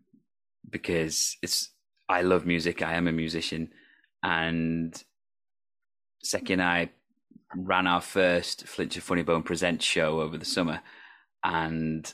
because 0.69 1.37
it's. 1.43 1.71
I 2.09 2.21
love 2.21 2.45
music. 2.45 2.83
I 2.83 2.95
am 2.95 3.09
a 3.09 3.13
musician, 3.13 3.71
and 4.23 5.03
Seki 6.23 6.55
and 6.55 6.63
I 6.63 6.91
ran 7.57 7.87
our 7.87 8.01
first 8.01 8.67
Flinch 8.67 8.97
of 8.97 9.03
Funny 9.03 9.23
Bone 9.23 9.43
Presents 9.43 9.85
show 9.85 10.21
over 10.21 10.37
the 10.37 10.45
summer, 10.45 10.81
and 11.45 12.13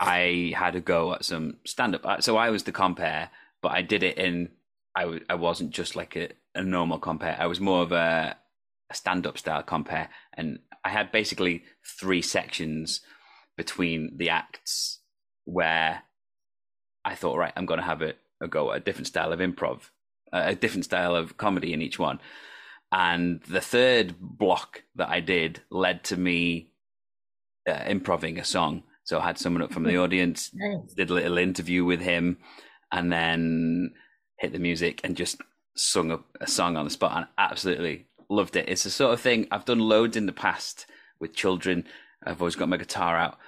I 0.00 0.52
had 0.56 0.74
a 0.74 0.80
go 0.80 1.14
at 1.14 1.24
some 1.24 1.58
stand 1.64 1.94
up. 1.94 2.04
Uh, 2.04 2.20
so 2.20 2.36
I 2.36 2.50
was 2.50 2.64
the 2.64 2.72
compère, 2.72 3.28
but 3.62 3.72
I 3.72 3.82
did 3.82 4.02
it 4.02 4.18
in. 4.18 4.50
I 4.94 5.02
w- 5.02 5.24
I 5.28 5.36
wasn't 5.36 5.70
just 5.70 5.94
like 5.94 6.16
a, 6.16 6.30
a 6.54 6.62
normal 6.62 6.98
compère. 6.98 7.38
I 7.38 7.46
was 7.46 7.60
more 7.60 7.82
of 7.82 7.92
a, 7.92 8.36
a 8.90 8.94
stand 8.94 9.26
up 9.26 9.38
style 9.38 9.62
compère, 9.62 10.08
and 10.34 10.58
I 10.84 10.88
had 10.88 11.12
basically 11.12 11.64
three 12.00 12.22
sections 12.22 13.00
between 13.56 14.16
the 14.16 14.30
acts 14.30 14.98
where 15.44 16.02
I 17.04 17.14
thought, 17.14 17.36
right, 17.36 17.52
I'm 17.56 17.66
going 17.66 17.80
to 17.80 17.86
have 17.86 18.02
a, 18.02 18.14
a 18.40 18.48
go 18.48 18.72
at 18.72 18.78
a 18.78 18.84
different 18.84 19.06
style 19.06 19.32
of 19.32 19.40
improv, 19.40 19.90
a 20.32 20.54
different 20.54 20.86
style 20.86 21.14
of 21.14 21.36
comedy 21.36 21.72
in 21.72 21.82
each 21.82 21.98
one. 21.98 22.20
And 22.90 23.42
the 23.42 23.60
third 23.60 24.16
block 24.18 24.82
that 24.96 25.08
I 25.08 25.20
did 25.20 25.60
led 25.70 26.02
to 26.04 26.16
me 26.16 26.72
uh, 27.70 27.84
improving 27.86 28.38
a 28.38 28.44
song. 28.44 28.82
So 29.04 29.18
I 29.18 29.26
had 29.26 29.38
someone 29.38 29.62
up 29.62 29.72
from 29.72 29.84
the 29.84 29.96
audience, 29.96 30.50
nice. 30.54 30.94
did 30.94 31.10
a 31.10 31.14
little 31.14 31.38
interview 31.38 31.84
with 31.84 32.00
him, 32.00 32.38
and 32.92 33.10
then 33.10 33.92
hit 34.38 34.52
the 34.52 34.58
music 34.58 35.00
and 35.04 35.16
just 35.16 35.40
sung 35.76 36.10
a, 36.10 36.18
a 36.40 36.46
song 36.46 36.76
on 36.76 36.84
the 36.84 36.90
spot 36.90 37.16
and 37.16 37.26
absolutely 37.38 38.06
loved 38.28 38.56
it. 38.56 38.68
It's 38.68 38.84
the 38.84 38.90
sort 38.90 39.12
of 39.12 39.20
thing 39.20 39.48
I've 39.50 39.64
done 39.64 39.80
loads 39.80 40.16
in 40.16 40.26
the 40.26 40.32
past 40.32 40.86
with 41.18 41.34
children. 41.34 41.84
I've 42.24 42.40
always 42.40 42.56
got 42.56 42.68
my 42.68 42.76
guitar 42.76 43.16
out, 43.16 43.38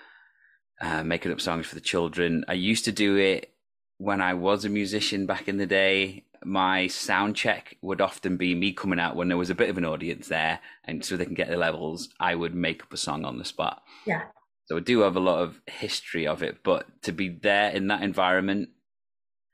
uh, 0.81 1.05
making 1.05 1.33
up 1.33 1.41
songs 1.41 1.67
for 1.67 1.75
the 1.75 1.81
children. 1.81 2.45
I 2.49 2.55
used 2.55 2.85
to 2.87 2.93
do 2.93 3.17
it 3.17 3.55
when 3.99 4.21
I 4.21 4.35
was 4.35 4.65
a 4.65 4.69
musician 4.69 5.27
back 5.27 5.49
in 5.49 5.59
the 5.59 5.67
day 5.67 6.25
my 6.45 6.87
sound 6.87 7.37
check 7.37 7.77
would 7.83 8.01
often 8.01 8.37
be 8.37 8.55
me 8.55 8.73
coming 8.73 8.99
out 8.99 9.17
when 9.17 9.29
there 9.29 9.37
was 9.37 9.51
a 9.51 9.55
bit 9.55 9.71
of 9.71 9.79
an 9.79 9.85
audience 9.85 10.29
there, 10.29 10.61
and 10.85 11.05
so 11.05 11.17
they 11.17 11.25
can 11.25 11.35
get 11.35 11.49
the 11.49 11.57
levels. 11.57 12.09
I 12.21 12.35
would 12.35 12.55
make 12.55 12.83
up 12.83 12.93
a 12.93 12.97
song 12.97 13.25
on 13.25 13.39
the 13.39 13.45
spot. 13.45 13.83
Yeah. 14.07 14.23
So 14.67 14.77
I 14.77 14.81
do 14.81 15.01
have 15.01 15.17
a 15.17 15.21
lot 15.21 15.41
of 15.41 15.61
history 15.67 16.27
of 16.27 16.43
it, 16.43 16.63
but 16.63 17.03
to 17.03 17.13
be 17.13 17.29
there 17.29 17.71
in 17.71 17.89
that 17.89 18.03
environment, 18.03 18.71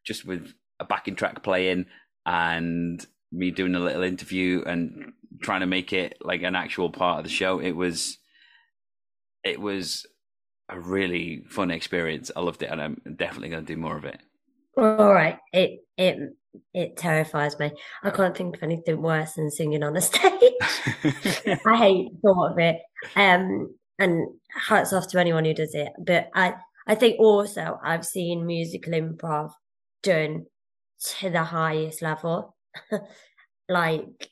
just 0.05 0.24
with 0.24 0.53
a 0.78 0.84
backing 0.84 1.16
track 1.16 1.43
playing 1.43 1.86
and 2.24 3.05
me 3.32 3.51
doing 3.51 3.74
a 3.74 3.80
little 3.80 4.03
interview 4.03 4.62
and 4.66 5.12
trying 5.43 5.61
to 5.61 5.66
make 5.66 5.93
it 5.93 6.16
like 6.20 6.43
an 6.43 6.55
actual 6.55 6.91
part 6.91 7.18
of 7.18 7.24
the 7.24 7.30
show, 7.30 7.59
it 7.59 7.72
was, 7.72 8.18
it 9.45 9.61
was 9.61 10.07
a 10.68 10.78
really 10.78 11.45
fun 11.49 11.70
experience. 11.70 12.30
I 12.36 12.41
loved 12.41 12.62
it, 12.62 12.70
and 12.70 12.80
I'm 12.80 13.01
definitely 13.16 13.49
going 13.49 13.64
to 13.64 13.74
do 13.74 13.80
more 13.80 13.97
of 13.97 14.05
it. 14.05 14.20
All 14.76 15.12
right, 15.12 15.39
it 15.53 15.80
it 15.97 16.16
it 16.74 16.96
terrifies 16.96 17.59
me. 17.59 17.72
I 18.02 18.11
can't 18.11 18.36
think 18.36 18.56
of 18.56 18.62
anything 18.62 19.02
worse 19.02 19.34
than 19.34 19.50
singing 19.50 19.82
on 19.82 19.96
a 19.96 20.00
stage. 20.02 20.30
I 21.66 21.76
hate 21.76 22.11
the 22.12 22.18
thought 22.22 22.52
of 22.52 22.59
it. 22.59 22.78
Um, 23.16 23.74
and 23.98 24.28
hats 24.52 24.92
off 24.92 25.09
to 25.09 25.20
anyone 25.20 25.44
who 25.44 25.54
does 25.54 25.74
it. 25.74 25.92
But 25.98 26.30
I, 26.34 26.54
I 26.86 26.94
think 26.94 27.18
also 27.18 27.78
I've 27.82 28.06
seen 28.06 28.46
musical 28.46 28.92
improv 28.92 29.50
done 30.02 30.46
to 31.18 31.30
the 31.30 31.44
highest 31.44 32.02
level, 32.02 32.56
like 33.68 34.30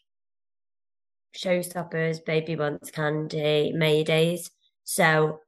Showstoppers, 1.37 2.25
Baby 2.25 2.57
Wants 2.57 2.91
Candy, 2.91 3.73
Maydays. 3.75 4.51
So 4.85 5.41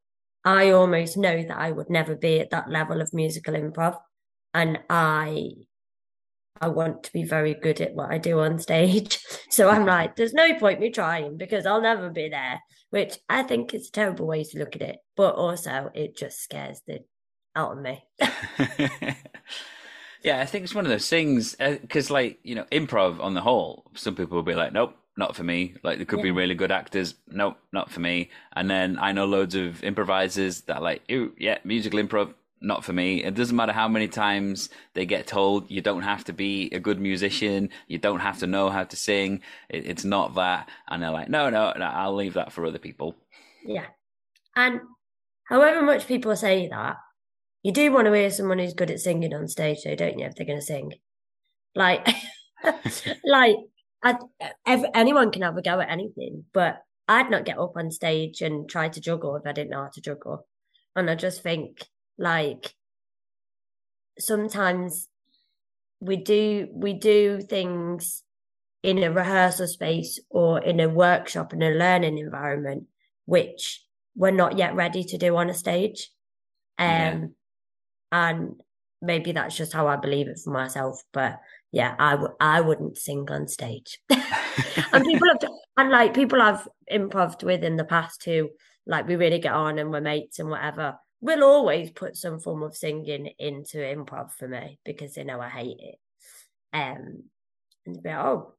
I 0.44 0.70
almost 0.70 1.16
know 1.16 1.42
that 1.42 1.56
I 1.56 1.70
would 1.70 1.90
never 1.90 2.14
be 2.16 2.40
at 2.40 2.50
that 2.50 2.70
level 2.70 3.00
of 3.00 3.12
musical 3.12 3.54
improv. 3.54 3.98
And 4.54 4.78
I 4.90 5.52
I 6.60 6.68
want 6.68 7.04
to 7.04 7.12
be 7.12 7.24
very 7.24 7.54
good 7.54 7.80
at 7.80 7.94
what 7.94 8.10
I 8.10 8.18
do 8.18 8.40
on 8.40 8.58
stage. 8.58 9.18
So 9.50 9.70
I'm 9.70 9.86
like, 9.86 10.14
there's 10.14 10.34
no 10.34 10.54
point 10.58 10.78
me 10.78 10.90
trying 10.90 11.38
because 11.38 11.64
I'll 11.64 11.80
never 11.80 12.10
be 12.10 12.28
there, 12.28 12.60
which 12.90 13.18
I 13.30 13.42
think 13.42 13.72
is 13.72 13.88
a 13.88 13.92
terrible 13.92 14.26
way 14.26 14.44
to 14.44 14.58
look 14.58 14.76
at 14.76 14.82
it. 14.82 14.98
But 15.16 15.36
also, 15.36 15.90
it 15.94 16.16
just 16.16 16.42
scares 16.42 16.80
the 16.86 17.00
out 17.56 17.72
of 17.72 17.82
me. 17.82 18.04
yeah, 20.22 20.40
I 20.40 20.46
think 20.46 20.64
it's 20.64 20.74
one 20.74 20.84
of 20.84 20.90
those 20.90 21.08
things 21.08 21.56
because, 21.56 22.10
uh, 22.10 22.14
like, 22.14 22.38
you 22.42 22.54
know, 22.54 22.66
improv 22.70 23.20
on 23.20 23.34
the 23.34 23.40
whole, 23.40 23.90
some 23.94 24.14
people 24.14 24.36
will 24.36 24.42
be 24.42 24.54
like, 24.54 24.72
nope, 24.72 24.94
not 25.16 25.34
for 25.34 25.44
me. 25.44 25.74
Like, 25.82 25.96
there 25.96 26.06
could 26.06 26.20
yeah. 26.20 26.24
be 26.24 26.30
really 26.30 26.54
good 26.54 26.70
actors. 26.70 27.14
Nope, 27.26 27.56
not 27.72 27.90
for 27.90 28.00
me. 28.00 28.30
And 28.54 28.70
then 28.70 28.98
I 29.00 29.12
know 29.12 29.24
loads 29.24 29.54
of 29.54 29.82
improvisers 29.82 30.60
that 30.62 30.82
like, 30.82 31.02
ooh, 31.10 31.32
yeah, 31.38 31.58
musical 31.64 31.98
improv, 31.98 32.34
not 32.60 32.84
for 32.84 32.92
me. 32.92 33.22
It 33.22 33.34
doesn't 33.34 33.56
matter 33.56 33.72
how 33.72 33.88
many 33.88 34.08
times 34.08 34.70
they 34.94 35.06
get 35.06 35.26
told 35.26 35.70
you 35.70 35.80
don't 35.80 36.02
have 36.02 36.24
to 36.24 36.32
be 36.32 36.68
a 36.72 36.80
good 36.80 37.00
musician, 37.00 37.70
you 37.86 37.98
don't 37.98 38.20
have 38.20 38.38
to 38.38 38.46
know 38.46 38.70
how 38.70 38.84
to 38.84 38.96
sing. 38.96 39.42
It, 39.68 39.86
it's 39.86 40.04
not 40.04 40.34
that, 40.34 40.68
and 40.88 41.02
they're 41.02 41.10
like, 41.10 41.28
no, 41.28 41.50
no, 41.50 41.72
no, 41.76 41.86
I'll 41.86 42.14
leave 42.14 42.34
that 42.34 42.52
for 42.52 42.66
other 42.66 42.78
people. 42.78 43.14
Yeah, 43.64 43.86
and 44.56 44.80
however 45.48 45.82
much 45.82 46.06
people 46.06 46.34
say 46.36 46.68
that, 46.68 46.96
you 47.62 47.72
do 47.72 47.92
want 47.92 48.06
to 48.06 48.12
hear 48.12 48.30
someone 48.30 48.58
who's 48.58 48.74
good 48.74 48.90
at 48.90 49.00
singing 49.00 49.34
on 49.34 49.48
stage, 49.48 49.78
though, 49.84 49.94
don't 49.94 50.18
you? 50.18 50.26
If 50.26 50.34
they're 50.34 50.46
going 50.46 50.60
to 50.60 50.64
sing, 50.64 50.92
like, 51.74 52.06
like, 53.24 53.56
I, 54.02 54.16
anyone 54.94 55.30
can 55.30 55.42
have 55.42 55.56
a 55.56 55.62
go 55.62 55.80
at 55.80 55.90
anything, 55.90 56.44
but 56.52 56.82
I'd 57.08 57.30
not 57.30 57.44
get 57.44 57.58
up 57.58 57.72
on 57.76 57.90
stage 57.90 58.42
and 58.42 58.68
try 58.68 58.88
to 58.88 59.00
juggle 59.00 59.36
if 59.36 59.46
I 59.46 59.52
didn't 59.52 59.70
know 59.70 59.82
how 59.82 59.90
to 59.92 60.00
juggle. 60.00 60.46
And 60.94 61.10
I 61.10 61.14
just 61.14 61.42
think 61.42 61.82
like 62.18 62.74
sometimes 64.18 65.08
we 66.00 66.16
do 66.16 66.68
we 66.72 66.92
do 66.92 67.40
things 67.40 68.22
in 68.82 69.02
a 69.02 69.10
rehearsal 69.10 69.66
space 69.66 70.20
or 70.30 70.60
in 70.60 70.80
a 70.80 70.88
workshop 70.88 71.52
in 71.52 71.62
a 71.62 71.70
learning 71.70 72.18
environment 72.18 72.84
which 73.24 73.84
we're 74.14 74.30
not 74.30 74.58
yet 74.58 74.74
ready 74.74 75.04
to 75.04 75.18
do 75.18 75.36
on 75.36 75.50
a 75.50 75.54
stage 75.54 76.10
um 76.78 76.86
yeah. 76.86 77.26
and 78.12 78.52
maybe 79.00 79.32
that's 79.32 79.56
just 79.56 79.72
how 79.72 79.86
i 79.86 79.96
believe 79.96 80.28
it 80.28 80.40
for 80.42 80.50
myself 80.50 81.00
but 81.12 81.38
yeah 81.70 81.94
I 81.98 82.12
w- 82.12 82.34
I 82.40 82.60
wouldn't 82.60 82.96
sing 82.96 83.30
on 83.30 83.46
stage 83.46 84.00
and 84.10 85.04
people 85.04 85.28
have 85.28 85.50
and 85.76 85.90
like 85.90 86.14
people 86.14 86.40
i've 86.40 86.66
improved 86.86 87.42
with 87.42 87.62
in 87.62 87.76
the 87.76 87.84
past 87.84 88.24
who 88.24 88.50
like 88.86 89.06
we 89.06 89.16
really 89.16 89.38
get 89.38 89.52
on 89.52 89.78
and 89.78 89.90
we're 89.90 90.00
mates 90.00 90.38
and 90.38 90.48
whatever 90.48 90.96
will 91.20 91.42
always 91.44 91.90
put 91.90 92.16
some 92.16 92.38
form 92.38 92.62
of 92.62 92.76
singing 92.76 93.30
into 93.38 93.78
improv 93.78 94.32
for 94.32 94.48
me 94.48 94.78
because 94.84 95.14
they 95.14 95.24
know 95.24 95.40
I 95.40 95.48
hate 95.48 95.78
it. 95.78 95.96
Um, 96.72 97.24
and 97.86 98.02
be 98.02 98.08
like, 98.08 98.18
oh, 98.18 98.54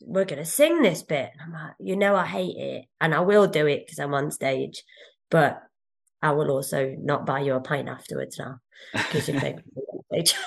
we're 0.00 0.24
going 0.24 0.38
to 0.38 0.44
sing 0.44 0.82
this 0.82 1.02
bit. 1.02 1.30
And 1.32 1.40
I'm 1.42 1.52
like, 1.52 1.74
you 1.80 1.96
know, 1.96 2.14
I 2.14 2.26
hate 2.26 2.56
it. 2.56 2.84
And 3.00 3.14
I 3.14 3.20
will 3.20 3.46
do 3.46 3.66
it 3.66 3.84
because 3.84 3.98
I'm 3.98 4.14
on 4.14 4.30
stage, 4.30 4.82
but 5.30 5.62
I 6.22 6.32
will 6.32 6.50
also 6.50 6.94
not 6.98 7.26
buy 7.26 7.40
you 7.40 7.54
a 7.54 7.60
pint 7.60 7.88
afterwards 7.88 8.38
now 8.38 8.58
because 8.92 9.28
you're 9.28 9.44
on 9.44 9.62
stage. 10.12 10.34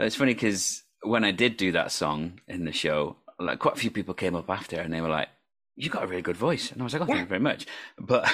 It's 0.00 0.14
funny 0.14 0.32
because 0.32 0.84
when 1.02 1.24
I 1.24 1.32
did 1.32 1.56
do 1.56 1.72
that 1.72 1.90
song 1.90 2.40
in 2.46 2.64
the 2.64 2.70
show, 2.70 3.16
like 3.40 3.58
quite 3.58 3.74
a 3.74 3.80
few 3.80 3.90
people 3.90 4.14
came 4.14 4.36
up 4.36 4.48
after 4.48 4.80
and 4.80 4.94
they 4.94 5.00
were 5.00 5.08
like, 5.08 5.26
you 5.74 5.90
got 5.90 6.04
a 6.04 6.06
really 6.06 6.22
good 6.22 6.36
voice. 6.36 6.70
And 6.70 6.80
I 6.80 6.84
was 6.84 6.92
like, 6.92 7.02
oh, 7.02 7.06
yeah. 7.06 7.14
thank 7.14 7.26
you 7.26 7.28
very 7.28 7.40
much. 7.40 7.66
But 7.98 8.32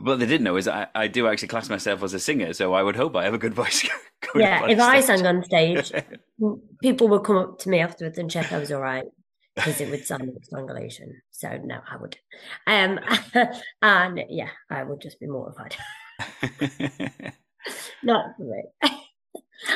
what 0.00 0.18
they 0.18 0.26
didn't 0.26 0.44
know 0.44 0.56
is 0.56 0.68
I, 0.68 0.88
I 0.94 1.08
do 1.08 1.26
actually 1.26 1.48
class 1.48 1.70
myself 1.70 2.02
as 2.02 2.12
a 2.12 2.20
singer, 2.20 2.52
so 2.52 2.74
I 2.74 2.82
would 2.82 2.96
hope 2.96 3.16
I 3.16 3.24
have 3.24 3.34
a 3.34 3.38
good 3.38 3.54
voice. 3.54 3.88
yeah, 4.34 4.66
if 4.66 4.78
I 4.78 5.00
sang 5.00 5.26
on 5.26 5.42
stage, 5.44 5.92
people 6.82 7.08
would 7.08 7.24
come 7.24 7.38
up 7.38 7.58
to 7.60 7.70
me 7.70 7.80
afterwards 7.80 8.18
and 8.18 8.30
check 8.30 8.52
I 8.52 8.58
was 8.58 8.70
all 8.70 8.80
right 8.80 9.06
because 9.54 9.80
it 9.80 9.90
would 9.90 10.06
sound 10.06 10.30
like 10.32 10.44
strangulation. 10.44 11.22
So 11.30 11.58
no, 11.64 11.80
I 11.90 11.96
would. 11.96 12.18
Um, 12.66 13.00
and 13.82 14.22
yeah, 14.28 14.50
I 14.70 14.82
would 14.82 15.00
just 15.00 15.18
be 15.18 15.26
mortified. 15.26 15.76
Not 18.02 18.36
for 18.36 18.44
me. 18.44 18.64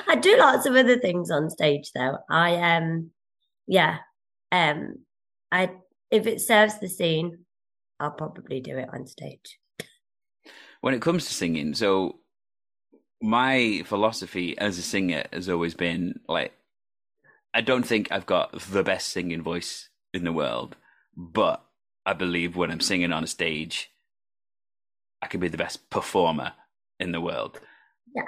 I 0.06 0.16
do 0.16 0.36
lots 0.36 0.66
of 0.66 0.76
other 0.76 0.98
things 0.98 1.30
on 1.30 1.48
stage 1.48 1.92
though. 1.94 2.18
I 2.28 2.76
um, 2.76 3.10
yeah, 3.66 3.98
um, 4.52 4.96
I 5.50 5.70
if 6.10 6.26
it 6.26 6.42
serves 6.42 6.78
the 6.78 6.88
scene, 6.88 7.46
I'll 7.98 8.10
probably 8.10 8.60
do 8.60 8.76
it 8.76 8.90
on 8.92 9.06
stage 9.06 9.59
when 10.80 10.94
it 10.94 11.02
comes 11.02 11.26
to 11.26 11.34
singing, 11.34 11.74
so 11.74 12.20
my 13.22 13.82
philosophy 13.84 14.56
as 14.58 14.78
a 14.78 14.82
singer 14.82 15.24
has 15.32 15.48
always 15.48 15.74
been 15.74 16.20
like 16.26 16.52
I 17.52 17.60
don't 17.60 17.82
think 17.82 18.10
I've 18.10 18.26
got 18.26 18.58
the 18.70 18.82
best 18.82 19.08
singing 19.08 19.42
voice 19.42 19.88
in 20.14 20.24
the 20.24 20.32
world, 20.32 20.76
but 21.16 21.64
I 22.06 22.12
believe 22.12 22.56
when 22.56 22.70
I'm 22.70 22.80
singing 22.80 23.12
on 23.12 23.24
a 23.24 23.26
stage, 23.26 23.90
I 25.20 25.26
can 25.26 25.40
be 25.40 25.48
the 25.48 25.58
best 25.58 25.90
performer 25.90 26.52
in 26.98 27.12
the 27.12 27.20
world. 27.20 27.60
Yeah. 28.14 28.22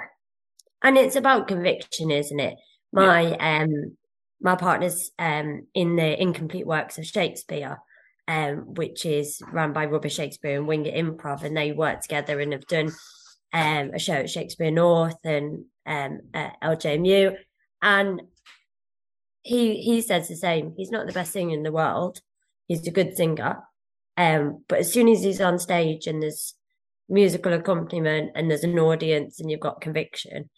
And 0.83 0.97
it's 0.97 1.15
about 1.15 1.47
conviction, 1.47 2.11
isn't 2.11 2.39
it? 2.39 2.55
My 2.91 3.21
yeah. 3.21 3.61
um 3.61 3.97
my 4.41 4.55
partner's 4.55 5.11
um 5.17 5.67
in 5.73 5.95
the 5.95 6.21
incomplete 6.21 6.67
works 6.67 6.97
of 6.97 7.05
Shakespeare, 7.05 7.79
um, 8.27 8.73
which 8.75 9.05
is 9.05 9.41
run 9.51 9.73
by 9.73 9.85
Rubbish 9.85 10.15
Shakespeare 10.15 10.57
and 10.57 10.67
Wing 10.67 10.85
Improv, 10.85 11.43
and 11.43 11.55
they 11.55 11.71
work 11.71 12.01
together 12.01 12.39
and 12.39 12.53
have 12.53 12.67
done 12.67 12.91
um 13.53 13.91
a 13.93 13.99
show 13.99 14.13
at 14.13 14.29
Shakespeare 14.29 14.71
North 14.71 15.19
and 15.23 15.65
um 15.85 16.21
at 16.33 16.55
LJMU. 16.61 17.35
And 17.81 18.21
he 19.41 19.81
he 19.81 20.01
says 20.01 20.27
the 20.27 20.35
same. 20.35 20.73
He's 20.77 20.91
not 20.91 21.05
the 21.05 21.13
best 21.13 21.33
singer 21.33 21.53
in 21.53 21.63
the 21.63 21.71
world. 21.71 22.21
He's 22.67 22.87
a 22.87 22.91
good 22.91 23.15
singer. 23.15 23.59
Um, 24.15 24.63
but 24.67 24.79
as 24.79 24.93
soon 24.93 25.09
as 25.09 25.23
he's 25.23 25.41
on 25.41 25.59
stage 25.59 26.07
and 26.07 26.21
there's 26.21 26.55
musical 27.09 27.53
accompaniment 27.53 28.31
and 28.35 28.49
there's 28.49 28.63
an 28.63 28.77
audience 28.77 29.39
and 29.39 29.49
you've 29.49 29.59
got 29.59 29.81
conviction, 29.81 30.49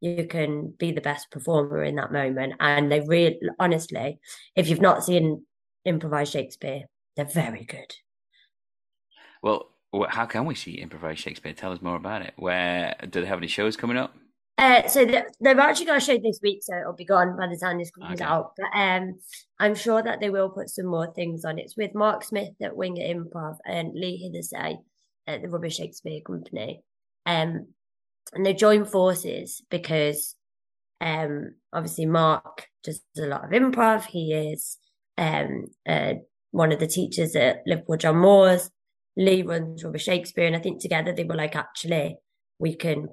you 0.00 0.26
can 0.26 0.74
be 0.78 0.92
the 0.92 1.00
best 1.00 1.30
performer 1.30 1.82
in 1.84 1.96
that 1.96 2.12
moment. 2.12 2.54
And 2.58 2.90
they 2.90 3.00
really, 3.00 3.38
honestly, 3.58 4.18
if 4.56 4.68
you've 4.68 4.80
not 4.80 5.04
seen 5.04 5.44
improvised 5.84 6.32
Shakespeare, 6.32 6.82
they're 7.16 7.24
very 7.24 7.64
good. 7.64 7.94
Well, 9.42 9.68
how 10.08 10.26
can 10.26 10.46
we 10.46 10.54
see 10.54 10.72
improvised 10.72 11.20
Shakespeare? 11.20 11.52
Tell 11.52 11.72
us 11.72 11.82
more 11.82 11.96
about 11.96 12.22
it. 12.22 12.32
Where 12.36 12.94
do 13.10 13.20
they 13.20 13.26
have 13.26 13.38
any 13.38 13.48
shows 13.48 13.76
coming 13.76 13.96
up? 13.96 14.14
Uh, 14.58 14.86
so 14.86 15.04
they've 15.04 15.58
actually 15.58 15.86
got 15.86 15.96
a 15.96 16.00
show 16.00 16.16
this 16.18 16.38
week, 16.42 16.60
so 16.62 16.76
it'll 16.76 16.92
be 16.92 17.04
gone 17.04 17.36
by 17.36 17.46
the 17.48 17.56
time 17.56 17.78
this 17.78 17.90
comes 17.90 18.20
okay. 18.20 18.24
out. 18.24 18.52
But 18.56 18.78
um, 18.78 19.18
I'm 19.58 19.74
sure 19.74 20.02
that 20.02 20.20
they 20.20 20.30
will 20.30 20.50
put 20.50 20.68
some 20.68 20.86
more 20.86 21.12
things 21.12 21.44
on. 21.44 21.58
It's 21.58 21.76
with 21.76 21.94
Mark 21.94 22.22
Smith 22.22 22.54
at 22.62 22.76
Wing 22.76 22.96
It 22.96 23.16
Improv 23.16 23.56
and 23.66 23.92
Lee 23.94 24.22
Hithesay 24.22 24.76
at 25.26 25.42
the 25.42 25.48
Rubbish 25.48 25.76
Shakespeare 25.76 26.20
Company. 26.24 26.82
Um, 27.26 27.68
and 28.32 28.46
they 28.46 28.54
join 28.54 28.84
forces 28.84 29.62
because 29.70 30.36
um, 31.00 31.54
obviously 31.72 32.06
Mark 32.06 32.68
does 32.84 33.02
a 33.18 33.22
lot 33.22 33.44
of 33.44 33.50
improv. 33.50 34.04
He 34.04 34.32
is 34.32 34.78
um, 35.18 35.66
uh, 35.88 36.14
one 36.52 36.72
of 36.72 36.78
the 36.78 36.86
teachers 36.86 37.34
at 37.34 37.62
Liverpool 37.66 37.96
John 37.96 38.18
Moores. 38.18 38.70
Lee 39.16 39.42
runs 39.42 39.84
Rubbish 39.84 40.04
Shakespeare, 40.04 40.46
and 40.46 40.56
I 40.56 40.60
think 40.60 40.80
together 40.80 41.12
they 41.12 41.24
were 41.24 41.34
like, 41.34 41.54
actually, 41.54 42.16
we 42.58 42.74
can 42.74 43.08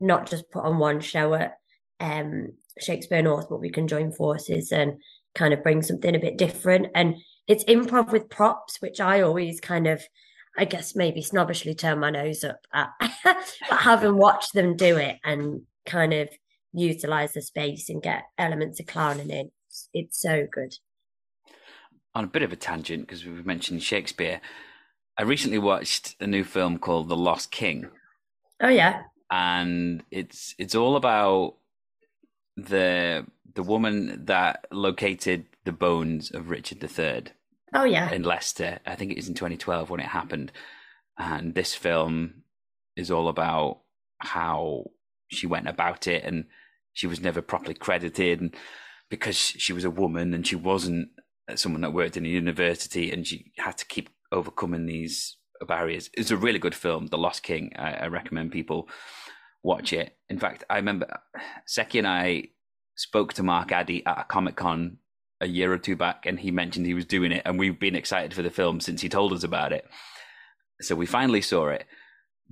not 0.00 0.30
just 0.30 0.50
put 0.50 0.64
on 0.64 0.78
one 0.78 1.00
show 1.00 1.34
at 1.34 1.56
um, 2.00 2.52
Shakespeare 2.80 3.20
North, 3.20 3.48
but 3.50 3.60
we 3.60 3.70
can 3.70 3.86
join 3.86 4.12
forces 4.12 4.72
and 4.72 4.94
kind 5.34 5.52
of 5.52 5.62
bring 5.62 5.82
something 5.82 6.14
a 6.14 6.20
bit 6.20 6.38
different. 6.38 6.86
And 6.94 7.16
it's 7.46 7.64
improv 7.64 8.12
with 8.12 8.30
props, 8.30 8.80
which 8.80 8.98
I 8.98 9.20
always 9.20 9.60
kind 9.60 9.86
of 9.86 10.02
I 10.56 10.64
guess 10.64 10.96
maybe 10.96 11.20
snobbishly 11.20 11.74
turn 11.74 12.00
my 12.00 12.10
nose 12.10 12.42
up 12.42 12.60
at, 12.72 12.88
but 13.24 13.54
having 13.68 14.16
watched 14.16 14.54
them 14.54 14.76
do 14.76 14.96
it 14.96 15.16
and 15.24 15.62
kind 15.84 16.12
of 16.12 16.28
utilize 16.72 17.34
the 17.34 17.42
space 17.42 17.88
and 17.88 18.02
get 18.02 18.24
elements 18.38 18.80
of 18.80 18.86
clowning 18.86 19.30
in, 19.30 19.50
it's 19.92 20.20
so 20.20 20.46
good. 20.50 20.74
On 22.16 22.24
a 22.24 22.28
bit 22.28 22.42
of 22.42 22.50
a 22.50 22.56
tangent, 22.56 23.06
because 23.06 23.26
we've 23.26 23.44
mentioned 23.44 23.82
Shakespeare, 23.82 24.40
I 25.18 25.22
recently 25.22 25.58
watched 25.58 26.16
a 26.18 26.26
new 26.26 26.44
film 26.44 26.78
called 26.78 27.10
The 27.10 27.16
Lost 27.16 27.50
King. 27.50 27.90
Oh 28.58 28.70
yeah, 28.70 29.02
and 29.30 30.02
it's 30.10 30.54
it's 30.58 30.74
all 30.74 30.96
about 30.96 31.56
the 32.56 33.26
the 33.54 33.62
woman 33.62 34.24
that 34.24 34.64
located 34.72 35.44
the 35.66 35.72
bones 35.72 36.30
of 36.30 36.48
Richard 36.48 36.82
III 36.82 37.24
Oh 37.74 37.84
yeah, 37.84 38.10
in 38.10 38.22
Leicester. 38.22 38.78
I 38.86 38.94
think 38.94 39.12
it 39.12 39.18
was 39.18 39.28
in 39.28 39.34
2012 39.34 39.90
when 39.90 40.00
it 40.00 40.06
happened, 40.06 40.52
and 41.18 41.54
this 41.54 41.74
film 41.74 42.44
is 42.96 43.10
all 43.10 43.28
about 43.28 43.80
how 44.20 44.86
she 45.28 45.46
went 45.46 45.68
about 45.68 46.06
it, 46.06 46.24
and 46.24 46.46
she 46.94 47.06
was 47.06 47.20
never 47.20 47.42
properly 47.42 47.74
credited, 47.74 48.40
and 48.40 48.56
because 49.10 49.36
she 49.36 49.74
was 49.74 49.84
a 49.84 49.90
woman 49.90 50.32
and 50.32 50.46
she 50.46 50.56
wasn't 50.56 51.10
Uh, 51.48 51.56
someone 51.56 51.82
that 51.82 51.92
worked 51.92 52.16
in 52.16 52.26
a 52.26 52.28
university, 52.28 53.10
and 53.12 53.26
she 53.26 53.52
had 53.58 53.78
to 53.78 53.86
keep 53.86 54.10
overcoming 54.32 54.86
these 54.86 55.36
barriers. 55.66 56.10
It's 56.14 56.30
a 56.30 56.36
really 56.36 56.58
good 56.58 56.74
film, 56.74 57.06
The 57.06 57.18
Lost 57.18 57.42
King. 57.42 57.72
I, 57.76 57.92
I 57.92 58.06
recommend 58.08 58.52
people 58.52 58.88
watch 59.62 59.92
it. 59.92 60.16
In 60.28 60.38
fact, 60.38 60.64
I 60.68 60.76
remember 60.76 61.06
uh, 61.10 61.40
Seki 61.66 61.98
and 61.98 62.08
I 62.08 62.48
spoke 62.96 63.34
to 63.34 63.42
Mark 63.42 63.72
Addy 63.72 64.04
at 64.06 64.20
a 64.20 64.24
Comic 64.24 64.56
Con 64.56 64.98
a 65.40 65.46
year 65.46 65.72
or 65.72 65.78
two 65.78 65.96
back, 65.96 66.26
and 66.26 66.40
he 66.40 66.50
mentioned 66.50 66.86
he 66.86 66.94
was 66.94 67.04
doing 67.04 67.32
it, 67.32 67.42
and 67.44 67.58
we've 67.58 67.78
been 67.78 67.96
excited 67.96 68.34
for 68.34 68.42
the 68.42 68.50
film 68.50 68.80
since 68.80 69.00
he 69.00 69.08
told 69.08 69.32
us 69.32 69.44
about 69.44 69.72
it. 69.72 69.86
So 70.80 70.94
we 70.94 71.06
finally 71.06 71.42
saw 71.42 71.68
it. 71.68 71.86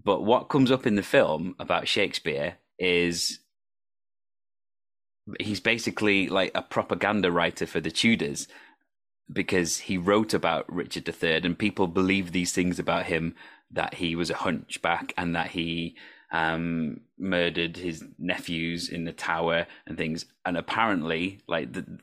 But 0.02 0.22
what 0.22 0.48
comes 0.48 0.70
up 0.70 0.86
in 0.86 0.96
the 0.96 1.02
film 1.02 1.54
about 1.58 1.88
Shakespeare 1.88 2.58
is 2.78 3.40
he's 5.40 5.60
basically 5.60 6.28
like 6.28 6.50
a 6.54 6.62
propaganda 6.62 7.30
writer 7.30 7.66
for 7.66 7.80
the 7.80 7.90
Tudors 7.90 8.46
because 9.32 9.78
he 9.78 9.98
wrote 9.98 10.34
about 10.34 10.70
Richard 10.72 11.08
III, 11.08 11.36
and 11.36 11.58
people 11.58 11.86
believe 11.86 12.32
these 12.32 12.52
things 12.52 12.78
about 12.78 13.06
him 13.06 13.34
that 13.70 13.94
he 13.94 14.14
was 14.14 14.30
a 14.30 14.36
hunchback 14.36 15.12
and 15.16 15.34
that 15.34 15.50
he 15.50 15.96
um, 16.30 17.00
murdered 17.18 17.76
his 17.76 18.04
nephews 18.18 18.88
in 18.88 19.04
the 19.04 19.12
tower 19.12 19.66
and 19.86 19.96
things. 19.96 20.26
And 20.44 20.56
apparently, 20.56 21.40
like 21.46 21.72
the 21.72 21.98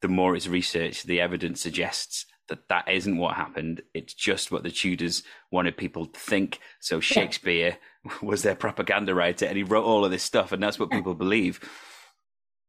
the 0.00 0.08
more 0.08 0.36
it's 0.36 0.46
researched, 0.46 1.06
the 1.06 1.20
evidence 1.20 1.62
suggests 1.62 2.26
that 2.48 2.68
that 2.68 2.88
isn't 2.88 3.16
what 3.16 3.36
happened. 3.36 3.82
It's 3.94 4.12
just 4.12 4.52
what 4.52 4.62
the 4.62 4.70
Tudors 4.70 5.22
wanted 5.50 5.78
people 5.78 6.06
to 6.06 6.20
think. 6.20 6.60
So 6.78 7.00
Shakespeare 7.00 7.78
yeah. 8.04 8.12
was 8.22 8.42
their 8.42 8.54
propaganda 8.54 9.14
writer, 9.14 9.46
and 9.46 9.56
he 9.56 9.62
wrote 9.62 9.84
all 9.84 10.04
of 10.04 10.10
this 10.10 10.22
stuff, 10.22 10.52
and 10.52 10.62
that's 10.62 10.78
what 10.78 10.90
people 10.90 11.14
believe. 11.14 11.60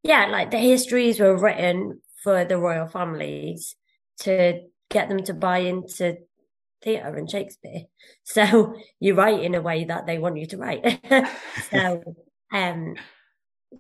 Yeah, 0.04 0.28
like 0.28 0.52
the 0.52 0.60
histories 0.60 1.20
were 1.20 1.38
written 1.38 2.00
for 2.26 2.44
the 2.44 2.58
royal 2.58 2.88
families 2.88 3.76
to 4.18 4.62
get 4.90 5.10
them 5.10 5.22
to 5.22 5.34
buy 5.34 5.60
into 5.60 6.18
theatre 6.84 7.16
and 7.16 7.30
Shakespeare. 7.30 7.84
So 8.24 8.74
you 9.00 9.14
write 9.14 9.44
in 9.44 9.54
a 9.54 9.62
way 9.62 9.84
that 9.86 10.08
they 10.08 10.18
want 10.18 10.40
you 10.40 10.48
to 10.48 10.58
write. 10.58 11.00
so, 11.70 12.16
um, 12.52 12.96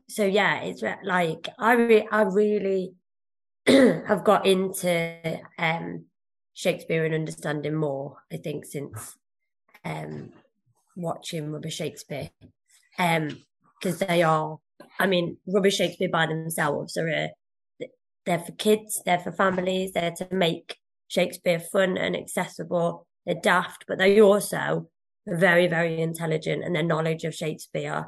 so 0.08 0.24
yeah, 0.24 0.62
it's 0.62 0.84
like 1.04 1.50
I 1.58 1.74
re- 1.74 2.08
I 2.12 2.22
really 2.22 2.93
have 3.68 4.24
got 4.24 4.46
into 4.46 5.39
um, 5.58 6.06
Shakespeare 6.54 7.06
and 7.06 7.16
understanding 7.16 7.74
more. 7.74 8.18
I 8.32 8.38
think 8.38 8.66
since 8.66 9.18
um, 9.84 10.30
watching 10.96 11.52
Rubbish 11.52 11.78
Shakespeare, 11.78 12.30
because 12.96 14.02
um, 14.02 14.08
they 14.08 14.22
are. 14.22 14.60
I 15.00 15.08
mean, 15.08 15.38
Rubbish 15.48 15.78
Shakespeare 15.78 16.10
by 16.10 16.28
themselves 16.28 16.98
are 16.98 17.10
a, 17.10 17.32
they're 18.26 18.39
for 18.39 18.51
kids, 18.53 19.01
they're 19.05 19.19
for 19.19 19.32
families, 19.32 19.91
they're 19.93 20.11
to 20.11 20.28
make 20.32 20.78
Shakespeare 21.07 21.59
fun 21.59 21.97
and 21.97 22.15
accessible. 22.15 23.07
They're 23.26 23.36
daft, 23.41 23.86
but 23.88 23.97
they 23.97 24.19
also 24.21 24.89
are 25.28 25.38
very, 25.38 25.67
very 25.67 26.01
intelligent, 26.01 26.63
and 26.63 26.76
their 26.76 26.84
knowledge 26.84 27.23
of 27.23 27.34
Shakespeare 27.34 28.07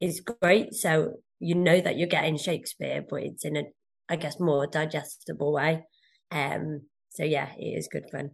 is 0.00 0.20
great. 0.20 0.74
So 0.74 1.14
you 1.40 1.54
know 1.54 1.80
that 1.80 1.96
you're 1.96 2.08
getting 2.08 2.36
Shakespeare, 2.36 3.04
but 3.08 3.22
it's 3.22 3.44
in 3.44 3.56
a 3.56 3.64
I 4.08 4.16
guess, 4.16 4.40
more 4.40 4.66
digestible 4.66 5.52
way. 5.52 5.84
Um, 6.30 6.82
so 7.10 7.24
yeah, 7.24 7.50
it 7.58 7.78
is 7.78 7.88
good 7.88 8.04
fun. 8.10 8.30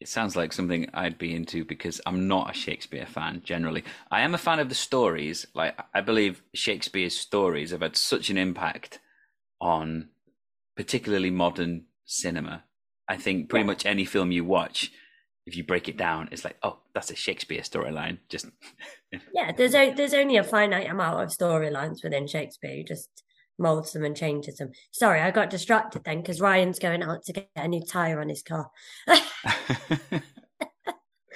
It 0.00 0.08
sounds 0.08 0.34
like 0.34 0.52
something 0.52 0.88
I'd 0.94 1.18
be 1.18 1.34
into 1.34 1.64
because 1.64 2.00
I'm 2.06 2.26
not 2.26 2.50
a 2.50 2.54
Shakespeare 2.54 3.06
fan 3.06 3.42
generally. 3.44 3.84
I 4.10 4.22
am 4.22 4.34
a 4.34 4.38
fan 4.38 4.58
of 4.58 4.70
the 4.70 4.74
stories. 4.74 5.46
Like 5.54 5.78
I 5.92 6.00
believe 6.00 6.42
Shakespeare's 6.54 7.18
stories 7.18 7.70
have 7.72 7.82
had 7.82 7.96
such 7.96 8.30
an 8.30 8.38
impact 8.38 9.00
on 9.60 10.08
particularly 10.80 11.30
modern 11.30 11.84
cinema. 12.06 12.64
I 13.06 13.18
think 13.18 13.50
pretty 13.50 13.66
much 13.66 13.84
any 13.84 14.06
film 14.06 14.32
you 14.32 14.46
watch, 14.46 14.90
if 15.44 15.54
you 15.54 15.62
break 15.62 15.90
it 15.90 15.98
down, 15.98 16.30
it's 16.32 16.42
like, 16.42 16.56
oh, 16.62 16.78
that's 16.94 17.10
a 17.10 17.14
Shakespeare 17.14 17.60
storyline. 17.60 18.16
Just 18.30 18.46
yeah, 19.34 19.52
there's 19.52 19.74
a, 19.74 19.92
there's 19.92 20.14
only 20.14 20.38
a 20.38 20.42
finite 20.42 20.88
amount 20.88 21.22
of 21.22 21.28
storylines 21.28 22.02
within 22.02 22.26
Shakespeare. 22.26 22.72
You 22.72 22.84
just 22.84 23.10
molds 23.58 23.92
them 23.92 24.06
and 24.06 24.16
changes 24.16 24.56
them. 24.56 24.70
Sorry, 24.90 25.20
I 25.20 25.30
got 25.30 25.50
distracted 25.50 26.02
then 26.04 26.22
because 26.22 26.40
Ryan's 26.40 26.78
going 26.78 27.02
out 27.02 27.24
to 27.24 27.34
get 27.34 27.50
a 27.56 27.68
new 27.68 27.84
tire 27.84 28.18
on 28.18 28.30
his 28.30 28.42
car. 28.42 28.70
so 29.06 29.20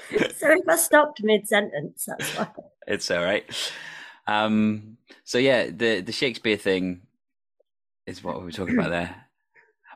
if 0.08 0.66
I 0.66 0.76
stopped 0.76 1.22
mid 1.22 1.46
sentence, 1.46 2.06
that's 2.06 2.30
why. 2.38 2.48
It's 2.86 3.10
all 3.10 3.22
right. 3.22 3.44
Um, 4.26 4.96
so 5.24 5.36
yeah, 5.36 5.66
the 5.66 6.00
the 6.00 6.12
Shakespeare 6.12 6.56
thing 6.56 7.02
is 8.06 8.24
what 8.24 8.38
we 8.38 8.46
were 8.46 8.52
talking 8.52 8.78
about 8.78 8.88
there. 8.88 9.23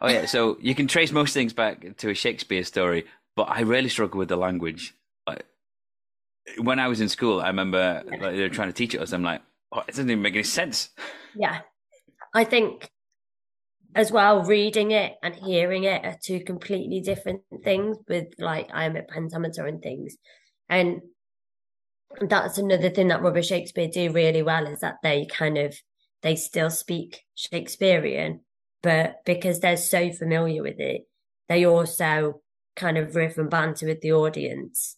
Oh 0.00 0.08
yeah, 0.08 0.26
so 0.26 0.56
you 0.60 0.74
can 0.74 0.86
trace 0.86 1.12
most 1.12 1.34
things 1.34 1.52
back 1.52 1.96
to 1.98 2.10
a 2.10 2.14
Shakespeare 2.14 2.64
story, 2.64 3.06
but 3.36 3.44
I 3.44 3.60
really 3.60 3.88
struggle 3.88 4.18
with 4.18 4.28
the 4.28 4.36
language. 4.36 4.94
Like, 5.26 5.44
when 6.58 6.78
I 6.78 6.88
was 6.88 7.00
in 7.00 7.08
school, 7.08 7.40
I 7.40 7.48
remember 7.48 8.02
like, 8.06 8.20
they 8.20 8.40
were 8.40 8.48
trying 8.48 8.68
to 8.68 8.74
teach 8.74 8.94
it 8.94 9.00
us. 9.00 9.12
I'm 9.12 9.22
like, 9.22 9.42
oh, 9.72 9.80
it 9.80 9.88
doesn't 9.88 10.10
even 10.10 10.22
make 10.22 10.34
any 10.34 10.44
sense. 10.44 10.90
Yeah, 11.34 11.60
I 12.34 12.44
think 12.44 12.90
as 13.94 14.12
well, 14.12 14.44
reading 14.44 14.92
it 14.92 15.14
and 15.22 15.34
hearing 15.34 15.84
it 15.84 16.04
are 16.04 16.16
two 16.22 16.40
completely 16.44 17.00
different 17.00 17.42
things 17.64 17.96
with 18.08 18.28
like 18.38 18.68
iambic 18.72 19.08
pentameter 19.08 19.66
and 19.66 19.82
things. 19.82 20.16
And 20.68 21.00
that's 22.20 22.58
another 22.58 22.90
thing 22.90 23.08
that 23.08 23.22
Rubbish 23.22 23.48
Shakespeare 23.48 23.88
do 23.88 24.12
really 24.12 24.42
well 24.42 24.66
is 24.66 24.80
that 24.80 24.96
they 25.02 25.26
kind 25.26 25.58
of 25.58 25.74
they 26.22 26.36
still 26.36 26.70
speak 26.70 27.20
Shakespearean, 27.34 28.40
but 28.82 29.24
because 29.24 29.60
they're 29.60 29.76
so 29.76 30.12
familiar 30.12 30.62
with 30.62 30.78
it, 30.78 31.02
they 31.48 31.66
also 31.66 32.40
kind 32.76 32.96
of 32.98 33.16
riff 33.16 33.38
and 33.38 33.50
banter 33.50 33.86
with 33.86 34.00
the 34.00 34.12
audience 34.12 34.96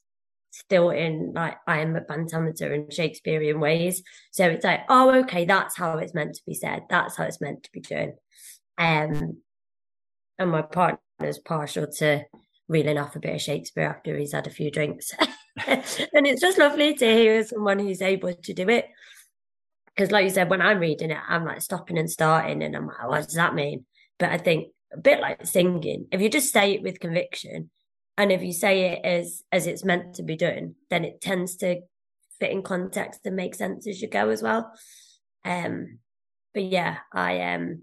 still 0.53 0.91
in 0.91 1.33
like 1.35 1.57
iambic 1.66 2.09
pentameter 2.09 2.72
and 2.72 2.93
Shakespearean 2.93 3.61
ways. 3.61 4.03
So 4.33 4.49
it's 4.49 4.64
like, 4.64 4.81
oh, 4.89 5.11
okay, 5.20 5.45
that's 5.45 5.76
how 5.76 5.99
it's 5.99 6.14
meant 6.14 6.35
to 6.35 6.43
be 6.47 6.55
said. 6.55 6.83
That's 6.91 7.16
how 7.16 7.24
it's 7.24 7.41
meant 7.41 7.64
to 7.64 7.70
be 7.72 7.81
done. 7.81 8.12
Um, 8.78 9.39
and 10.39 10.51
my 10.51 10.62
partner's 10.62 11.39
partial 11.39 11.87
to 11.99 12.24
reeling 12.68 12.99
off 12.99 13.16
a 13.16 13.20
bit 13.20 13.35
of 13.35 13.41
Shakespeare 13.41 13.85
after 13.85 14.16
he's 14.16 14.33
had 14.33 14.47
a 14.47 14.51
few 14.51 14.70
drinks. 14.70 15.12
and 15.66 16.26
it's 16.26 16.41
just 16.41 16.59
lovely 16.59 16.95
to 16.95 17.07
hear 17.07 17.45
someone 17.45 17.78
who's 17.78 18.03
able 18.03 18.33
to 18.33 18.53
do 18.53 18.68
it. 18.68 18.87
Because, 20.01 20.12
like 20.12 20.24
you 20.24 20.30
said, 20.30 20.48
when 20.48 20.62
I'm 20.62 20.78
reading 20.78 21.11
it, 21.11 21.18
I'm 21.28 21.44
like 21.44 21.61
stopping 21.61 21.98
and 21.98 22.11
starting, 22.11 22.62
and 22.62 22.74
I'm 22.74 22.86
like, 22.86 23.07
what 23.07 23.24
does 23.24 23.34
that 23.34 23.55
mean? 23.55 23.84
But 24.18 24.30
I 24.30 24.38
think 24.38 24.68
a 24.94 24.98
bit 24.98 25.20
like 25.20 25.44
singing, 25.46 26.07
if 26.11 26.22
you 26.22 26.30
just 26.30 26.55
say 26.55 26.72
it 26.72 26.82
with 26.82 27.01
conviction, 27.01 27.68
and 28.16 28.32
if 28.32 28.42
you 28.42 28.55
say 28.55 28.92
it 28.92 29.05
as 29.05 29.42
as 29.53 29.66
it's 29.66 29.84
meant 29.84 30.14
to 30.14 30.22
be 30.22 30.36
done, 30.36 30.74
then 30.88 31.05
it 31.05 31.20
tends 31.20 31.57
to 31.57 31.82
fit 32.38 32.51
in 32.51 32.62
context 32.62 33.20
and 33.26 33.36
make 33.36 33.55
sense 33.55 33.86
as 33.86 34.01
you 34.01 34.09
go 34.09 34.30
as 34.30 34.42
well. 34.42 34.72
Um, 35.44 35.98
but 36.55 36.64
yeah, 36.64 36.96
I 37.12 37.53
um, 37.53 37.82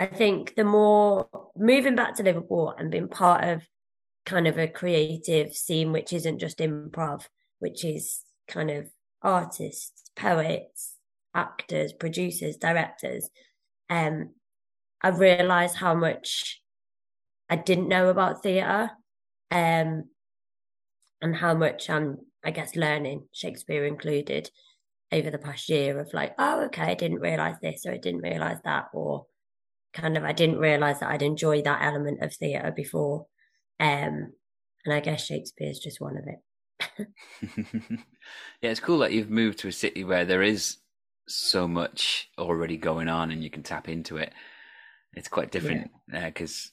I 0.00 0.06
think 0.06 0.56
the 0.56 0.64
more 0.64 1.28
moving 1.56 1.94
back 1.94 2.16
to 2.16 2.24
Liverpool 2.24 2.74
and 2.76 2.90
being 2.90 3.06
part 3.06 3.44
of 3.44 3.62
kind 4.24 4.48
of 4.48 4.58
a 4.58 4.66
creative 4.66 5.54
scene, 5.54 5.92
which 5.92 6.12
isn't 6.12 6.40
just 6.40 6.58
improv, 6.58 7.24
which 7.60 7.84
is 7.84 8.22
kind 8.48 8.72
of 8.72 8.88
artists, 9.22 10.10
poets, 10.16 10.96
actors, 11.34 11.92
producers, 11.92 12.56
directors. 12.56 13.28
Um, 13.90 14.30
I 15.02 15.08
realised 15.08 15.76
how 15.76 15.94
much 15.94 16.62
I 17.48 17.56
didn't 17.56 17.88
know 17.88 18.08
about 18.08 18.42
theatre, 18.42 18.90
um, 19.50 20.04
and 21.22 21.36
how 21.36 21.54
much 21.54 21.88
I'm, 21.88 22.18
I 22.44 22.50
guess, 22.50 22.76
learning 22.76 23.28
Shakespeare 23.32 23.84
included 23.84 24.50
over 25.12 25.30
the 25.30 25.38
past 25.38 25.68
year 25.68 25.98
of 26.00 26.12
like, 26.12 26.34
oh, 26.38 26.64
okay, 26.64 26.82
I 26.82 26.94
didn't 26.94 27.20
realise 27.20 27.56
this 27.62 27.84
or 27.86 27.92
I 27.92 27.98
didn't 27.98 28.22
realise 28.22 28.58
that, 28.64 28.86
or 28.92 29.26
kind 29.92 30.16
of 30.16 30.24
I 30.24 30.32
didn't 30.32 30.58
realise 30.58 30.98
that 30.98 31.10
I'd 31.10 31.22
enjoy 31.22 31.62
that 31.62 31.82
element 31.82 32.22
of 32.22 32.34
theatre 32.34 32.72
before. 32.74 33.26
Um, 33.78 34.32
and 34.84 34.94
I 34.94 35.00
guess 35.00 35.24
Shakespeare 35.24 35.70
is 35.70 35.78
just 35.78 36.00
one 36.00 36.16
of 36.16 36.24
it. 36.26 37.08
yeah, 38.60 38.70
it's 38.70 38.80
cool 38.80 38.98
that 38.98 39.12
you've 39.12 39.30
moved 39.30 39.58
to 39.60 39.68
a 39.68 39.72
city 39.72 40.04
where 40.04 40.24
there 40.24 40.42
is 40.42 40.78
so 41.28 41.66
much 41.66 42.30
already 42.38 42.76
going 42.76 43.08
on 43.08 43.30
and 43.30 43.42
you 43.42 43.50
can 43.50 43.62
tap 43.62 43.88
into 43.88 44.16
it. 44.16 44.32
It's 45.14 45.28
quite 45.28 45.50
different 45.50 45.90
because 46.12 46.72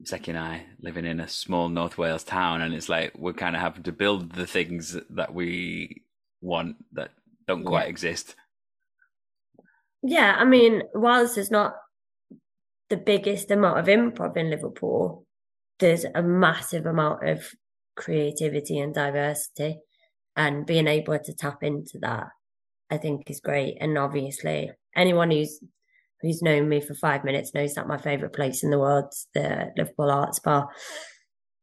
yeah. 0.00 0.06
uh, 0.06 0.18
Seki 0.18 0.30
and 0.32 0.40
I 0.40 0.66
living 0.80 1.06
in 1.06 1.20
a 1.20 1.28
small 1.28 1.68
North 1.68 1.96
Wales 1.96 2.24
town, 2.24 2.60
and 2.60 2.74
it's 2.74 2.88
like 2.88 3.12
we're 3.16 3.32
kind 3.32 3.54
of 3.54 3.62
having 3.62 3.84
to 3.84 3.92
build 3.92 4.32
the 4.32 4.46
things 4.46 4.96
that 5.10 5.32
we 5.32 6.02
want 6.40 6.76
that 6.92 7.10
don't 7.46 7.64
quite 7.64 7.88
exist. 7.88 8.34
Yeah, 10.02 10.34
I 10.36 10.44
mean, 10.44 10.82
whilst 10.92 11.38
it's 11.38 11.50
not 11.50 11.76
the 12.90 12.96
biggest 12.96 13.50
amount 13.50 13.78
of 13.78 13.86
improv 13.86 14.36
in 14.36 14.50
Liverpool, 14.50 15.24
there's 15.78 16.04
a 16.04 16.22
massive 16.22 16.84
amount 16.84 17.26
of 17.26 17.54
creativity 17.96 18.78
and 18.78 18.92
diversity 18.92 19.78
and 20.36 20.66
being 20.66 20.86
able 20.86 21.18
to 21.18 21.34
tap 21.34 21.62
into 21.62 21.98
that 22.00 22.28
i 22.90 22.96
think 22.96 23.30
is 23.30 23.40
great. 23.40 23.76
And 23.80 23.96
obviously 23.98 24.70
anyone 24.94 25.30
who's 25.30 25.60
who's 26.20 26.42
known 26.42 26.68
me 26.68 26.80
for 26.80 26.94
five 26.94 27.24
minutes 27.24 27.54
knows 27.54 27.74
that 27.74 27.88
my 27.88 27.98
favorite 27.98 28.32
place 28.32 28.62
in 28.62 28.70
the 28.70 28.78
world's 28.78 29.28
the 29.34 29.72
liverpool 29.76 30.10
arts 30.10 30.40
bar. 30.40 30.68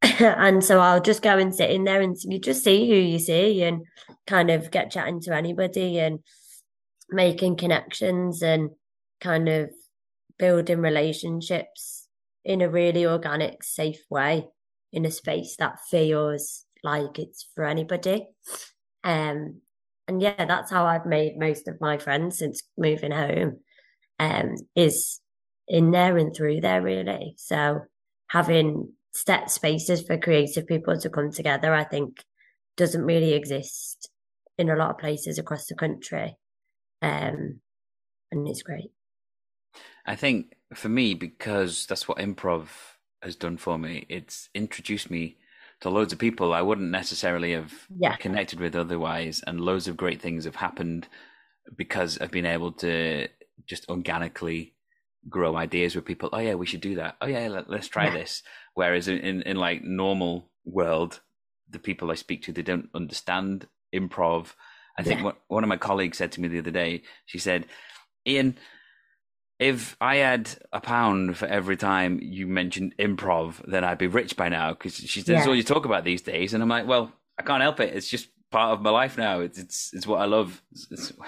And 0.19 0.63
so 0.63 0.79
i'll 0.79 1.01
just 1.01 1.21
go 1.21 1.37
and 1.37 1.53
sit 1.53 1.69
in 1.69 1.83
there 1.83 2.01
and 2.01 2.15
you 2.23 2.39
just 2.39 2.63
see 2.63 2.89
who 2.89 2.95
you 2.95 3.19
see 3.19 3.63
and 3.63 3.83
kind 4.27 4.49
of 4.49 4.71
get 4.71 4.91
chatting 4.91 5.21
to 5.21 5.35
anybody 5.35 5.99
and 5.99 6.19
making 7.09 7.57
connections 7.57 8.41
and 8.41 8.71
kind 9.19 9.47
of 9.47 9.69
building 10.39 10.79
relationships 10.79 12.07
in 12.43 12.61
a 12.61 12.69
really 12.69 13.05
organic, 13.05 13.63
safe 13.63 14.01
way 14.09 14.47
in 14.91 15.05
a 15.05 15.11
space 15.11 15.55
that 15.59 15.79
feels 15.89 16.65
like 16.83 17.19
it's 17.19 17.47
for 17.55 17.65
anybody. 17.65 18.27
Um, 19.03 19.61
and 20.07 20.21
yeah, 20.21 20.45
that's 20.45 20.71
how 20.71 20.85
I've 20.85 21.05
made 21.05 21.37
most 21.37 21.67
of 21.67 21.79
my 21.79 21.97
friends 21.97 22.39
since 22.39 22.63
moving 22.77 23.11
home. 23.11 23.59
Um, 24.19 24.55
is 24.75 25.19
in 25.67 25.91
there 25.91 26.17
and 26.17 26.35
through 26.35 26.61
there 26.61 26.81
really. 26.81 27.33
So 27.37 27.81
having 28.27 28.93
set 29.13 29.49
spaces 29.49 30.01
for 30.01 30.17
creative 30.17 30.67
people 30.67 30.99
to 30.99 31.09
come 31.09 31.31
together, 31.31 31.73
I 31.73 31.83
think, 31.83 32.23
doesn't 32.77 33.03
really 33.03 33.33
exist 33.33 34.09
in 34.57 34.69
a 34.69 34.75
lot 34.75 34.91
of 34.91 34.97
places 34.97 35.39
across 35.39 35.65
the 35.65 35.75
country. 35.75 36.37
Um, 37.01 37.61
and 38.31 38.47
it's 38.47 38.61
great. 38.61 38.91
I 40.05 40.15
think 40.15 40.53
for 40.73 40.89
me, 40.89 41.13
because 41.13 41.85
that's 41.85 42.07
what 42.07 42.17
improv 42.17 42.67
has 43.21 43.35
done 43.35 43.57
for 43.57 43.77
me, 43.77 44.05
it's 44.09 44.49
introduced 44.53 45.09
me 45.09 45.37
to 45.81 45.89
loads 45.89 46.13
of 46.13 46.19
people 46.19 46.53
I 46.53 46.61
wouldn't 46.61 46.91
necessarily 46.91 47.53
have 47.53 47.73
yeah. 47.95 48.15
connected 48.15 48.59
with 48.59 48.75
otherwise. 48.75 49.43
And 49.45 49.59
loads 49.59 49.87
of 49.87 49.97
great 49.97 50.21
things 50.21 50.45
have 50.45 50.55
happened 50.55 51.07
because 51.75 52.19
I've 52.19 52.31
been 52.31 52.45
able 52.45 52.71
to 52.73 53.27
just 53.65 53.89
organically 53.89 54.73
grow 55.29 55.55
ideas 55.55 55.95
with 55.95 56.05
people. 56.05 56.29
Oh 56.31 56.39
yeah, 56.39 56.55
we 56.55 56.65
should 56.65 56.81
do 56.81 56.95
that. 56.95 57.17
Oh 57.21 57.27
yeah, 57.27 57.47
let, 57.47 57.69
us 57.69 57.87
try 57.87 58.05
yeah. 58.05 58.13
this. 58.13 58.43
Whereas 58.73 59.07
in, 59.07 59.19
in, 59.19 59.41
in 59.41 59.57
like 59.57 59.83
normal 59.83 60.49
world, 60.65 61.21
the 61.69 61.79
people 61.79 62.11
I 62.11 62.15
speak 62.15 62.43
to, 62.43 62.53
they 62.53 62.61
don't 62.61 62.89
understand 62.93 63.67
improv. 63.93 64.53
I 64.97 65.03
think 65.03 65.23
what, 65.23 65.37
one 65.47 65.63
of 65.63 65.69
my 65.69 65.77
colleagues 65.77 66.17
said 66.17 66.31
to 66.33 66.41
me 66.41 66.47
the 66.47 66.59
other 66.59 66.71
day, 66.71 67.03
she 67.25 67.39
said, 67.39 67.65
Ian, 68.27 68.57
if 69.61 69.95
I 70.01 70.15
had 70.15 70.49
a 70.73 70.81
pound 70.81 71.37
for 71.37 71.45
every 71.45 71.77
time 71.77 72.19
you 72.19 72.47
mentioned 72.47 72.95
improv, 72.97 73.63
then 73.67 73.83
I'd 73.83 73.99
be 73.99 74.07
rich 74.07 74.35
by 74.35 74.49
now 74.49 74.71
because 74.71 74.95
she 74.95 75.21
says 75.21 75.27
yeah. 75.27 75.45
all 75.45 75.55
you 75.55 75.61
talk 75.61 75.85
about 75.85 76.03
these 76.03 76.23
days, 76.23 76.55
and 76.55 76.63
I'm 76.63 76.67
like, 76.67 76.87
well, 76.87 77.11
I 77.37 77.43
can't 77.43 77.61
help 77.61 77.79
it. 77.79 77.93
It's 77.93 78.09
just 78.09 78.29
part 78.49 78.73
of 78.73 78.81
my 78.81 78.89
life 78.89 79.19
now. 79.19 79.39
It's 79.39 79.59
it's, 79.59 79.93
it's 79.93 80.07
what 80.07 80.19
I 80.19 80.25
love. 80.25 80.61
It's... 80.89 81.13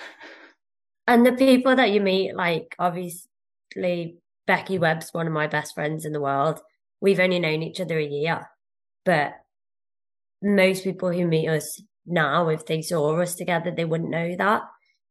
And 1.06 1.26
the 1.26 1.34
people 1.34 1.76
that 1.76 1.92
you 1.92 2.00
meet, 2.00 2.34
like 2.34 2.78
obviously 2.80 4.16
Becky 4.48 4.80
Webb's 4.80 5.14
one 5.14 5.28
of 5.28 5.34
my 5.34 5.48
best 5.48 5.76
friends 5.76 6.06
in 6.06 6.14
the 6.14 6.22
world. 6.22 6.62
We've 7.02 7.20
only 7.20 7.40
known 7.40 7.62
each 7.62 7.82
other 7.82 8.00
a 8.00 8.06
year, 8.06 8.48
but 9.04 9.34
most 10.42 10.86
people 10.86 11.12
who 11.12 11.28
meet 11.28 11.50
us 11.50 11.82
now, 12.06 12.48
if 12.48 12.66
they 12.66 12.82
saw 12.82 13.20
us 13.20 13.36
together, 13.36 13.70
they 13.70 13.84
wouldn't 13.84 14.12
know 14.12 14.34
that 14.38 14.62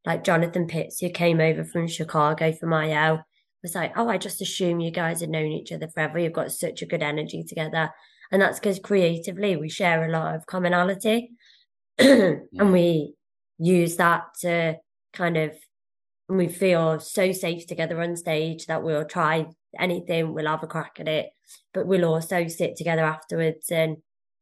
like 0.05 0.25
Jonathan 0.25 0.67
Pitts, 0.67 1.01
who 1.01 1.11
came 1.11 1.41
over 1.41 1.65
from 1.65 1.87
Chicago 1.87 2.53
for 2.53 2.67
my 2.67 2.91
L, 2.93 3.25
was 3.63 3.75
like, 3.75 3.93
Oh, 3.97 4.09
I 4.09 4.19
just 4.19 4.41
assume 4.41 4.81
you 4.81 4.91
guys 4.91 5.21
had 5.21 5.31
known 5.31 5.53
each 5.53 5.73
other 5.73 5.89
forever. 5.89 6.19
You've 6.19 6.33
got 6.33 6.53
such 6.53 6.83
a 6.83 6.87
good 6.87 7.03
energy 7.03 7.45
together. 7.45 7.91
And 8.31 8.41
that's 8.41 8.59
because 8.59 8.79
creatively 8.79 9.57
we 9.57 9.69
share 9.69 10.05
a 10.05 10.11
lot 10.11 10.35
of 10.35 10.47
commonality. 10.47 11.31
And 11.99 12.73
we 12.73 13.15
use 13.59 13.97
that 13.97 14.25
to 14.41 14.77
kind 15.13 15.37
of, 15.37 15.55
we 16.29 16.49
feel 16.49 16.99
so 16.99 17.33
safe 17.33 17.67
together 17.67 18.01
on 18.01 18.17
stage 18.17 18.67
that 18.67 18.83
we'll 18.83 19.05
try 19.05 19.47
anything, 19.79 20.33
we'll 20.33 20.47
have 20.47 20.63
a 20.63 20.67
crack 20.67 20.97
at 20.99 21.09
it, 21.09 21.29
but 21.75 21.87
we'll 21.87 22.07
also 22.07 22.49
sit 22.49 22.77
together 22.77 23.05
afterwards 23.05 23.71
and 23.71 23.99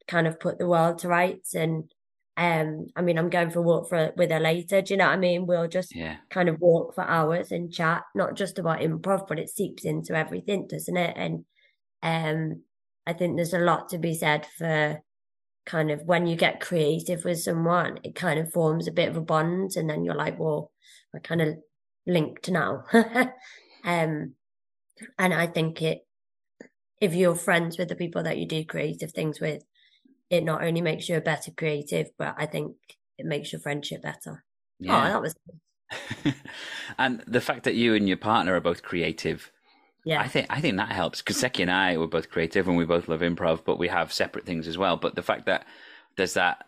kind 0.06 0.26
of 0.26 0.40
put 0.40 0.58
the 0.58 0.68
world 0.68 0.98
to 0.98 1.08
rights 1.08 1.54
and 1.54 1.92
um, 2.36 2.86
I 2.96 3.02
mean, 3.02 3.18
I'm 3.18 3.28
going 3.28 3.50
for 3.50 3.58
a 3.58 3.62
walk 3.62 3.88
for 3.88 4.12
with 4.16 4.30
her 4.30 4.40
later. 4.40 4.80
Do 4.80 4.94
you 4.94 4.98
know 4.98 5.06
what 5.06 5.14
I 5.14 5.18
mean? 5.18 5.46
We'll 5.46 5.68
just 5.68 5.94
yeah. 5.94 6.16
kind 6.30 6.48
of 6.48 6.60
walk 6.60 6.94
for 6.94 7.04
hours 7.04 7.52
and 7.52 7.72
chat, 7.72 8.02
not 8.14 8.34
just 8.34 8.58
about 8.58 8.80
improv, 8.80 9.26
but 9.28 9.38
it 9.38 9.50
seeps 9.50 9.84
into 9.84 10.14
everything, 10.14 10.66
doesn't 10.66 10.96
it? 10.96 11.14
And 11.16 11.44
um, 12.02 12.62
I 13.06 13.12
think 13.12 13.36
there's 13.36 13.52
a 13.52 13.58
lot 13.58 13.90
to 13.90 13.98
be 13.98 14.14
said 14.14 14.46
for 14.56 15.02
kind 15.66 15.90
of 15.90 16.02
when 16.02 16.26
you 16.26 16.36
get 16.36 16.60
creative 16.60 17.24
with 17.24 17.40
someone, 17.40 17.98
it 18.04 18.14
kind 18.14 18.40
of 18.40 18.52
forms 18.52 18.88
a 18.88 18.92
bit 18.92 19.08
of 19.08 19.16
a 19.16 19.20
bond, 19.20 19.72
and 19.76 19.90
then 19.90 20.04
you're 20.04 20.14
like, 20.14 20.38
well, 20.38 20.72
we're 21.12 21.20
kind 21.20 21.42
of 21.42 21.56
linked 22.06 22.50
now. 22.50 22.84
um, 23.84 24.34
and 25.18 25.34
I 25.34 25.46
think 25.46 25.82
it, 25.82 26.00
if 27.00 27.14
you're 27.14 27.34
friends 27.34 27.78
with 27.78 27.88
the 27.88 27.96
people 27.96 28.22
that 28.22 28.38
you 28.38 28.46
do 28.46 28.64
creative 28.64 29.12
things 29.12 29.40
with, 29.40 29.62
it 30.30 30.44
not 30.44 30.62
only 30.62 30.80
makes 30.80 31.08
you 31.08 31.16
a 31.16 31.20
better 31.20 31.50
creative, 31.50 32.10
but 32.18 32.34
I 32.38 32.46
think 32.46 32.76
it 33.18 33.26
makes 33.26 33.52
your 33.52 33.60
friendship 33.60 34.02
better. 34.02 34.18
Oh, 34.26 34.40
yeah. 34.78 35.06
Oh, 35.06 35.08
that 35.08 35.22
was. 35.22 35.34
and 36.98 37.22
the 37.26 37.40
fact 37.40 37.64
that 37.64 37.74
you 37.74 37.94
and 37.94 38.08
your 38.08 38.16
partner 38.16 38.54
are 38.54 38.60
both 38.60 38.82
creative 38.82 39.50
Yeah. 40.04 40.20
I 40.20 40.28
think 40.28 40.46
I 40.48 40.60
think 40.60 40.76
that 40.76 40.92
helps 40.92 41.20
because 41.20 41.36
Seki 41.36 41.62
and 41.62 41.70
I 41.70 41.96
were 41.96 42.06
both 42.06 42.30
creative 42.30 42.68
and 42.68 42.76
we 42.76 42.84
both 42.84 43.08
love 43.08 43.20
improv, 43.20 43.64
but 43.64 43.78
we 43.78 43.88
have 43.88 44.12
separate 44.12 44.46
things 44.46 44.68
as 44.68 44.78
well. 44.78 44.96
But 44.96 45.14
the 45.14 45.22
fact 45.22 45.46
that 45.46 45.66
there's 46.16 46.34
that 46.34 46.64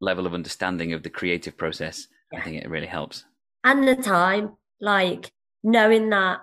level 0.00 0.26
of 0.26 0.34
understanding 0.34 0.92
of 0.92 1.02
the 1.02 1.10
creative 1.10 1.56
process, 1.56 2.08
yeah. 2.32 2.40
I 2.40 2.42
think 2.42 2.62
it 2.62 2.70
really 2.70 2.86
helps. 2.86 3.24
And 3.62 3.86
the 3.86 3.96
time, 3.96 4.56
like 4.80 5.30
knowing 5.62 6.10
that 6.10 6.40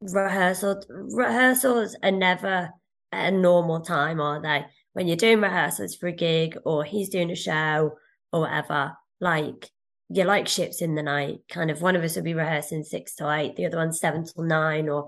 rehearsals 0.00 0.86
rehearsals 0.88 1.96
are 2.02 2.10
never 2.10 2.70
a 3.12 3.30
normal 3.30 3.80
time, 3.80 4.20
are 4.20 4.40
they? 4.40 4.66
When 4.98 5.06
you're 5.06 5.16
doing 5.16 5.40
rehearsals 5.40 5.94
for 5.94 6.08
a 6.08 6.12
gig 6.12 6.58
or 6.64 6.82
he's 6.82 7.08
doing 7.08 7.30
a 7.30 7.36
show 7.36 7.98
or 8.32 8.40
whatever, 8.40 8.96
like 9.20 9.70
you're 10.08 10.26
like 10.26 10.48
ships 10.48 10.82
in 10.82 10.96
the 10.96 11.04
night. 11.04 11.38
Kind 11.48 11.70
of 11.70 11.80
one 11.80 11.94
of 11.94 12.02
us 12.02 12.16
will 12.16 12.24
be 12.24 12.34
rehearsing 12.34 12.82
six 12.82 13.14
to 13.14 13.30
eight, 13.30 13.54
the 13.54 13.66
other 13.66 13.76
one 13.76 13.92
seven 13.92 14.24
till 14.24 14.42
nine, 14.42 14.88
or 14.88 15.06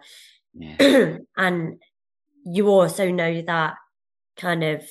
yeah. 0.55 1.17
and 1.37 1.83
you 2.45 2.69
also 2.69 3.11
know 3.11 3.43
that 3.43 3.75
kind 4.37 4.63
of 4.63 4.85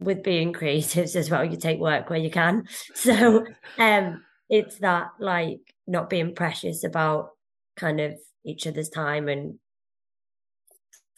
with 0.00 0.22
being 0.22 0.54
creatives 0.54 1.14
as 1.14 1.30
well, 1.30 1.44
you 1.44 1.58
take 1.58 1.78
work 1.78 2.08
where 2.08 2.18
you 2.18 2.30
can. 2.30 2.64
So 2.94 3.44
um 3.78 4.24
it's 4.48 4.78
that 4.78 5.08
like 5.20 5.60
not 5.86 6.08
being 6.08 6.34
precious 6.34 6.82
about 6.82 7.32
kind 7.76 8.00
of 8.00 8.14
each 8.42 8.66
other's 8.66 8.88
time 8.88 9.28
and 9.28 9.58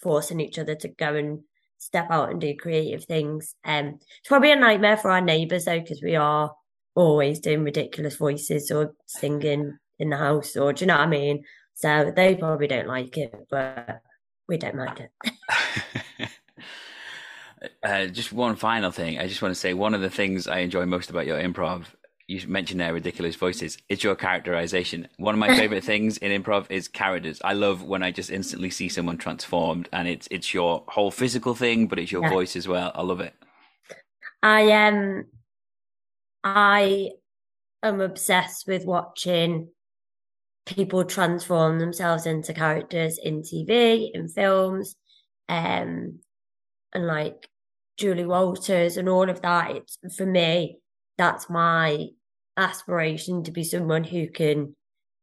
forcing 0.03 0.41
each 0.41 0.59
other 0.59 0.75
to 0.75 0.89
go 0.89 1.15
and 1.15 1.45
step 1.79 2.07
out 2.11 2.31
and 2.31 2.41
do 2.41 2.55
creative 2.57 3.05
things. 3.05 3.55
Um, 3.65 3.99
it's 4.19 4.29
probably 4.29 4.53
a 4.53 4.57
nightmare 4.57 4.97
for 4.97 5.11
our 5.11 5.21
neighbours 5.21 5.65
though, 5.67 5.81
because 5.81 6.03
we 6.03 6.17
are 6.17 6.53
always 6.95 7.41
doing 7.41 7.65
ridiculous 7.65 8.17
voices 8.17 8.71
or 8.71 8.95
singing 9.07 9.77
in 9.99 10.11
the 10.11 10.17
house, 10.17 10.57
or 10.57 10.73
do 10.73 10.85
you 10.85 10.87
know 10.87 10.97
what 10.97 11.05
I 11.05 11.09
mean? 11.09 11.45
So 11.75 12.13
they 12.15 12.37
probably 12.37 12.67
don't 12.69 12.89
like 12.89 13.17
it, 13.17 13.35
but 13.51 14.01
we 14.49 14.59
don't 14.59 14.77
mind 14.77 15.09
it. 16.21 16.29
uh, 17.83 18.07
just 18.07 18.33
one 18.33 18.57
final 18.57 18.91
thing. 18.91 19.19
I 19.19 19.27
just 19.27 19.43
want 19.43 19.55
to 19.55 19.61
say 19.61 19.75
one 19.75 19.95
of 19.95 20.01
the 20.01 20.11
things 20.11 20.47
I 20.47 20.59
enjoy 20.59 20.87
most 20.87 21.11
about 21.11 21.27
your 21.27 21.41
improv 21.41 21.87
you 22.27 22.47
mentioned 22.49 22.81
their 22.81 22.95
ridiculous 22.95 23.37
voices. 23.37 23.77
It's 23.89 24.03
your 24.03 24.15
characterization. 24.15 25.09
One 25.19 25.35
of 25.35 25.39
my 25.39 25.55
favorite 25.57 25.85
things 25.93 26.17
in 26.19 26.43
improv 26.43 26.67
is 26.71 26.89
characters. 26.89 27.41
I 27.45 27.53
love 27.53 27.83
when 27.83 28.03
I 28.03 28.11
just 28.11 28.31
instantly 28.31 28.71
see 28.71 28.89
someone 28.89 29.19
transformed, 29.19 29.89
and 29.93 30.09
it's 30.09 30.27
it's 30.31 30.55
your 30.55 30.85
whole 30.89 31.11
physical 31.11 31.55
thing, 31.55 31.87
but 31.87 31.99
it's 31.99 32.13
your 32.13 32.23
yeah. 32.23 32.31
voice 32.31 32.57
as 32.57 32.67
well. 32.67 32.93
I 32.95 33.03
love 33.03 33.21
it. 33.21 33.35
I 34.43 34.61
am. 34.63 34.95
Um, 34.95 35.25
I 36.45 37.11
am 37.83 38.01
obsessed 38.01 38.67
with 38.67 38.85
watching 38.85 39.69
people 40.67 41.05
transform 41.05 41.79
themselves 41.79 42.27
into 42.27 42.55
characters 42.55 43.19
in 43.23 43.43
TV, 43.43 44.11
in 44.15 44.29
films, 44.29 44.97
um, 45.49 46.21
and 46.95 47.07
like 47.07 47.49
Julie 47.99 48.25
Walters 48.25 48.97
and 48.97 49.09
all 49.09 49.29
of 49.29 49.43
that. 49.43 49.77
It's 49.77 50.17
for 50.17 50.27
me 50.27 50.79
that's 51.17 51.49
my 51.49 52.09
aspiration 52.57 53.45
to 53.45 53.51
be 53.51 53.65
someone 53.65 54.05
who 54.05 54.29
can 54.29 54.75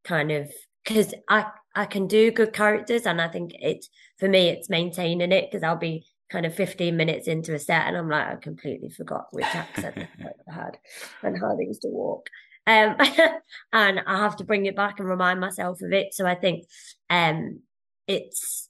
kind 0.04 0.32
of 0.32 0.52
because 0.84 1.14
I 1.30 1.46
I 1.76 1.86
can 1.86 2.08
do 2.08 2.32
good 2.32 2.54
characters 2.54 3.06
and 3.06 3.22
I 3.22 3.28
think 3.28 3.52
it's 3.60 3.90
for 4.18 4.28
me 4.28 4.50
it's 4.50 4.70
maintaining 4.70 5.32
it 5.32 5.50
because 5.50 5.64
I'll 5.64 5.78
be 5.78 6.06
kind 6.30 6.46
of 6.46 6.56
15 6.56 6.96
minutes 6.96 7.28
into 7.28 7.54
a 7.54 7.60
set 7.60 7.88
and 7.88 7.98
I'm 7.98 8.10
like 8.10 8.28
I 8.28 8.36
completely 8.36 8.90
forgot 8.90 9.28
which 9.32 9.46
accent 9.46 9.98
I 9.98 10.52
had 10.52 10.78
and 11.24 11.40
how 11.40 11.56
they 11.56 11.66
used 11.66 11.82
to 11.84 11.90
walk. 11.90 12.28
Um 12.68 12.96
and 13.74 14.02
I 14.06 14.18
have 14.18 14.38
to 14.38 14.44
bring 14.44 14.66
it 14.66 14.76
back 14.76 15.00
and 15.00 15.08
remind 15.08 15.40
myself 15.40 15.82
of 15.82 15.92
it 15.92 16.14
so 16.14 16.26
I 16.26 16.36
think 16.36 16.66
um 17.10 17.62
it's 18.08 18.70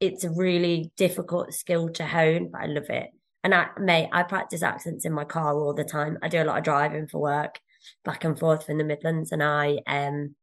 it's 0.00 0.24
a 0.24 0.30
really 0.30 0.92
difficult 0.96 1.52
skill 1.52 1.88
to 1.90 2.06
hone 2.06 2.50
but 2.50 2.62
I 2.62 2.66
love 2.66 2.90
it 2.90 3.10
and 3.44 3.54
I, 3.54 3.68
mate, 3.78 4.08
I 4.12 4.22
practice 4.24 4.62
accents 4.62 5.04
in 5.04 5.12
my 5.12 5.24
car 5.24 5.54
all 5.54 5.74
the 5.74 5.84
time. 5.84 6.18
I 6.22 6.28
do 6.28 6.42
a 6.42 6.44
lot 6.44 6.58
of 6.58 6.64
driving 6.64 7.06
for 7.06 7.20
work, 7.20 7.60
back 8.04 8.24
and 8.24 8.38
forth 8.38 8.66
from 8.66 8.78
the 8.78 8.84
Midlands, 8.84 9.32
and 9.32 9.42
I, 9.42 9.78
um, 9.86 10.34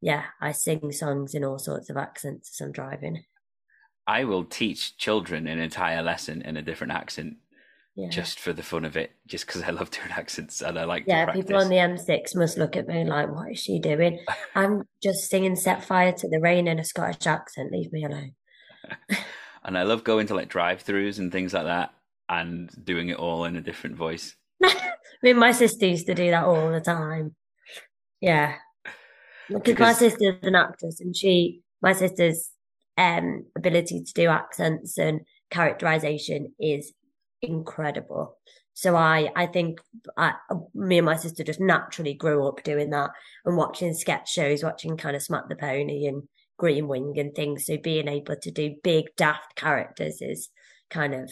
yeah, 0.00 0.24
I 0.40 0.52
sing 0.52 0.92
songs 0.92 1.34
in 1.34 1.44
all 1.44 1.58
sorts 1.58 1.90
of 1.90 1.96
accents 1.96 2.50
as 2.54 2.64
I'm 2.64 2.72
driving. 2.72 3.24
I 4.06 4.24
will 4.24 4.44
teach 4.44 4.96
children 4.96 5.46
an 5.46 5.58
entire 5.58 6.02
lesson 6.02 6.42
in 6.42 6.56
a 6.56 6.62
different 6.62 6.92
accent 6.92 7.36
yeah. 7.94 8.08
just 8.08 8.40
for 8.40 8.52
the 8.52 8.62
fun 8.62 8.84
of 8.84 8.96
it, 8.96 9.12
just 9.26 9.46
because 9.46 9.62
I 9.62 9.70
love 9.70 9.90
doing 9.90 10.10
accents 10.16 10.60
and 10.60 10.78
I 10.78 10.84
like 10.84 11.04
yeah, 11.06 11.30
people 11.30 11.56
on 11.56 11.68
the 11.68 11.76
M6 11.76 12.34
must 12.34 12.58
look 12.58 12.76
at 12.76 12.88
me 12.88 13.04
like, 13.04 13.30
what 13.30 13.52
is 13.52 13.60
she 13.60 13.78
doing? 13.78 14.18
I'm 14.54 14.84
just 15.02 15.28
singing 15.28 15.54
Set 15.54 15.84
Fire 15.84 16.12
to 16.12 16.28
the 16.28 16.40
Rain 16.40 16.66
in 16.66 16.78
a 16.78 16.84
Scottish 16.84 17.26
accent. 17.26 17.70
Leave 17.70 17.92
me 17.92 18.04
alone. 18.04 18.34
and 19.64 19.78
I 19.78 19.82
love 19.82 20.02
going 20.02 20.26
to 20.28 20.34
like 20.34 20.48
drive 20.48 20.82
throughs 20.82 21.18
and 21.18 21.30
things 21.30 21.54
like 21.54 21.64
that 21.64 21.94
and 22.32 22.70
doing 22.84 23.10
it 23.10 23.18
all 23.18 23.44
in 23.44 23.56
a 23.56 23.60
different 23.60 23.96
voice. 23.96 24.34
I 24.64 24.74
mean, 25.22 25.38
my 25.38 25.52
sister 25.52 25.86
used 25.86 26.06
to 26.06 26.14
do 26.14 26.30
that 26.30 26.44
all 26.44 26.70
the 26.70 26.80
time. 26.80 27.34
Yeah, 28.20 28.54
because, 29.48 29.62
because 29.62 29.80
my 29.80 29.92
sister's 29.92 30.36
an 30.42 30.54
actress, 30.54 31.00
and 31.00 31.14
she, 31.16 31.60
my 31.80 31.92
sister's 31.92 32.50
um 32.98 33.46
ability 33.56 34.02
to 34.02 34.12
do 34.12 34.28
accents 34.28 34.98
and 34.98 35.20
characterization 35.50 36.52
is 36.60 36.92
incredible. 37.40 38.36
So 38.74 38.96
I, 38.96 39.30
I 39.36 39.46
think 39.46 39.80
I, 40.16 40.32
me 40.74 40.98
and 40.98 41.04
my 41.04 41.16
sister 41.16 41.44
just 41.44 41.60
naturally 41.60 42.14
grew 42.14 42.48
up 42.48 42.62
doing 42.62 42.90
that 42.90 43.10
and 43.44 43.56
watching 43.56 43.92
sketch 43.92 44.30
shows, 44.30 44.64
watching 44.64 44.96
kind 44.96 45.14
of 45.14 45.22
Smack 45.22 45.48
the 45.48 45.56
Pony 45.56 46.06
and 46.06 46.22
Green 46.58 46.88
Wing 46.88 47.14
and 47.18 47.34
things. 47.34 47.66
So 47.66 47.76
being 47.76 48.08
able 48.08 48.36
to 48.36 48.50
do 48.50 48.76
big 48.82 49.06
daft 49.16 49.56
characters 49.56 50.22
is 50.22 50.48
kind 50.88 51.14
of 51.14 51.30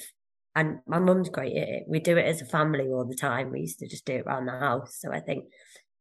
and 0.61 0.79
my 0.87 0.99
mum's 0.99 1.29
great 1.29 1.57
at 1.57 1.69
it. 1.69 1.85
We 1.89 2.01
do 2.01 2.17
it 2.17 2.27
as 2.27 2.43
a 2.43 2.47
family 2.47 2.89
all 2.89 3.05
the 3.05 3.15
time. 3.15 3.51
We 3.51 3.61
used 3.61 3.79
to 3.81 3.89
just 3.89 4.05
do 4.05 4.15
it 4.15 4.27
around 4.27 4.47
the 4.47 4.59
house. 4.59 4.97
So 5.01 5.11
I 5.13 5.21
think 5.21 5.47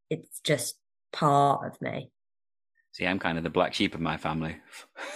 it's 0.09 0.41
just 0.41 0.75
part 1.11 1.65
of 1.65 1.81
me. 1.81 2.11
See, 2.91 3.07
I'm 3.07 3.19
kind 3.19 3.37
of 3.37 3.43
the 3.43 3.49
black 3.49 3.73
sheep 3.73 3.95
of 3.95 4.01
my 4.01 4.17
family 4.17 4.57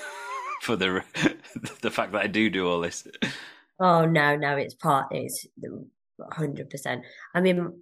for 0.62 0.76
the 0.76 1.04
the 1.82 1.92
fact 1.92 2.14
that 2.14 2.22
I 2.22 2.28
do 2.28 2.50
do 2.50 2.68
all 2.68 2.80
this. 2.80 3.08
Oh 3.80 4.06
no, 4.06 4.36
no, 4.36 4.56
it's 4.56 4.76
part. 4.76 5.08
It's 5.12 5.46
hundred 6.32 6.70
percent. 6.70 7.04
I 7.34 7.42
mean, 7.42 7.82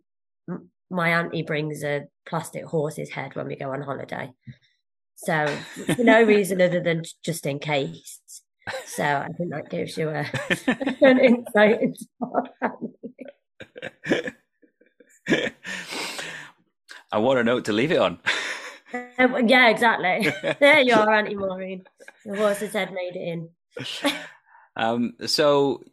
my 0.90 1.10
auntie 1.10 1.44
brings 1.44 1.84
a 1.84 2.06
plastic 2.26 2.66
horse's 2.66 3.12
head 3.12 3.36
when 3.36 3.48
we 3.48 3.56
go 3.56 3.72
on 3.72 3.82
holiday, 3.82 4.32
so 5.16 5.48
for 5.96 6.04
no 6.04 6.24
reason 6.36 6.62
other 6.62 6.82
than 6.82 7.04
just 7.24 7.46
in 7.46 7.60
case. 7.60 8.22
So 8.86 9.04
I 9.04 9.30
think 9.38 9.52
that 9.52 9.70
gives 9.70 9.98
you 9.98 10.10
a, 10.10 10.26
an 11.02 11.20
insight 11.20 11.82
into 11.82 12.06
family. 12.60 12.92
I 17.12 17.18
want 17.18 17.40
a 17.40 17.44
note 17.44 17.66
to 17.66 17.74
leave 17.74 17.92
it 17.92 18.00
on. 18.00 18.20
Um, 19.18 19.48
yeah, 19.48 19.70
exactly. 19.70 20.34
There 20.60 20.80
you 20.80 20.94
are, 20.94 21.14
Auntie 21.14 21.36
Maureen. 21.36 21.84
The 22.26 22.38
horse's 22.38 22.74
head 22.74 22.94
made 22.94 23.16
it 23.16 23.22
in. 23.22 23.50
um, 24.76 25.14
so 25.26 25.84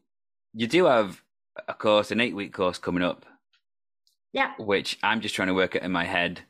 you 0.54 0.66
do 0.66 0.84
have 0.84 1.22
a 1.66 1.74
course, 1.74 2.10
an 2.10 2.20
eight-week 2.20 2.52
course 2.52 2.78
coming 2.78 3.02
up. 3.02 3.26
Yeah. 4.32 4.52
Which 4.58 4.98
I'm 5.02 5.20
just 5.20 5.34
trying 5.34 5.48
to 5.48 5.54
work 5.54 5.74
it 5.74 5.82
in 5.82 5.92
my 5.92 6.04
head 6.04 6.40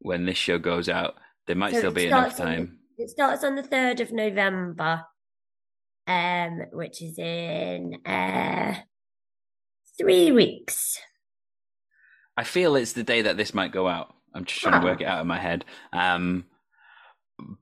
when 0.00 0.26
this 0.26 0.36
show 0.36 0.58
goes 0.58 0.88
out. 0.88 1.14
There 1.46 1.56
might 1.56 1.72
so 1.72 1.78
still 1.78 1.92
be 1.92 2.06
enough 2.06 2.36
time. 2.36 2.78
It 2.98 3.10
starts 3.10 3.44
on 3.44 3.54
the 3.54 3.62
third 3.62 4.00
of 4.00 4.12
November 4.12 5.04
um, 6.08 6.62
which 6.72 7.02
is 7.02 7.18
in 7.18 7.98
uh, 8.04 8.74
three 9.98 10.32
weeks. 10.32 10.98
I 12.36 12.44
feel 12.44 12.76
it's 12.76 12.94
the 12.94 13.04
day 13.04 13.22
that 13.22 13.36
this 13.36 13.52
might 13.52 13.72
go 13.72 13.86
out. 13.86 14.14
I'm 14.34 14.44
just 14.44 14.60
trying 14.60 14.74
oh. 14.74 14.80
to 14.80 14.86
work 14.86 15.00
it 15.00 15.06
out 15.06 15.20
in 15.20 15.26
my 15.26 15.38
head. 15.38 15.64
Um, 15.92 16.46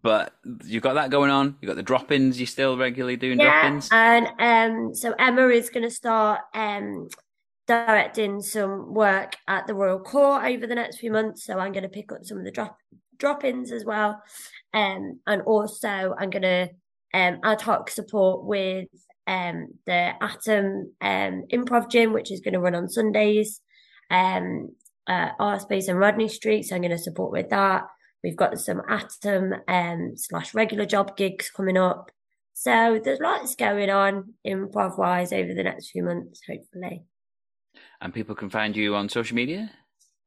but 0.03 0.33
you've 0.65 0.83
got 0.83 0.95
that 0.95 1.11
going 1.11 1.31
on. 1.31 1.57
You've 1.61 1.69
got 1.69 1.77
the 1.77 1.83
drop-ins. 1.83 2.39
You're 2.39 2.47
still 2.47 2.79
regularly 2.79 3.17
doing 3.17 3.41
yeah, 3.41 3.63
drop-ins. 3.63 3.89
and 3.93 4.27
um, 4.39 4.95
so 4.95 5.13
Emma 5.19 5.49
is 5.49 5.69
going 5.69 5.83
to 5.83 5.91
start 5.91 6.41
um, 6.55 7.09
directing 7.67 8.41
some 8.41 8.95
work 8.95 9.37
at 9.49 9.67
the 9.67 9.75
Royal 9.75 9.99
Court 9.99 10.45
over 10.45 10.67
the 10.67 10.75
next 10.75 10.99
few 10.99 11.11
months. 11.11 11.45
So 11.45 11.59
I'm 11.59 11.73
going 11.73 11.83
to 11.83 11.89
pick 11.89 12.13
up 12.13 12.25
some 12.25 12.39
of 12.39 12.45
the 12.45 12.51
drop 12.51 12.79
drop-ins 13.19 13.73
as 13.73 13.85
well, 13.85 14.23
um, 14.73 15.21
and 15.27 15.43
also 15.43 16.15
I'm 16.19 16.31
going 16.31 16.43
to 16.43 16.69
um, 17.15 17.41
ad 17.43 17.61
hoc 17.61 17.91
support 17.91 18.45
with 18.45 18.89
um, 19.27 19.69
the 19.87 20.13
Atom 20.21 20.93
um, 21.01 21.45
Improv 21.53 21.91
Gym, 21.91 22.13
which 22.13 22.31
is 22.31 22.41
going 22.41 22.55
to 22.55 22.61
run 22.61 22.75
on 22.75 22.89
Sundays, 22.89 23.61
um, 24.11 24.71
uh, 25.07 25.31
R 25.39 25.59
Space 25.61 25.89
and 25.89 25.99
Rodney 25.99 26.29
Street. 26.29 26.65
So 26.65 26.77
I'm 26.77 26.83
going 26.83 26.91
to 26.91 26.99
support 26.99 27.33
with 27.33 27.51
that. 27.51 27.85
We've 28.23 28.37
got 28.37 28.59
some 28.59 28.83
Atom 28.89 29.55
um, 29.69 30.13
slash 30.17 30.55
regular 30.55 30.87
job 30.87 31.17
gigs 31.17 31.51
coming 31.51 31.77
up. 31.77 32.11
So 32.55 32.99
there's 33.03 33.21
lots 33.21 33.55
going 33.55 33.91
on 33.91 34.35
improv 34.47 34.99
wise 34.99 35.33
over 35.33 35.53
the 35.53 35.63
next 35.63 35.91
few 35.91 36.03
months, 36.03 36.41
hopefully. 36.49 37.05
And 38.01 38.15
people 38.15 38.35
can 38.35 38.51
find 38.51 38.75
you 38.75 38.95
on 38.95 39.09
social 39.09 39.35
media? 39.35 39.71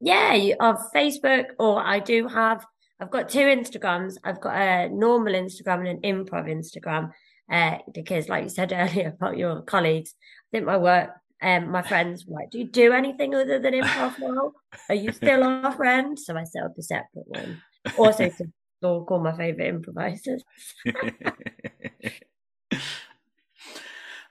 Yeah, 0.00 0.34
you, 0.34 0.56
on 0.60 0.76
Facebook, 0.94 1.46
or 1.58 1.82
I 1.84 1.98
do 1.98 2.28
have 2.28 2.64
I've 3.00 3.10
got 3.10 3.28
two 3.28 3.40
Instagrams. 3.40 4.16
I've 4.24 4.40
got 4.40 4.56
a 4.56 4.88
normal 4.90 5.32
Instagram 5.32 5.88
and 5.88 5.88
an 5.88 6.00
improv 6.02 6.46
Instagram. 6.46 7.12
Uh, 7.50 7.78
because, 7.92 8.28
like 8.28 8.44
you 8.44 8.50
said 8.50 8.72
earlier 8.76 9.08
about 9.08 9.36
your 9.36 9.62
colleagues, 9.62 10.14
I 10.18 10.48
think 10.52 10.66
my 10.66 10.76
work, 10.76 11.10
um, 11.42 11.70
my 11.70 11.82
friends, 11.82 12.26
like, 12.28 12.50
do 12.50 12.58
you 12.58 12.68
do 12.68 12.92
anything 12.92 13.34
other 13.34 13.58
than 13.58 13.74
improv 13.74 14.18
now? 14.18 14.52
Are 14.88 14.94
you 14.94 15.12
still 15.20 15.42
our 15.42 15.72
friend? 15.72 16.18
So 16.18 16.36
I 16.36 16.44
set 16.44 16.64
up 16.64 16.78
a 16.78 16.82
separate 16.82 17.26
one. 17.26 17.62
Also, 17.98 18.28
to 18.28 18.52
stalk 18.78 19.10
all 19.10 19.20
my 19.20 19.36
favorite 19.36 19.68
improvisers. 19.68 20.44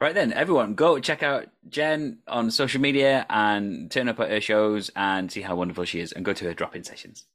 Right 0.01 0.15
then, 0.15 0.31
everyone, 0.31 0.75
go 0.75 0.97
check 0.99 1.23
out 1.23 1.47
Jen 1.67 2.19
on 2.25 2.51
social 2.51 2.79
media 2.79 3.25
and 3.29 3.91
turn 3.91 4.07
up 4.07 4.21
at 4.21 4.29
her 4.29 4.39
shows 4.39 4.89
and 4.95 5.29
see 5.29 5.41
how 5.41 5.57
wonderful 5.57 5.83
she 5.83 5.99
is, 5.99 6.13
and 6.13 6.23
go 6.23 6.31
to 6.31 6.45
her 6.45 6.53
drop-in 6.53 6.85
sessions. 6.85 7.25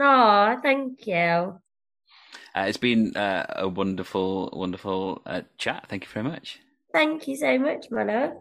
Oh, 0.00 0.56
thank 0.62 1.06
you. 1.06 1.14
Uh, 2.54 2.64
it's 2.66 2.78
been 2.78 3.16
uh, 3.16 3.46
a 3.56 3.68
wonderful, 3.68 4.50
wonderful 4.52 5.22
uh, 5.26 5.42
chat. 5.58 5.86
Thank 5.88 6.04
you 6.04 6.10
very 6.10 6.24
much. 6.24 6.60
Thank 6.92 7.28
you 7.28 7.36
so 7.36 7.58
much, 7.58 7.86
my 7.90 8.04
love. 8.04 8.32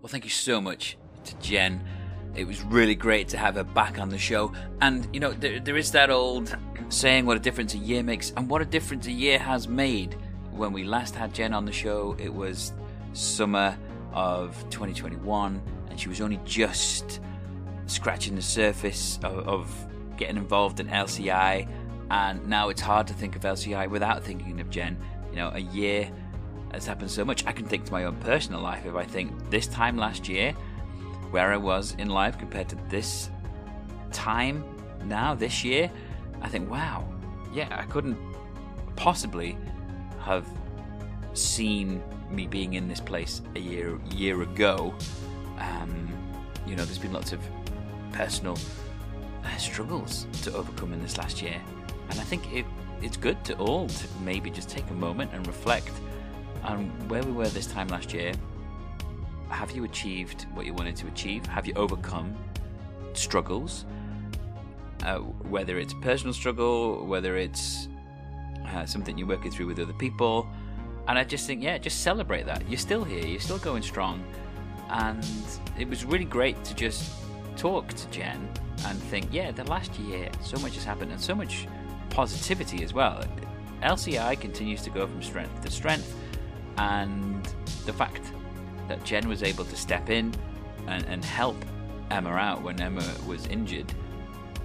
Well, 0.00 0.08
thank 0.08 0.24
you 0.24 0.30
so 0.30 0.60
much 0.60 0.98
to 1.24 1.36
Jen. 1.38 1.84
It 2.34 2.46
was 2.46 2.62
really 2.62 2.94
great 2.94 3.28
to 3.28 3.38
have 3.38 3.54
her 3.54 3.64
back 3.64 3.98
on 3.98 4.08
the 4.08 4.18
show. 4.18 4.52
And, 4.80 5.08
you 5.12 5.20
know, 5.20 5.32
there, 5.32 5.58
there 5.58 5.76
is 5.76 5.90
that 5.92 6.10
old 6.10 6.54
saying 6.88 7.26
what 7.26 7.36
a 7.36 7.40
difference 7.40 7.74
a 7.74 7.78
year 7.78 8.02
makes 8.02 8.32
and 8.36 8.48
what 8.48 8.62
a 8.62 8.66
difference 8.66 9.06
a 9.06 9.12
year 9.12 9.38
has 9.38 9.68
made. 9.68 10.16
When 10.50 10.72
we 10.72 10.84
last 10.84 11.14
had 11.14 11.34
Jen 11.34 11.54
on 11.54 11.64
the 11.64 11.72
show, 11.72 12.16
it 12.18 12.32
was 12.32 12.72
summer 13.14 13.76
of 14.16 14.58
2021, 14.70 15.62
and 15.90 16.00
she 16.00 16.08
was 16.08 16.22
only 16.22 16.40
just 16.44 17.20
scratching 17.84 18.34
the 18.34 18.42
surface 18.42 19.20
of, 19.22 19.46
of 19.46 19.86
getting 20.16 20.38
involved 20.38 20.80
in 20.80 20.88
LCI. 20.88 21.68
And 22.10 22.48
now 22.48 22.70
it's 22.70 22.80
hard 22.80 23.06
to 23.08 23.14
think 23.14 23.36
of 23.36 23.42
LCI 23.42 23.90
without 23.90 24.24
thinking 24.24 24.58
of 24.60 24.70
Jen. 24.70 24.96
You 25.30 25.36
know, 25.36 25.50
a 25.52 25.60
year 25.60 26.10
has 26.72 26.86
happened 26.86 27.10
so 27.10 27.24
much. 27.24 27.44
I 27.46 27.52
can 27.52 27.66
think 27.66 27.84
to 27.84 27.92
my 27.92 28.04
own 28.04 28.16
personal 28.16 28.60
life 28.60 28.86
if 28.86 28.94
I 28.94 29.04
think 29.04 29.50
this 29.50 29.66
time 29.66 29.98
last 29.98 30.28
year, 30.28 30.52
where 31.30 31.52
I 31.52 31.58
was 31.58 31.94
in 31.98 32.08
life 32.08 32.38
compared 32.38 32.70
to 32.70 32.76
this 32.88 33.28
time 34.12 34.64
now, 35.04 35.34
this 35.34 35.62
year, 35.62 35.90
I 36.40 36.48
think, 36.48 36.70
wow, 36.70 37.06
yeah, 37.52 37.68
I 37.70 37.82
couldn't 37.82 38.18
possibly 38.96 39.58
have 40.20 40.48
seen 41.34 42.02
me 42.30 42.46
being 42.46 42.74
in 42.74 42.88
this 42.88 43.00
place 43.00 43.42
a 43.54 43.58
year 43.58 43.98
year 44.10 44.42
ago. 44.42 44.94
Um, 45.58 46.08
you 46.66 46.76
know, 46.76 46.84
there's 46.84 46.98
been 46.98 47.12
lots 47.12 47.32
of 47.32 47.40
personal 48.12 48.58
uh, 49.44 49.56
struggles 49.56 50.26
to 50.42 50.52
overcome 50.54 50.92
in 50.92 51.02
this 51.02 51.18
last 51.18 51.42
year, 51.42 51.60
and 52.10 52.20
I 52.20 52.24
think 52.24 52.52
it 52.52 52.66
it's 53.02 53.16
good 53.16 53.42
to 53.44 53.56
all 53.58 53.88
to 53.88 54.08
maybe 54.22 54.50
just 54.50 54.68
take 54.68 54.88
a 54.90 54.94
moment 54.94 55.30
and 55.34 55.46
reflect 55.46 55.92
on 56.62 56.86
where 57.08 57.22
we 57.22 57.32
were 57.32 57.48
this 57.48 57.66
time 57.66 57.88
last 57.88 58.12
year. 58.12 58.32
Have 59.48 59.70
you 59.70 59.84
achieved 59.84 60.46
what 60.54 60.66
you 60.66 60.74
wanted 60.74 60.96
to 60.96 61.06
achieve? 61.06 61.46
Have 61.46 61.66
you 61.66 61.74
overcome 61.74 62.34
struggles? 63.12 63.84
uh, 65.04 65.18
whether 65.18 65.78
it's 65.78 65.94
personal 65.94 66.32
struggle, 66.32 67.06
whether 67.06 67.36
it's 67.36 67.88
uh, 68.68 68.84
something 68.86 69.16
you're 69.16 69.28
working 69.28 69.50
through 69.50 69.66
with 69.66 69.78
other 69.78 69.92
people. 69.92 70.48
And 71.08 71.18
I 71.18 71.24
just 71.24 71.46
think, 71.46 71.62
yeah, 71.62 71.78
just 71.78 72.02
celebrate 72.02 72.46
that. 72.46 72.68
You're 72.68 72.78
still 72.78 73.04
here, 73.04 73.24
you're 73.24 73.40
still 73.40 73.58
going 73.58 73.82
strong. 73.82 74.24
And 74.90 75.24
it 75.78 75.88
was 75.88 76.04
really 76.04 76.24
great 76.24 76.62
to 76.64 76.74
just 76.74 77.12
talk 77.56 77.88
to 77.88 78.10
Jen 78.10 78.48
and 78.86 79.02
think, 79.04 79.28
yeah, 79.32 79.50
the 79.50 79.64
last 79.64 79.98
year, 79.98 80.30
so 80.42 80.58
much 80.58 80.74
has 80.74 80.84
happened 80.84 81.12
and 81.12 81.20
so 81.20 81.34
much 81.34 81.66
positivity 82.10 82.82
as 82.84 82.92
well. 82.92 83.24
LCI 83.82 84.40
continues 84.40 84.82
to 84.82 84.90
go 84.90 85.06
from 85.06 85.22
strength 85.22 85.60
to 85.62 85.70
strength. 85.70 86.14
And 86.78 87.44
the 87.84 87.92
fact 87.92 88.22
that 88.88 89.04
Jen 89.04 89.28
was 89.28 89.42
able 89.42 89.64
to 89.64 89.76
step 89.76 90.10
in 90.10 90.34
and, 90.86 91.04
and 91.06 91.24
help 91.24 91.56
Emma 92.10 92.30
out 92.30 92.62
when 92.62 92.80
Emma 92.80 93.04
was 93.26 93.46
injured 93.46 93.92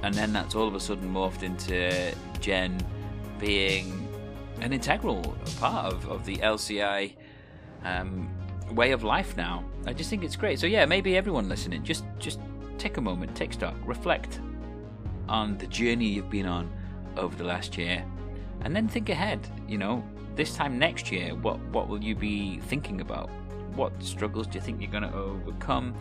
and 0.03 0.13
then 0.13 0.33
that's 0.33 0.55
all 0.55 0.67
of 0.67 0.75
a 0.75 0.79
sudden 0.79 1.11
morphed 1.13 1.43
into 1.43 2.13
Jen 2.39 2.79
being 3.39 4.00
an 4.61 4.73
integral 4.73 5.21
part 5.59 5.91
of, 5.91 6.07
of 6.09 6.25
the 6.25 6.37
LCI 6.37 7.13
um, 7.83 8.29
way 8.71 8.91
of 8.91 9.03
life 9.03 9.35
now. 9.35 9.63
I 9.85 9.93
just 9.93 10.09
think 10.09 10.23
it's 10.23 10.35
great. 10.35 10.59
So 10.59 10.67
yeah, 10.67 10.85
maybe 10.85 11.17
everyone 11.17 11.49
listening, 11.49 11.83
just 11.83 12.05
just 12.19 12.39
take 12.77 12.97
a 12.97 13.01
moment, 13.01 13.35
take 13.35 13.53
stock, 13.53 13.75
reflect 13.85 14.39
on 15.27 15.57
the 15.57 15.67
journey 15.67 16.07
you've 16.07 16.29
been 16.29 16.45
on 16.45 16.71
over 17.17 17.35
the 17.35 17.43
last 17.43 17.77
year, 17.77 18.05
and 18.61 18.75
then 18.75 18.87
think 18.87 19.09
ahead. 19.09 19.47
You 19.67 19.77
know, 19.77 20.03
this 20.35 20.55
time 20.55 20.77
next 20.77 21.11
year, 21.11 21.35
what 21.35 21.59
what 21.67 21.87
will 21.87 22.03
you 22.03 22.15
be 22.15 22.59
thinking 22.59 23.01
about? 23.01 23.29
What 23.75 23.91
struggles 24.03 24.47
do 24.47 24.55
you 24.55 24.61
think 24.61 24.81
you're 24.81 24.91
going 24.91 25.03
to 25.03 25.13
overcome? 25.13 25.95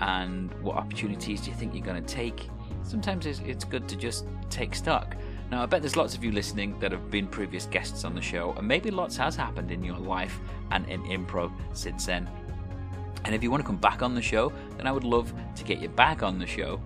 And 0.00 0.52
what 0.60 0.76
opportunities 0.76 1.42
do 1.42 1.50
you 1.50 1.56
think 1.56 1.72
you're 1.72 1.86
going 1.86 2.04
to 2.04 2.14
take? 2.14 2.48
sometimes 2.84 3.26
it's, 3.26 3.40
it's 3.40 3.64
good 3.64 3.88
to 3.88 3.96
just 3.96 4.26
take 4.50 4.74
stock. 4.74 5.16
Now, 5.54 5.62
I 5.62 5.66
bet 5.66 5.82
there's 5.82 5.94
lots 5.94 6.16
of 6.16 6.24
you 6.24 6.32
listening 6.32 6.76
that 6.80 6.90
have 6.90 7.12
been 7.12 7.28
previous 7.28 7.66
guests 7.66 8.04
on 8.04 8.12
the 8.12 8.20
show, 8.20 8.54
and 8.58 8.66
maybe 8.66 8.90
lots 8.90 9.16
has 9.18 9.36
happened 9.36 9.70
in 9.70 9.84
your 9.84 9.96
life 9.96 10.40
and 10.72 10.84
in 10.88 11.00
improv 11.04 11.52
since 11.74 12.06
then. 12.06 12.28
And 13.24 13.36
if 13.36 13.40
you 13.40 13.52
want 13.52 13.62
to 13.62 13.64
come 13.64 13.76
back 13.76 14.02
on 14.02 14.16
the 14.16 14.20
show, 14.20 14.52
then 14.76 14.88
I 14.88 14.90
would 14.90 15.04
love 15.04 15.32
to 15.54 15.62
get 15.62 15.78
you 15.78 15.88
back 15.88 16.24
on 16.24 16.40
the 16.40 16.46
show. 16.46 16.80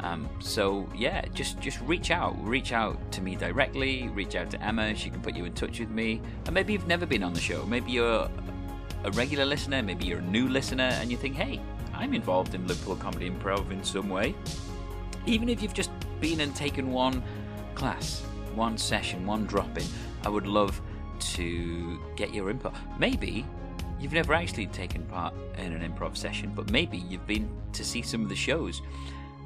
Um, 0.00 0.28
so 0.40 0.86
yeah, 0.94 1.24
just 1.32 1.58
just 1.58 1.80
reach 1.80 2.10
out, 2.10 2.36
reach 2.46 2.72
out 2.72 2.98
to 3.12 3.22
me 3.22 3.34
directly, 3.34 4.10
reach 4.10 4.36
out 4.36 4.50
to 4.50 4.62
Emma. 4.62 4.94
She 4.94 5.08
can 5.08 5.22
put 5.22 5.34
you 5.34 5.46
in 5.46 5.54
touch 5.54 5.80
with 5.80 5.88
me. 5.88 6.20
And 6.44 6.52
maybe 6.52 6.74
you've 6.74 6.86
never 6.86 7.06
been 7.06 7.22
on 7.22 7.32
the 7.32 7.40
show. 7.40 7.64
Maybe 7.64 7.92
you're 7.92 8.28
a 9.04 9.10
regular 9.12 9.46
listener. 9.46 9.82
Maybe 9.82 10.04
you're 10.04 10.18
a 10.18 10.30
new 10.36 10.48
listener, 10.48 10.90
and 11.00 11.10
you 11.10 11.16
think, 11.16 11.34
hey, 11.34 11.62
I'm 11.94 12.12
involved 12.12 12.54
in 12.54 12.66
Liverpool 12.66 12.96
Comedy 12.96 13.30
Improv 13.30 13.70
in 13.70 13.82
some 13.82 14.10
way 14.10 14.34
even 15.26 15.48
if 15.48 15.62
you've 15.62 15.74
just 15.74 15.90
been 16.20 16.40
and 16.40 16.54
taken 16.54 16.92
one 16.92 17.22
class, 17.76 18.22
one 18.54 18.76
session, 18.76 19.24
one 19.26 19.46
drop 19.46 19.78
in, 19.78 19.84
I 20.24 20.28
would 20.28 20.46
love 20.46 20.80
to 21.18 22.00
get 22.16 22.34
your 22.34 22.50
input. 22.50 22.72
Maybe 22.98 23.46
you've 24.00 24.12
never 24.12 24.34
actually 24.34 24.66
taken 24.66 25.02
part 25.04 25.34
in 25.58 25.72
an 25.72 25.92
improv 25.92 26.16
session, 26.16 26.52
but 26.54 26.70
maybe 26.70 26.98
you've 26.98 27.26
been 27.26 27.48
to 27.72 27.84
see 27.84 28.02
some 28.02 28.22
of 28.22 28.28
the 28.28 28.36
shows, 28.36 28.82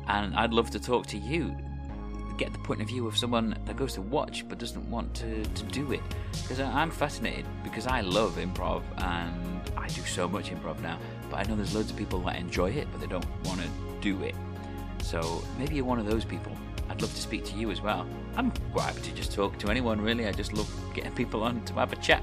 and 0.08 0.34
I'd 0.34 0.52
love 0.52 0.70
to 0.70 0.80
talk 0.80 1.06
to 1.08 1.18
you. 1.18 1.54
Get 2.38 2.52
the 2.54 2.58
point 2.60 2.80
of 2.80 2.88
view 2.88 3.06
of 3.06 3.18
someone 3.18 3.54
that 3.66 3.76
goes 3.76 3.92
to 3.94 4.00
watch 4.00 4.48
but 4.48 4.56
doesn't 4.58 4.90
want 4.90 5.12
to, 5.16 5.44
to 5.44 5.62
do 5.64 5.92
it. 5.92 6.00
Because 6.32 6.58
I'm 6.58 6.90
fascinated 6.90 7.44
because 7.62 7.86
I 7.86 8.00
love 8.00 8.36
improv 8.36 8.82
and 8.96 9.70
I 9.76 9.88
do 9.88 10.00
so 10.06 10.26
much 10.26 10.50
improv 10.50 10.80
now. 10.80 10.98
But 11.30 11.40
I 11.40 11.42
know 11.42 11.54
there's 11.54 11.74
loads 11.74 11.90
of 11.90 11.98
people 11.98 12.18
that 12.20 12.36
enjoy 12.36 12.70
it 12.70 12.88
but 12.90 13.00
they 13.02 13.06
don't 13.06 13.26
want 13.44 13.60
to 13.60 13.68
do 14.00 14.22
it. 14.22 14.34
So 15.02 15.44
maybe 15.58 15.74
you're 15.76 15.84
one 15.84 15.98
of 15.98 16.06
those 16.06 16.24
people. 16.24 16.56
I'd 16.90 17.00
love 17.00 17.14
to 17.14 17.20
speak 17.22 17.44
to 17.46 17.56
you 17.56 17.70
as 17.70 17.80
well. 17.80 18.04
I'm 18.36 18.50
quite 18.72 18.86
happy 18.86 19.02
to 19.02 19.14
just 19.14 19.32
talk 19.32 19.58
to 19.60 19.70
anyone, 19.70 20.00
really. 20.00 20.26
I 20.26 20.32
just 20.32 20.52
love 20.52 20.68
getting 20.92 21.12
people 21.12 21.42
on 21.44 21.64
to 21.66 21.74
have 21.74 21.92
a 21.92 21.96
chat. 21.96 22.22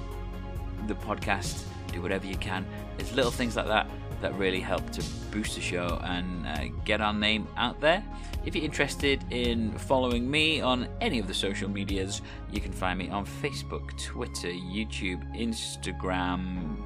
the 0.87 0.95
podcast, 0.95 1.63
do 1.91 2.01
whatever 2.01 2.27
you 2.27 2.35
can. 2.35 2.65
It's 2.99 3.13
little 3.13 3.31
things 3.31 3.55
like 3.55 3.67
that 3.67 3.89
that 4.21 4.35
really 4.35 4.59
help 4.59 4.87
to 4.91 5.03
boost 5.31 5.55
the 5.55 5.61
show 5.61 5.99
and 6.03 6.45
uh, 6.45 6.67
get 6.85 7.01
our 7.01 7.13
name 7.13 7.47
out 7.57 7.79
there. 7.81 8.03
If 8.45 8.55
you're 8.55 8.65
interested 8.65 9.23
in 9.31 9.71
following 9.77 10.29
me 10.29 10.61
on 10.61 10.87
any 10.99 11.19
of 11.19 11.27
the 11.27 11.33
social 11.33 11.69
medias, 11.69 12.21
you 12.51 12.61
can 12.61 12.71
find 12.71 12.97
me 12.97 13.09
on 13.09 13.25
Facebook, 13.25 13.97
Twitter, 14.03 14.49
YouTube, 14.49 15.23
Instagram, 15.35 16.77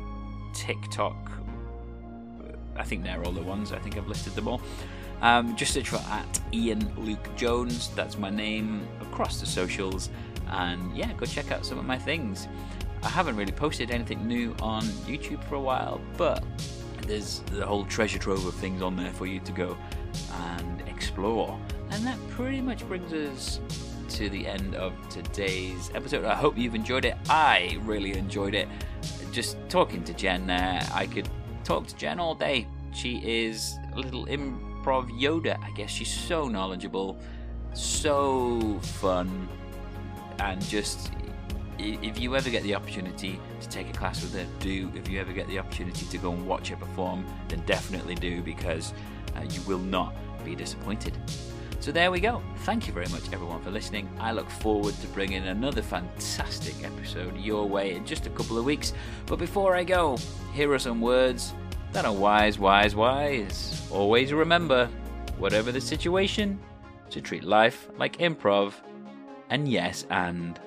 TikTok. 0.54 1.32
I 2.76 2.84
think 2.84 3.04
they're 3.04 3.24
all 3.24 3.32
the 3.32 3.42
ones. 3.42 3.72
I 3.72 3.80
think 3.80 3.98
I've 3.98 4.08
listed 4.08 4.34
them 4.34 4.48
all. 4.48 4.62
Um, 5.22 5.56
just 5.56 5.74
search 5.74 5.90
for 5.90 5.98
at 5.98 6.40
Ian 6.54 6.94
Luke 6.98 7.30
Jones. 7.36 7.90
That's 7.96 8.18
my 8.18 8.30
name 8.30 8.88
across 9.02 9.40
the 9.40 9.46
socials. 9.46 10.10
And 10.48 10.96
yeah, 10.96 11.12
go 11.14 11.26
check 11.26 11.52
out 11.52 11.66
some 11.66 11.80
of 11.80 11.86
my 11.86 11.98
things. 11.98 12.48
I 13.04 13.10
haven't 13.10 13.36
really 13.36 13.52
posted 13.52 13.92
anything 13.92 14.28
new 14.28 14.56
on 14.62 14.84
YouTube 15.08 15.44
for 15.46 15.56
a 15.56 15.62
while, 15.62 16.02
but 16.18 16.44
there's 17.08 17.40
the 17.52 17.66
whole 17.66 17.86
treasure 17.86 18.20
trove 18.20 18.46
of 18.46 18.56
things 18.56 18.82
on 18.82 18.96
there 18.96 19.14
for 19.14 19.26
you 19.26 19.40
to 19.42 19.52
go 19.52 19.78
and 20.34 20.82
explore. 20.88 21.60
And 21.92 22.06
that 22.06 22.18
pretty 22.30 22.62
much 22.62 22.88
brings 22.88 23.14
us 23.14 23.60
to 24.10 24.30
the 24.30 24.48
end 24.48 24.76
of 24.76 24.94
today's 25.10 25.92
episode. 25.94 26.26
I 26.26 26.36
hope 26.36 26.58
you've 26.58 26.76
enjoyed 26.76 27.06
it. 27.06 27.16
I 27.30 27.78
really 27.84 28.18
enjoyed 28.18 28.56
it. 28.56 28.68
Just 29.32 29.58
talking 29.70 30.04
to 30.04 30.14
Jen 30.14 30.48
there, 30.48 30.82
I 30.94 31.08
could 31.08 31.30
talk 31.66 31.88
to 31.88 31.96
Jen 31.96 32.20
all 32.20 32.36
day. 32.36 32.68
She 32.94 33.18
is 33.18 33.78
a 33.94 34.00
little 34.00 34.26
improv 34.28 35.10
Yoda, 35.20 35.62
I 35.62 35.72
guess. 35.72 35.90
She's 35.90 36.14
so 36.14 36.48
knowledgeable, 36.48 37.20
so 37.74 38.80
fun, 38.82 39.50
and 40.40 40.62
just 40.62 41.12
if 41.78 42.18
you 42.20 42.36
ever 42.36 42.50
get 42.50 42.64
the 42.64 42.74
opportunity 42.74 43.40
to 43.60 43.70
take 43.70 43.90
a 43.90 43.94
class 43.94 44.22
with 44.22 44.34
her, 44.34 44.46
do. 44.60 44.92
If 44.96 45.10
you 45.10 45.20
ever 45.20 45.34
get 45.34 45.48
the 45.48 45.60
opportunity 45.60 46.06
to 46.06 46.18
go 46.18 46.32
and 46.32 46.48
watch 46.48 46.70
her 46.70 46.78
perform, 46.78 47.26
then 47.50 47.62
definitely 47.66 48.16
do 48.16 48.42
because 48.42 48.94
uh, 49.36 49.42
you 49.42 49.62
will 49.64 49.80
not 49.80 50.16
be 50.46 50.56
disappointed. 50.56 51.18
So 51.86 51.92
there 51.92 52.10
we 52.10 52.20
go. 52.20 52.42
Thank 52.62 52.88
you 52.88 52.94
very 52.94 53.06
much, 53.10 53.32
everyone, 53.32 53.62
for 53.62 53.70
listening. 53.70 54.10
I 54.20 54.32
look 54.32 54.50
forward 54.50 54.96
to 55.02 55.08
bringing 55.10 55.46
another 55.46 55.84
fantastic 55.84 56.84
episode 56.84 57.38
your 57.38 57.70
way 57.70 57.94
in 57.94 58.08
just 58.08 58.26
a 58.26 58.32
couple 58.32 58.58
of 58.58 58.66
weeks. 58.66 58.92
But 59.28 59.38
before 59.38 59.76
I 59.76 59.84
go, 59.84 60.18
here 60.52 60.74
are 60.74 60.80
some 60.80 61.00
words 61.00 61.54
that 61.92 62.04
are 62.04 62.12
wise, 62.12 62.58
wise, 62.58 62.96
wise. 62.96 63.88
Always 63.92 64.34
remember, 64.34 64.90
whatever 65.38 65.72
the 65.72 65.80
situation, 65.80 66.60
to 67.12 67.22
treat 67.22 67.44
life 67.44 67.88
like 68.00 68.18
improv, 68.18 68.74
and 69.52 69.68
yes, 69.68 70.08
and 70.10 70.60